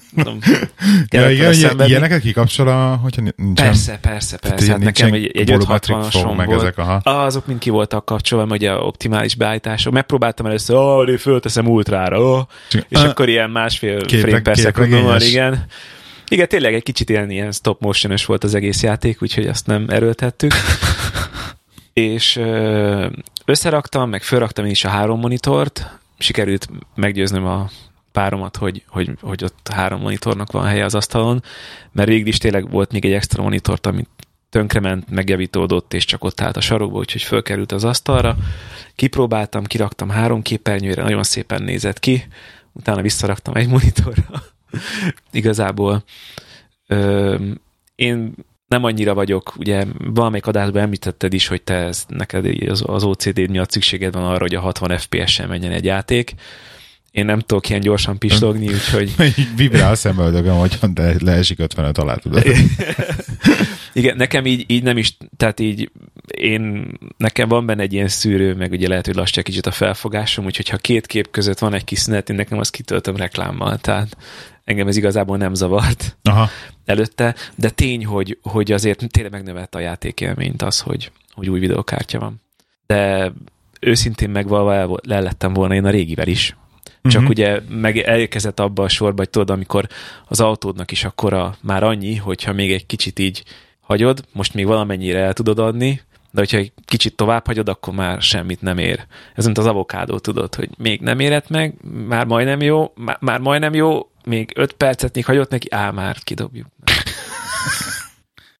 Ja, 1.08 1.30
igen, 1.30 1.52
ilyen, 1.52 1.80
ilyeneket 1.86 2.20
kikapcsol, 2.20 2.68
a, 2.68 2.96
hogyha 3.02 3.22
nincsen... 3.36 3.66
Persze, 3.66 3.98
persze, 4.00 4.36
persze. 4.36 4.70
Hát 4.70 4.80
nekem 4.80 5.12
egy, 5.12 5.36
egy 5.36 5.50
volumetric 5.50 5.96
560-asom 5.96 6.08
flow, 6.10 6.34
meg 6.34 6.46
volt. 6.46 6.60
ezek, 6.60 6.78
aha. 6.78 7.00
Ah, 7.02 7.24
azok 7.24 7.46
mind 7.46 7.58
ki 7.58 7.70
voltak 7.70 8.04
kapcsolva, 8.04 8.54
ugye 8.54 8.70
a 8.70 8.78
optimális 8.78 9.34
beállítások. 9.34 9.92
Megpróbáltam 9.92 10.46
először, 10.46 10.76
ó, 10.76 10.80
oh, 10.80 11.16
fölteszem 11.16 11.66
ultrára, 11.68 12.20
oh, 12.20 12.42
és 12.88 12.98
akkor 12.98 13.28
ilyen 13.28 13.50
másfél 13.50 14.08
frame 14.08 14.40
per 14.46 14.56
szekundon 14.58 15.02
van, 15.02 15.18
képregényes. 15.18 15.32
igen. 15.32 15.66
Igen, 16.28 16.48
tényleg 16.48 16.74
egy 16.74 16.82
kicsit 16.82 17.10
ilyen, 17.10 17.30
ilyen 17.30 17.52
stop 17.52 17.80
motion 17.80 18.14
volt 18.26 18.44
az 18.44 18.54
egész 18.54 18.82
játék, 18.82 19.22
úgyhogy 19.22 19.46
azt 19.46 19.66
nem 19.66 19.86
erőltettük. 19.88 20.52
és 21.92 22.40
összeraktam, 23.44 24.10
meg 24.10 24.22
fölraktam 24.22 24.64
én 24.64 24.70
is 24.70 24.84
a 24.84 24.88
három 24.88 25.20
monitort, 25.20 25.98
sikerült 26.18 26.68
meggyőznöm 26.94 27.46
a 27.46 27.70
páromat, 28.12 28.56
hogy, 28.56 28.82
hogy, 28.88 29.10
hogy 29.20 29.44
ott 29.44 29.68
három 29.72 30.00
monitornak 30.00 30.52
van 30.52 30.66
helye 30.66 30.84
az 30.84 30.94
asztalon, 30.94 31.42
mert 31.92 32.08
végig 32.08 32.26
is 32.26 32.38
tényleg 32.38 32.70
volt 32.70 32.92
még 32.92 33.04
egy 33.04 33.12
extra 33.12 33.42
monitort, 33.42 33.86
amit 33.86 34.08
tönkrement, 34.50 35.10
megjavítódott, 35.10 35.94
és 35.94 36.04
csak 36.04 36.24
ott 36.24 36.40
állt 36.40 36.56
a 36.56 36.60
sarokba, 36.60 36.98
úgyhogy 36.98 37.22
fölkerült 37.22 37.72
az 37.72 37.84
asztalra. 37.84 38.36
Kipróbáltam, 38.94 39.64
kiraktam 39.64 40.08
három 40.08 40.42
képernyőre, 40.42 41.02
nagyon 41.02 41.22
szépen 41.22 41.62
nézett 41.62 41.98
ki, 41.98 42.26
utána 42.76 43.02
visszaraktam 43.02 43.54
egy 43.54 43.68
monitorra. 43.68 44.42
Igazából 45.30 46.04
ö, 46.86 47.36
én 47.94 48.34
nem 48.68 48.84
annyira 48.84 49.14
vagyok, 49.14 49.54
ugye 49.56 49.84
valamelyik 49.98 50.46
adásban 50.46 50.82
említetted 50.82 51.32
is, 51.32 51.46
hogy 51.46 51.62
te 51.62 51.74
ez, 51.74 52.04
neked 52.08 52.46
az, 52.68 52.82
az 52.86 53.04
OCD 53.04 53.50
miatt 53.50 53.70
szükséged 53.70 54.12
van 54.12 54.24
arra, 54.24 54.40
hogy 54.40 54.54
a 54.54 54.60
60 54.60 54.98
FPS-en 54.98 55.48
menjen 55.48 55.72
egy 55.72 55.84
játék. 55.84 56.34
Én 57.10 57.24
nem 57.24 57.40
tudok 57.40 57.68
ilyen 57.68 57.80
gyorsan 57.80 58.18
pislogni, 58.18 58.68
úgyhogy 58.74 59.14
Így 59.38 59.56
vibrál 59.56 59.90
a 59.90 59.94
szemöldögöm, 59.94 60.56
hogy 60.56 60.78
leesik 61.18 61.58
55 61.58 61.98
alá, 61.98 62.14
tudod. 62.14 62.42
Igen, 63.96 64.16
nekem 64.16 64.46
így, 64.46 64.64
így 64.66 64.82
nem 64.82 64.96
is, 64.96 65.16
tehát 65.36 65.60
így 65.60 65.90
én, 66.26 66.92
nekem 67.16 67.48
van 67.48 67.66
benne 67.66 67.82
egy 67.82 67.92
ilyen 67.92 68.08
szűrő, 68.08 68.54
meg 68.54 68.70
ugye 68.72 68.88
lehet, 68.88 69.06
hogy 69.06 69.14
lassítja 69.14 69.42
kicsit 69.42 69.66
a 69.66 69.70
felfogásom, 69.70 70.44
úgyhogy 70.44 70.68
ha 70.68 70.76
két 70.76 71.06
kép 71.06 71.30
között 71.30 71.58
van 71.58 71.74
egy 71.74 71.84
kis 71.84 71.98
szünet, 71.98 72.30
én 72.30 72.36
nekem 72.36 72.58
azt 72.58 72.70
kitöltöm 72.70 73.16
reklámmal, 73.16 73.78
tehát 73.78 74.16
engem 74.64 74.88
ez 74.88 74.96
igazából 74.96 75.36
nem 75.36 75.54
zavart 75.54 76.16
Aha. 76.22 76.48
előtte, 76.84 77.34
de 77.54 77.70
tény, 77.70 78.06
hogy, 78.06 78.38
hogy 78.42 78.72
azért 78.72 79.10
tényleg 79.10 79.32
megnövelte 79.32 79.78
a 79.78 79.80
játékélményt 79.80 80.62
az, 80.62 80.80
hogy, 80.80 81.10
hogy 81.32 81.48
új 81.48 81.58
videokártya 81.58 82.18
van. 82.18 82.40
De 82.86 83.32
őszintén 83.80 84.30
megvalva 84.30 84.74
el, 84.74 84.88
le 85.02 85.20
lettem 85.20 85.52
volna 85.52 85.74
én 85.74 85.84
a 85.84 85.90
régivel 85.90 86.28
is. 86.28 86.56
Csak 87.02 87.20
Mhm. 87.20 87.30
ugye 87.30 87.60
meg 87.68 87.98
elérkezett 87.98 88.60
abba 88.60 88.82
a 88.82 88.88
sorba, 88.88 89.18
hogy 89.18 89.30
tudod, 89.30 89.50
amikor 89.50 89.86
az 90.28 90.40
autódnak 90.40 90.90
is 90.90 91.04
akkora 91.04 91.56
már 91.62 91.82
annyi, 91.82 92.16
hogyha 92.16 92.52
még 92.52 92.72
egy 92.72 92.86
kicsit 92.86 93.18
így 93.18 93.42
hagyod, 93.86 94.24
most 94.32 94.54
még 94.54 94.66
valamennyire 94.66 95.18
el 95.20 95.32
tudod 95.32 95.58
adni, 95.58 96.00
de 96.30 96.40
hogyha 96.40 96.56
egy 96.56 96.72
kicsit 96.84 97.16
tovább 97.16 97.46
hagyod, 97.46 97.68
akkor 97.68 97.94
már 97.94 98.22
semmit 98.22 98.60
nem 98.62 98.78
ér. 98.78 99.06
Ez 99.34 99.44
mint 99.44 99.58
az 99.58 99.66
avokádó, 99.66 100.18
tudod, 100.18 100.54
hogy 100.54 100.68
még 100.78 101.00
nem 101.00 101.20
érett 101.20 101.48
meg, 101.48 101.74
már 102.06 102.26
majdnem 102.26 102.60
jó, 102.60 102.92
már, 102.94 103.16
már 103.20 103.40
majdnem 103.40 103.74
jó, 103.74 104.10
még 104.24 104.52
öt 104.54 104.72
percet 104.72 105.14
még 105.14 105.24
hagyott 105.24 105.50
neki, 105.50 105.70
á, 105.70 105.90
már 105.90 106.16
kidobjuk. 106.22 106.66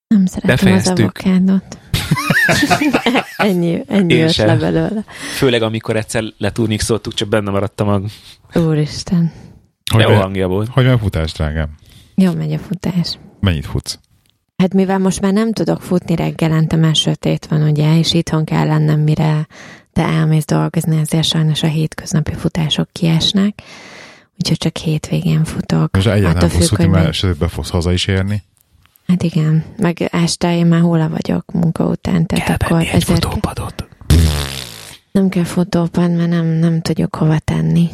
Nem 0.08 0.26
szeretem 0.26 0.52
az 0.52 0.60
Befejeztük. 0.60 0.98
avokádot. 0.98 1.78
ennyi 3.36 3.82
ennyi 3.86 4.14
Én 4.14 4.18
jött 4.20 4.36
le 4.36 4.56
belőle. 4.56 5.04
Főleg, 5.36 5.62
amikor 5.62 5.96
egyszer 5.96 6.24
letúrnixoltuk, 6.38 7.14
csak 7.14 7.28
benne 7.28 7.50
maradt 7.50 7.80
a 7.80 7.84
mag. 7.84 8.04
Úristen. 8.54 9.32
Hogy, 9.92 10.02
Jó 10.02 10.14
hangja 10.14 10.48
volt. 10.48 10.68
hogy 10.68 10.84
meg 10.84 10.98
futás, 10.98 11.32
drágám? 11.32 11.74
Jó 12.14 12.32
megy 12.32 12.52
a 12.52 12.58
futás. 12.58 13.18
Mennyit 13.40 13.66
futsz? 13.66 13.98
Hát 14.56 14.74
mivel 14.74 14.98
most 14.98 15.20
már 15.20 15.32
nem 15.32 15.52
tudok 15.52 15.82
futni 15.82 16.16
reggelente, 16.16 16.76
mert 16.76 16.94
sötét 16.94 17.46
van, 17.46 17.62
ugye, 17.62 17.98
és 17.98 18.12
itthon 18.14 18.44
kell 18.44 18.66
lennem, 18.66 19.00
mire 19.00 19.46
te 19.92 20.02
elmész 20.02 20.44
dolgozni, 20.44 21.00
ezért 21.00 21.24
sajnos 21.24 21.62
a 21.62 21.66
hétköznapi 21.66 22.34
futások 22.34 22.88
kiesnek. 22.92 23.62
Úgyhogy 24.38 24.56
csak 24.56 24.76
hétvégén 24.76 25.44
futok. 25.44 25.96
És 25.96 26.06
egyáltalán 26.06 26.36
nem 26.36 26.48
fogsz 26.48 26.68
futni, 26.68 26.84
hogy 26.84 26.92
mert 26.92 27.12
sötétbe 27.12 27.48
fogsz 27.48 27.70
haza 27.70 27.92
is 27.92 28.06
érni. 28.06 28.42
Hát 29.06 29.22
igen, 29.22 29.64
meg 29.76 30.08
este 30.12 30.56
én 30.56 30.66
már 30.66 30.80
hóla 30.80 31.08
vagyok 31.08 31.52
munka 31.52 31.84
után, 31.84 32.26
tehát 32.26 32.44
Kell 32.46 32.56
akkor 32.60 32.80
egy 32.80 32.86
ezért 32.86 33.24
futópadot. 33.24 33.86
nem 35.10 35.28
kell 35.28 35.44
futópad, 35.44 36.16
mert 36.16 36.28
nem, 36.28 36.46
nem 36.46 36.80
tudjuk 36.80 37.16
hova 37.16 37.38
tenni. 37.38 37.90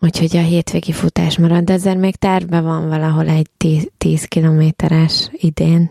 Úgyhogy 0.00 0.36
a 0.36 0.42
hétvégi 0.42 0.92
futás 0.92 1.38
marad, 1.38 1.64
de 1.64 1.72
ezért 1.72 1.98
még 1.98 2.16
tervben 2.16 2.64
van 2.64 2.88
valahol 2.88 3.28
egy 3.28 3.50
10, 3.56 3.90
10 3.98 4.24
kilométeres 4.24 5.28
idén. 5.32 5.90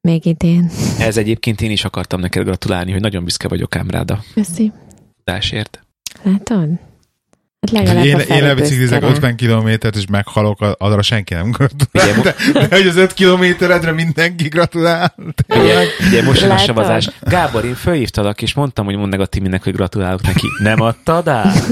Még 0.00 0.26
idén. 0.26 0.70
Ez 0.98 1.16
egyébként 1.16 1.60
én 1.60 1.70
is 1.70 1.84
akartam 1.84 2.20
neked 2.20 2.44
gratulálni, 2.44 2.92
hogy 2.92 3.00
nagyon 3.00 3.24
büszke 3.24 3.48
vagyok 3.48 3.76
ám 3.76 3.90
rád 3.90 4.10
a 4.10 4.22
Köszi. 4.34 4.72
futásért. 5.16 5.80
Látod? 6.22 6.68
Hát 7.74 7.84
legalább 7.84 8.04
Én, 8.04 8.14
a 8.14 8.18
én 8.20 8.42
lebiciklizek 8.42 8.88
büszke 9.00 9.06
rá. 9.06 9.14
50 9.14 9.36
kilométert, 9.36 9.96
és 9.96 10.04
meghalok, 10.10 10.58
arra 10.78 11.02
senki 11.02 11.34
nem 11.34 11.48
Ugye, 11.48 11.56
gratulál. 11.58 12.14
mo- 12.16 12.24
De, 12.52 12.66
de 12.68 12.76
hogy 12.76 12.86
az 12.86 12.96
5 12.96 13.14
kilométeredre 13.14 13.92
mindenki 13.92 14.48
gratulál. 14.48 15.14
Ugye, 15.48 15.84
ugye 16.08 16.22
most 16.22 16.40
jön 16.40 16.50
a 16.50 16.56
savazás. 16.58 17.10
Gábor, 17.20 17.64
én 17.64 17.74
fölhívtalak, 17.74 18.42
és 18.42 18.54
mondtam, 18.54 18.84
hogy 18.84 18.96
mondd 18.96 19.10
meg 19.10 19.20
a 19.20 19.26
Timinek, 19.26 19.62
hogy 19.64 19.72
gratulálok 19.74 20.22
neki. 20.22 20.46
Nem 20.62 20.80
adtad 20.80 21.28
át? 21.28 21.64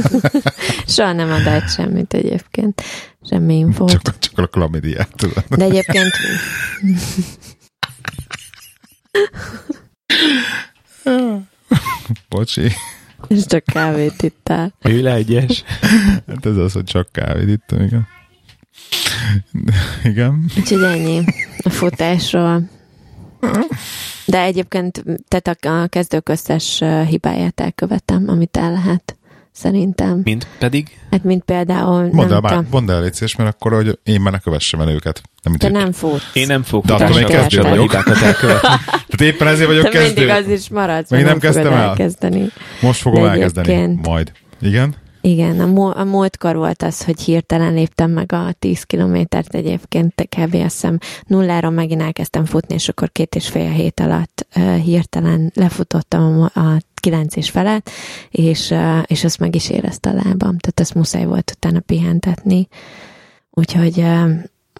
Soha 0.86 1.12
nem 1.12 1.32
ad 1.32 1.46
át 1.46 1.72
semmit 1.74 2.14
egyébként. 2.14 2.82
Semmi 3.30 3.54
infót. 3.56 3.90
Csak, 3.90 4.18
csak 4.18 4.38
a 4.38 4.46
klamidiát, 4.46 5.08
tudod. 5.16 5.44
De 5.48 5.64
egyébként 5.64 6.10
Bocsi. 12.28 12.72
És 13.28 13.46
csak 13.46 13.64
kávét 13.64 14.22
ittál. 14.22 14.74
Ő 14.82 15.06
egyes. 15.06 15.64
Hát 16.26 16.46
ez 16.46 16.56
az, 16.56 16.72
hogy 16.72 16.84
csak 16.84 17.08
kávét 17.12 17.48
ittam, 17.48 17.80
igen. 17.80 18.06
Igen. 20.04 20.50
Úgyhogy 20.58 20.82
ennyi 20.82 21.24
a 21.58 21.70
futásról. 21.70 22.62
De 24.26 24.40
egyébként 24.42 25.04
tehát 25.28 25.64
a, 25.64 25.82
a 25.82 25.86
kezdők 25.86 26.28
összes 26.28 26.80
ö, 26.80 27.02
hibáját 27.02 27.60
elkövetem, 27.60 28.24
amit 28.28 28.56
el 28.56 28.72
lehet, 28.72 29.15
szerintem. 29.56 30.20
Mint 30.24 30.46
pedig? 30.58 30.98
Hát 31.10 31.24
mint 31.24 31.42
például, 31.44 32.08
Mondd 32.12 32.32
el, 32.32 32.40
már, 32.40 32.64
mondd 32.70 32.90
el, 32.90 33.00
légy 33.02 33.14
szíves, 33.14 33.36
mert 33.36 33.54
akkor, 33.54 33.72
hogy 33.72 33.98
én 34.02 34.20
már 34.20 34.32
ne 34.32 34.38
kövessem 34.38 34.80
el 34.80 34.88
őket. 34.88 35.20
Nem, 35.42 35.52
mint 35.52 35.58
te 35.58 35.66
ők. 35.68 35.72
nem 35.84 35.92
futsz. 35.92 36.30
Én 36.32 36.46
nem 36.46 36.62
fogok 36.62 36.84
De 36.84 36.94
attól 36.94 37.08
még 37.16 37.24
kezdő 37.24 37.62
vagyok. 37.62 37.90
Tehát 37.90 39.20
éppen 39.20 39.46
ezért 39.48 39.68
vagyok 39.68 39.88
Te 39.88 39.98
mindig 40.00 40.26
kezdő. 40.26 40.52
az 40.52 40.58
is 40.60 40.68
maradsz, 40.68 41.10
Még 41.10 41.24
nem 41.24 41.38
kezdtem 41.38 41.72
el? 41.72 41.88
elkezdeni. 41.88 42.46
Most 42.80 43.00
fogom 43.00 43.22
De 43.22 43.28
elkezdeni. 43.30 43.72
egyébként- 43.72 44.06
Majd. 44.06 44.32
Igen? 44.60 44.94
Igen, 45.20 45.60
a, 45.60 45.66
mú- 45.66 45.96
a 45.96 46.04
múltkor 46.04 46.56
volt 46.56 46.82
az, 46.82 47.04
hogy 47.04 47.20
hirtelen 47.20 47.74
léptem 47.74 48.10
meg 48.10 48.32
a 48.32 48.52
10 48.58 48.82
kilométert 48.82 49.54
egyébként, 49.54 50.12
kb. 50.14 50.54
azt 50.54 50.62
hiszem 50.72 50.98
nulláron 51.26 51.72
megint 51.72 52.02
elkezdtem 52.02 52.44
futni, 52.44 52.74
és 52.74 52.88
akkor 52.88 53.12
két 53.12 53.34
és 53.34 53.48
fél 53.48 53.70
hét 53.70 54.00
alatt 54.00 54.46
uh, 54.56 54.76
hirtelen 54.76 55.50
lefutottam 55.54 56.42
a, 56.54 56.60
a 56.60 56.80
kilenc 57.06 57.36
és 57.36 57.50
felett, 57.50 57.90
és, 58.30 58.74
és 59.06 59.24
azt 59.24 59.38
meg 59.38 59.54
is 59.54 59.70
érezte 59.70 60.10
a 60.10 60.12
lábam, 60.12 60.58
tehát 60.58 60.80
ezt 60.80 60.94
muszáj 60.94 61.24
volt 61.24 61.52
utána 61.56 61.80
pihentetni. 61.80 62.68
Úgyhogy, 63.50 64.04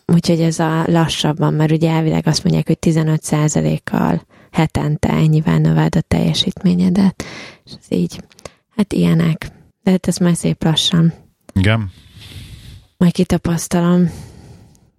úgyhogy 0.06 0.40
ez 0.40 0.58
a 0.58 0.84
lassabban, 0.86 1.54
mert 1.54 1.70
ugye 1.70 1.90
elvileg 1.90 2.26
azt 2.26 2.44
mondják, 2.44 2.66
hogy 2.66 2.78
15%-kal 2.80 4.26
hetente 4.50 5.08
ennyivel 5.08 5.58
növeld 5.58 5.96
a 5.96 6.00
teljesítményedet, 6.00 7.24
és 7.64 7.72
ez 7.80 7.98
így, 7.98 8.20
hát 8.76 8.92
ilyenek. 8.92 9.48
De 9.82 9.90
hát 9.90 10.06
ez 10.06 10.16
már 10.16 10.36
szép 10.36 10.64
lassan. 10.64 11.12
Igen. 11.52 11.90
Majd 12.96 13.12
kitapasztalom. 13.12 14.10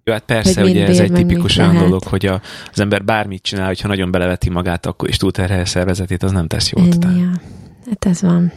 Jó, 0.08 0.14
hát 0.14 0.22
persze, 0.22 0.62
ugye 0.62 0.86
ez 0.86 0.98
egy 0.98 1.12
tipikus 1.12 1.56
olyan 1.56 1.76
dolog, 1.78 2.02
hogy 2.02 2.26
a, 2.26 2.40
az 2.72 2.80
ember 2.80 3.04
bármit 3.04 3.42
csinál, 3.42 3.66
hogyha 3.66 3.88
nagyon 3.88 4.10
beleveti 4.10 4.50
magát, 4.50 4.86
akkor 4.86 5.08
is 5.08 5.16
túlterhel 5.16 5.64
szervezetét, 5.64 6.22
az 6.22 6.32
nem 6.32 6.46
tesz 6.46 6.70
jót. 6.70 7.04
Ja. 7.04 7.30
Hát 7.88 8.04
ez 8.04 8.22
van. 8.22 8.52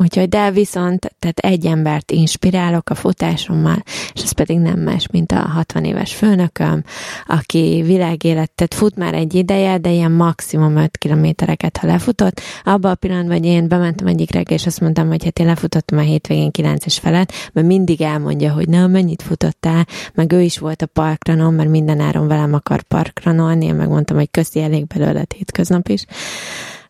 Úgyhogy, 0.00 0.28
de 0.28 0.50
viszont, 0.50 1.14
tehát 1.18 1.38
egy 1.38 1.66
embert 1.66 2.10
inspirálok 2.10 2.90
a 2.90 2.94
futásommal, 2.94 3.82
és 4.14 4.22
ez 4.22 4.32
pedig 4.32 4.58
nem 4.58 4.80
más, 4.80 5.06
mint 5.10 5.32
a 5.32 5.38
60 5.38 5.84
éves 5.84 6.14
főnököm, 6.14 6.84
aki 7.26 7.82
világéletet 7.86 8.74
fut 8.74 8.96
már 8.96 9.14
egy 9.14 9.34
ideje, 9.34 9.78
de 9.78 9.90
ilyen 9.90 10.12
maximum 10.12 10.76
5 10.76 10.96
kilométereket, 10.96 11.76
ha 11.76 11.86
lefutott. 11.86 12.40
Abban 12.64 12.90
a 12.90 12.94
pillanatban, 12.94 13.36
hogy 13.36 13.46
én 13.46 13.68
bementem 13.68 14.06
egyik 14.06 14.32
reggel, 14.32 14.56
és 14.56 14.66
azt 14.66 14.80
mondtam, 14.80 15.08
hogy 15.08 15.24
hát 15.24 15.38
én 15.38 15.46
lefutottam 15.46 15.98
a 15.98 16.02
hétvégén 16.02 16.50
9 16.50 16.86
és 16.86 16.98
felett, 16.98 17.32
mert 17.52 17.66
mindig 17.66 18.02
elmondja, 18.02 18.52
hogy 18.52 18.68
na, 18.68 18.86
mennyit 18.86 19.22
futottál, 19.22 19.86
meg 20.14 20.32
ő 20.32 20.40
is 20.40 20.58
volt 20.58 20.82
a 20.82 20.86
parkranon, 20.86 21.54
mert 21.54 21.70
minden 21.70 22.00
áron 22.00 22.28
velem 22.28 22.54
akar 22.54 22.82
parkranolni, 22.82 23.66
én 23.66 23.74
megmondtam, 23.74 24.16
hogy 24.16 24.30
köszi 24.30 24.60
elég 24.62 24.86
belőled 24.86 25.32
hétköznap 25.32 25.88
is 25.88 26.04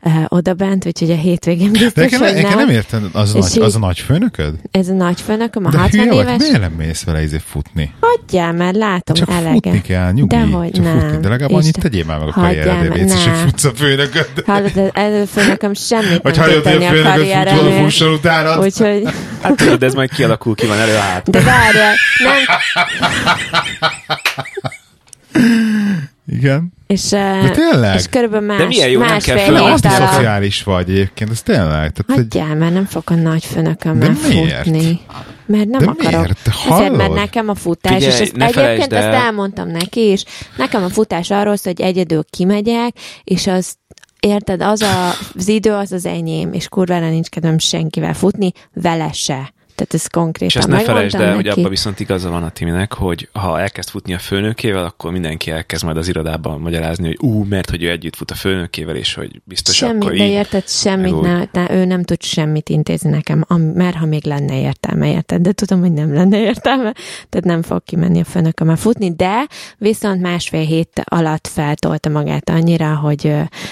uh, 0.03 0.25
oda 0.29 0.55
bent, 0.55 0.87
úgyhogy 0.87 1.11
a 1.11 1.15
hétvégén 1.15 1.73
De 1.73 1.79
biztos, 1.79 2.03
nekem, 2.03 2.21
hogy 2.21 2.35
nekem 2.35 2.49
nem. 2.51 2.59
nem 2.67 2.69
érted, 2.75 3.03
az, 3.13 3.35
a 3.35 3.39
És 3.39 3.55
nagy, 3.55 3.63
az 3.63 3.75
a 3.75 3.79
nagy 3.79 3.99
főnököd? 3.99 4.55
Ez 4.71 4.89
a 4.89 4.93
nagyfőnököm, 4.93 5.65
a 5.67 5.71
De 5.71 5.79
60 5.79 6.01
hülye 6.01 6.15
vagy, 6.15 6.25
éves. 6.27 6.37
miért 6.39 6.61
nem 6.61 6.73
mész 6.73 7.03
vele 7.05 7.23
izé 7.23 7.41
futni? 7.47 7.95
Hagyjál, 8.01 8.53
mert 8.53 8.77
látom 8.77 9.17
Csak 9.17 9.31
elege. 9.31 9.53
futni 9.53 9.81
kell, 9.83 10.13
nyugi. 10.13 10.37
Dehogy 10.37 10.71
Csak 10.71 10.85
nem. 10.85 10.99
Futni. 11.01 11.17
De 11.21 11.29
legalább 11.29 11.53
annyit 11.53 11.65
Isten- 11.65 11.83
tegyél 11.83 12.05
már 12.05 12.19
meg 12.19 12.29
a 12.35 12.41
meg, 12.41 12.57
légy, 12.97 13.13
hogy 13.13 13.33
futsz 13.45 13.65
a 13.65 13.71
főnököd. 13.75 14.29
Hallod, 14.47 14.91
ez- 14.95 15.23
a 15.23 15.27
főnököm 15.27 15.75
semmit 15.75 16.23
Vagy 16.23 16.37
nem 16.37 16.45
hallod, 16.49 16.63
hogy 16.67 16.73
a 16.83 16.87
a 16.87 16.91
főnököd 16.91 17.05
fut, 17.05 17.05
valami 17.05 17.33
karrieremért. 17.33 17.83
fusson 17.85 18.13
utána. 18.13 18.59
Úgyhogy, 18.65 19.03
Hát 19.43 19.57
tudod, 19.57 19.83
ez 19.83 19.95
majd 19.95 20.11
kialakul, 20.15 20.55
ki 20.55 20.67
van 20.67 20.79
elő 20.79 20.95
hát. 20.95 21.31
de 21.31 21.41
várjál, 21.43 21.95
nem, 22.19 22.59
Igen. 26.31 26.73
és, 26.87 27.09
De 27.09 27.19
eh, 27.19 27.51
tényleg? 27.51 27.95
és 27.99 28.07
körülbelül 28.11 28.47
más, 28.47 28.59
De 28.59 28.67
milyen 28.67 28.89
jó, 28.89 29.01
nem 29.01 29.09
másfél 29.09 29.35
kell 29.35 29.55
azt 29.57 29.85
alatt- 29.85 30.13
szociális 30.13 30.63
vagy 30.63 30.91
egyébként, 30.91 31.31
ez 31.31 31.43
tényleg. 31.43 31.67
Tehát, 31.69 32.05
hogy, 32.07 32.15
Hagyjál, 32.17 32.55
mert 32.57 32.73
nem 32.73 32.85
fog 32.85 33.03
a 33.05 33.15
nagy 33.15 33.47
miért? 34.29 34.63
futni. 34.63 35.01
Mert 35.47 35.69
nem 35.69 35.81
De 35.81 35.87
akarok. 35.91 36.11
miért? 36.21 36.49
Azért, 36.69 36.97
mert 36.97 37.15
nekem 37.15 37.49
a 37.49 37.55
futás, 37.55 37.93
Figyelj, 37.93 38.13
és 38.13 38.21
ezt 38.21 38.33
egyébként 38.37 38.93
el- 38.93 39.13
ezt 39.13 39.25
elmondtam 39.25 39.69
neki 39.69 40.11
is, 40.11 40.25
nekem 40.57 40.85
a 40.85 40.89
futás 40.89 41.31
arról 41.31 41.57
szól, 41.57 41.73
hogy 41.77 41.85
egyedül 41.87 42.25
kimegyek, 42.31 42.97
és 43.25 43.47
az 43.47 43.75
Érted, 44.21 44.63
az 44.63 44.83
a, 44.83 45.09
az 45.37 45.49
idő 45.49 45.73
az 45.73 45.93
az 45.93 46.07
enyém, 46.07 46.53
és 46.53 46.69
kurvára 46.69 47.09
nincs 47.09 47.29
kedvem 47.29 47.59
senkivel 47.59 48.15
futni, 48.15 48.53
vele 48.75 49.13
se. 49.13 49.53
Tehát 49.79 49.95
ez 49.95 50.07
konkrétan 50.07 50.49
És 50.49 50.55
ezt 50.55 50.69
ne 50.69 50.81
felejtsd 50.81 51.15
el, 51.15 51.35
hogy 51.35 51.49
abban 51.49 51.71
viszont 51.71 52.01
igaza 52.01 52.31
van 52.31 52.43
a 52.43 52.51
Timinek, 52.51 52.93
hogy 52.93 53.29
ha 53.33 53.61
elkezd 53.61 53.89
futni 53.89 54.15
a 54.15 54.19
főnökével, 54.19 54.85
akkor 54.85 55.13
mindenki 55.13 55.51
elkezd 55.51 55.85
majd 55.85 55.97
az 55.97 56.09
irodában 56.09 56.61
magyarázni, 56.61 57.07
hogy 57.07 57.19
ú, 57.21 57.45
mert 57.45 57.71
hogy 57.71 57.83
ő 57.83 57.91
együtt 57.91 58.17
fut 58.17 58.31
a 58.31 58.35
főnökével, 58.35 58.97
és 58.97 59.15
hogy 59.15 59.41
biztos 59.45 59.77
Semmit, 59.77 60.03
akkor 60.03 60.17
de 60.17 60.25
így. 60.25 60.31
érted, 60.31 60.69
semmit 60.69 61.21
meg 61.21 61.49
ne, 61.53 61.63
ne, 61.63 61.75
ő 61.75 61.85
nem 61.85 62.03
tud 62.03 62.23
semmit 62.23 62.69
intézni 62.69 63.11
nekem, 63.11 63.45
am, 63.47 63.61
mert 63.61 63.97
ha 63.97 64.07
még 64.07 64.25
lenne 64.25 64.61
értelme, 64.61 65.11
érted, 65.11 65.41
de 65.41 65.53
tudom, 65.53 65.81
hogy 65.81 65.93
nem 65.93 66.15
lenne 66.15 66.41
értelme, 66.41 66.95
tehát 67.29 67.47
nem 67.47 67.63
fog 67.63 67.83
kimenni 67.85 68.21
a 68.21 68.25
főnökömmel 68.25 68.77
futni, 68.77 69.15
de 69.15 69.47
viszont 69.79 70.21
másfél 70.21 70.65
hét 70.65 71.03
alatt 71.05 71.47
feltolta 71.47 72.09
magát 72.09 72.51
annyira, 72.51 72.97
hogy 72.97 73.21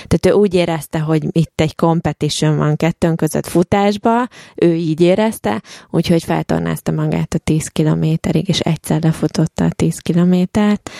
tehát 0.06 0.26
ő 0.26 0.30
úgy 0.30 0.54
érezte, 0.54 0.98
hogy 0.98 1.22
itt 1.30 1.60
egy 1.60 1.74
competition 1.74 2.56
van 2.56 2.76
kettőnk 2.76 3.16
között 3.16 3.46
futásba, 3.46 4.28
ő 4.54 4.74
így 4.74 5.00
érezte, 5.00 5.62
úgyhogy 5.96 6.24
feltornázta 6.24 6.92
magát 6.92 7.34
a 7.34 7.38
10 7.38 7.68
kilométerig, 7.68 8.48
és 8.48 8.60
egyszer 8.60 9.02
lefutotta 9.02 9.64
a 9.64 9.70
10 9.70 9.98
kilométert, 9.98 10.90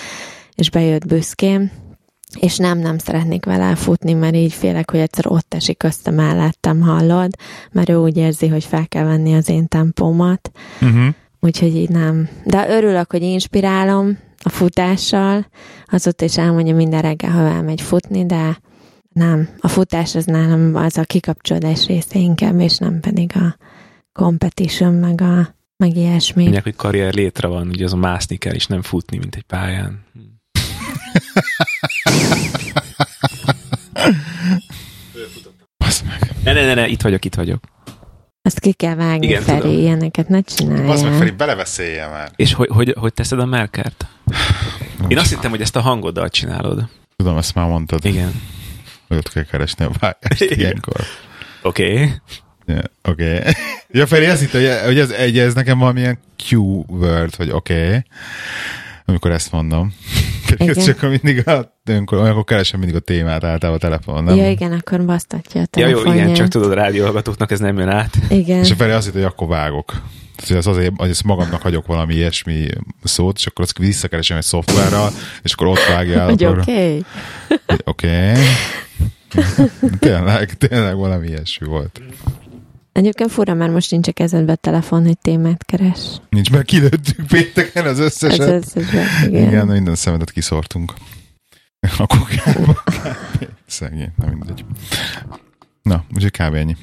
és 0.55 0.71
bejött 0.71 1.07
büszkén, 1.07 1.71
és 2.41 2.57
nem, 2.57 2.79
nem 2.79 2.99
szeretnék 2.99 3.45
vele 3.45 3.75
futni, 3.75 4.13
mert 4.13 4.35
így 4.35 4.53
félek, 4.53 4.91
hogy 4.91 5.01
egyszer 5.01 5.27
ott 5.27 5.55
esik 5.55 5.83
össze 5.83 6.11
mellettem, 6.11 6.81
hallod, 6.81 7.31
mert 7.73 7.89
ő 7.89 7.97
úgy 7.97 8.17
érzi, 8.17 8.49
hogy 8.49 8.65
fel 8.65 8.87
kell 8.89 9.05
venni 9.05 9.35
az 9.35 9.49
én 9.49 9.69
tempómat, 9.69 10.51
Uh-huh. 10.81 11.15
úgyhogy 11.41 11.77
így 11.77 11.89
nem. 11.89 12.29
De 12.45 12.69
örülök, 12.69 13.11
hogy 13.11 13.23
inspirálom 13.23 14.19
a 14.43 14.49
futással, 14.49 15.47
azóta 15.87 16.25
is 16.25 16.39
elmondja 16.39 16.75
minden 16.75 17.03
reggel, 17.03 17.31
ha 17.31 17.41
elmegy 17.41 17.81
futni, 17.81 18.27
de 18.27 18.59
nem, 19.13 19.49
a 19.59 19.69
futás 19.69 20.15
az 20.15 20.25
nálam 20.25 20.75
az 20.75 20.99
a 20.99 21.05
kikapcsolódás 21.05 21.87
része 21.87 22.19
inkább, 22.19 22.61
és 22.61 22.79
nem 22.79 23.01
pedig 23.01 23.31
a 23.35 23.57
competition, 24.17 24.93
meg, 24.93 25.21
a, 25.21 25.55
meg 25.77 25.97
ilyesmi. 25.97 26.43
Mondják, 26.43 26.63
hogy 26.63 26.77
karrier 26.77 27.15
létre 27.15 27.49
van, 27.49 27.69
ugye 27.69 27.85
az 27.85 27.93
a 27.93 27.97
mászni 27.97 28.37
kell, 28.37 28.55
és 28.55 28.67
nem 28.67 28.83
futni, 28.83 29.19
mint 29.19 29.35
egy 29.35 29.43
pályán. 29.43 30.05
Ne, 36.45 36.53
ne, 36.53 36.65
ne, 36.65 36.75
ne, 36.75 36.87
itt 36.87 37.03
vagyok, 37.03 37.25
itt 37.25 37.35
vagyok. 37.35 37.65
Azt 38.43 38.61
ki 38.61 38.73
kell 38.73 38.95
vágni, 38.95 39.27
Igen, 39.27 39.43
Feri, 39.43 39.61
tudom. 39.61 39.77
ilyeneket 39.77 40.29
ne 40.29 40.41
csinálj. 40.41 40.87
Basz 40.87 41.03
meg, 41.03 41.13
Feri, 41.13 41.31
beleveszélje 41.31 42.09
már. 42.09 42.31
És 42.37 42.53
hogy, 42.53 42.69
hogy, 42.69 42.95
hogy 42.99 43.15
teszed 43.15 43.39
a 43.39 43.45
melkert? 43.45 44.07
Én 45.09 45.19
azt 45.19 45.31
hittem, 45.31 45.51
hogy 45.51 45.61
ezt 45.61 45.77
a 45.77 45.81
hangoddal 45.81 46.29
csinálod. 46.29 46.89
Tudom, 47.17 47.37
ezt 47.37 47.55
már 47.55 47.69
mondtad. 47.69 48.05
Igen. 48.05 48.43
Hogy 49.09 49.17
ott 49.17 49.33
kell 49.33 49.45
keresni 49.45 49.85
a 49.85 49.91
vágást 49.99 50.41
ilyenkor. 50.41 51.01
Oké. 51.63 51.93
Okay. 51.93 52.13
Yeah, 52.67 52.85
Oké. 53.03 53.39
Okay. 53.39 53.53
Ja, 53.91 54.07
Feri, 54.07 54.25
azt 54.25 54.41
hittem, 54.41 54.85
hogy- 54.85 54.99
ez, 54.99 55.11
egy, 55.11 55.39
ez 55.39 55.55
nekem 55.55 55.79
valamilyen 55.79 56.19
Q-word, 56.51 57.35
hogy 57.35 57.51
oké. 57.51 57.87
Okay. 57.87 58.03
Amikor 59.05 59.31
ezt 59.31 59.53
mondom. 59.53 59.95
Pedig 60.47 60.69
ez 60.77 60.85
csak 60.85 61.01
mindig 61.01 61.49
a, 61.49 61.77
olyankor, 61.89 62.19
olyankor 62.19 62.45
keresem 62.45 62.79
mindig 62.79 62.97
a 62.97 63.01
témát 63.01 63.45
általában 63.45 63.75
a 63.75 63.79
telefonon, 63.79 64.25
nem? 64.25 64.37
Ja, 64.37 64.51
igen, 64.51 64.73
akkor 64.73 65.05
basztatja 65.05 65.61
a 65.61 65.67
Ja, 65.79 65.87
jó, 65.87 65.93
telefonját. 65.93 66.25
igen, 66.25 66.35
csak 66.35 66.49
tudod, 66.49 66.71
a 66.71 66.75
rádióhallgatóknak 66.75 67.51
ez 67.51 67.61
nem 67.61 67.79
jön 67.79 67.89
át. 67.89 68.17
Igen. 68.29 68.59
És 68.59 68.71
a 68.71 68.75
Feri 68.75 68.91
azt 68.91 69.05
hitt, 69.05 69.15
hogy 69.15 69.23
akkor 69.25 69.49
vágok. 69.49 69.87
Tehát, 70.37 70.49
hogy 70.51 70.57
az 70.57 70.67
azért, 70.67 70.93
hogy 70.97 71.11
ezt 71.11 71.25
magamnak 71.25 71.63
hagyok 71.63 71.87
valami 71.87 72.15
ilyesmi 72.15 72.67
szót, 73.03 73.37
és 73.39 73.47
akkor 73.47 73.65
azt 73.65 73.79
visszakeresem 73.79 74.37
egy 74.37 74.43
szoftverrel, 74.43 75.11
és 75.43 75.53
akkor 75.53 75.67
ott 75.67 75.85
vágja 75.89 76.21
el. 76.21 76.29
Hogy 76.29 76.45
oké. 76.45 77.03
Oké. 77.85 78.33
Tényleg, 79.99 80.55
tényleg 80.55 80.97
valami 80.97 81.27
ilyesmi 81.27 81.67
volt. 81.67 82.01
Egyébként 82.97 83.31
fura, 83.31 83.55
mert 83.55 83.73
most 83.73 83.91
nincs 83.91 84.09
a 84.09 84.13
kezedbe 84.13 84.53
a 84.53 84.57
telefon, 84.57 85.05
hogy 85.05 85.19
témát 85.19 85.65
keres. 85.65 86.21
Nincs, 86.29 86.51
mert 86.51 86.65
kilőttük 86.65 87.27
pénteken 87.27 87.87
az 87.87 87.99
összeset. 87.99 88.49
összesben, 88.49 89.05
igen. 89.17 89.29
Igen, 89.29 89.49
igen 89.49 89.67
minden 89.67 89.95
szemetet 89.95 90.31
kiszortunk. 90.31 90.93
A 91.99 92.07
kukába. 92.07 92.83
Szegény, 93.67 94.13
nem 94.17 94.29
mindegy. 94.29 94.65
Na, 95.83 96.05
úgyhogy 96.15 96.31
kb. 96.31 96.55
ennyi. 96.55 96.77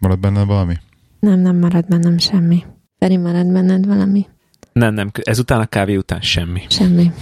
Marad 0.00 0.18
benne 0.18 0.44
valami? 0.44 0.74
Nem, 1.20 1.38
nem 1.38 1.56
marad 1.56 1.86
bennem 1.88 2.18
semmi. 2.18 2.64
Feri, 2.98 3.16
marad 3.16 3.46
benned 3.46 3.86
valami? 3.86 4.26
Nem, 4.72 4.94
nem, 4.94 5.10
ezután 5.22 5.60
a 5.60 5.66
kávé 5.66 5.96
után 5.96 6.20
semmi. 6.20 6.62
Semmi. 6.68 7.12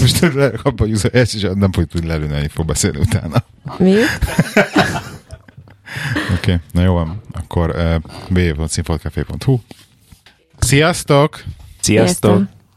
Most 0.00 0.22
abban 0.62 0.88
hogy 0.88 1.10
ezt 1.12 1.34
is 1.34 1.40
nem 1.40 1.72
fogjuk 1.72 1.90
tudni 1.90 2.06
lelőni, 2.06 2.48
fog 2.48 2.66
beszélni 2.66 2.98
utána. 2.98 3.44
Mi? 3.78 3.94
Oké, 6.34 6.34
okay, 6.34 6.56
na 6.72 6.82
jó 6.82 6.94
van. 6.94 7.20
Akkor 7.32 7.70
uh, 7.70 7.94
www.színfoltcafé.hu 8.28 9.58
Sziasztok! 10.58 11.42
Sziasztok! 11.80 12.36
Sziasztok. 12.36 12.59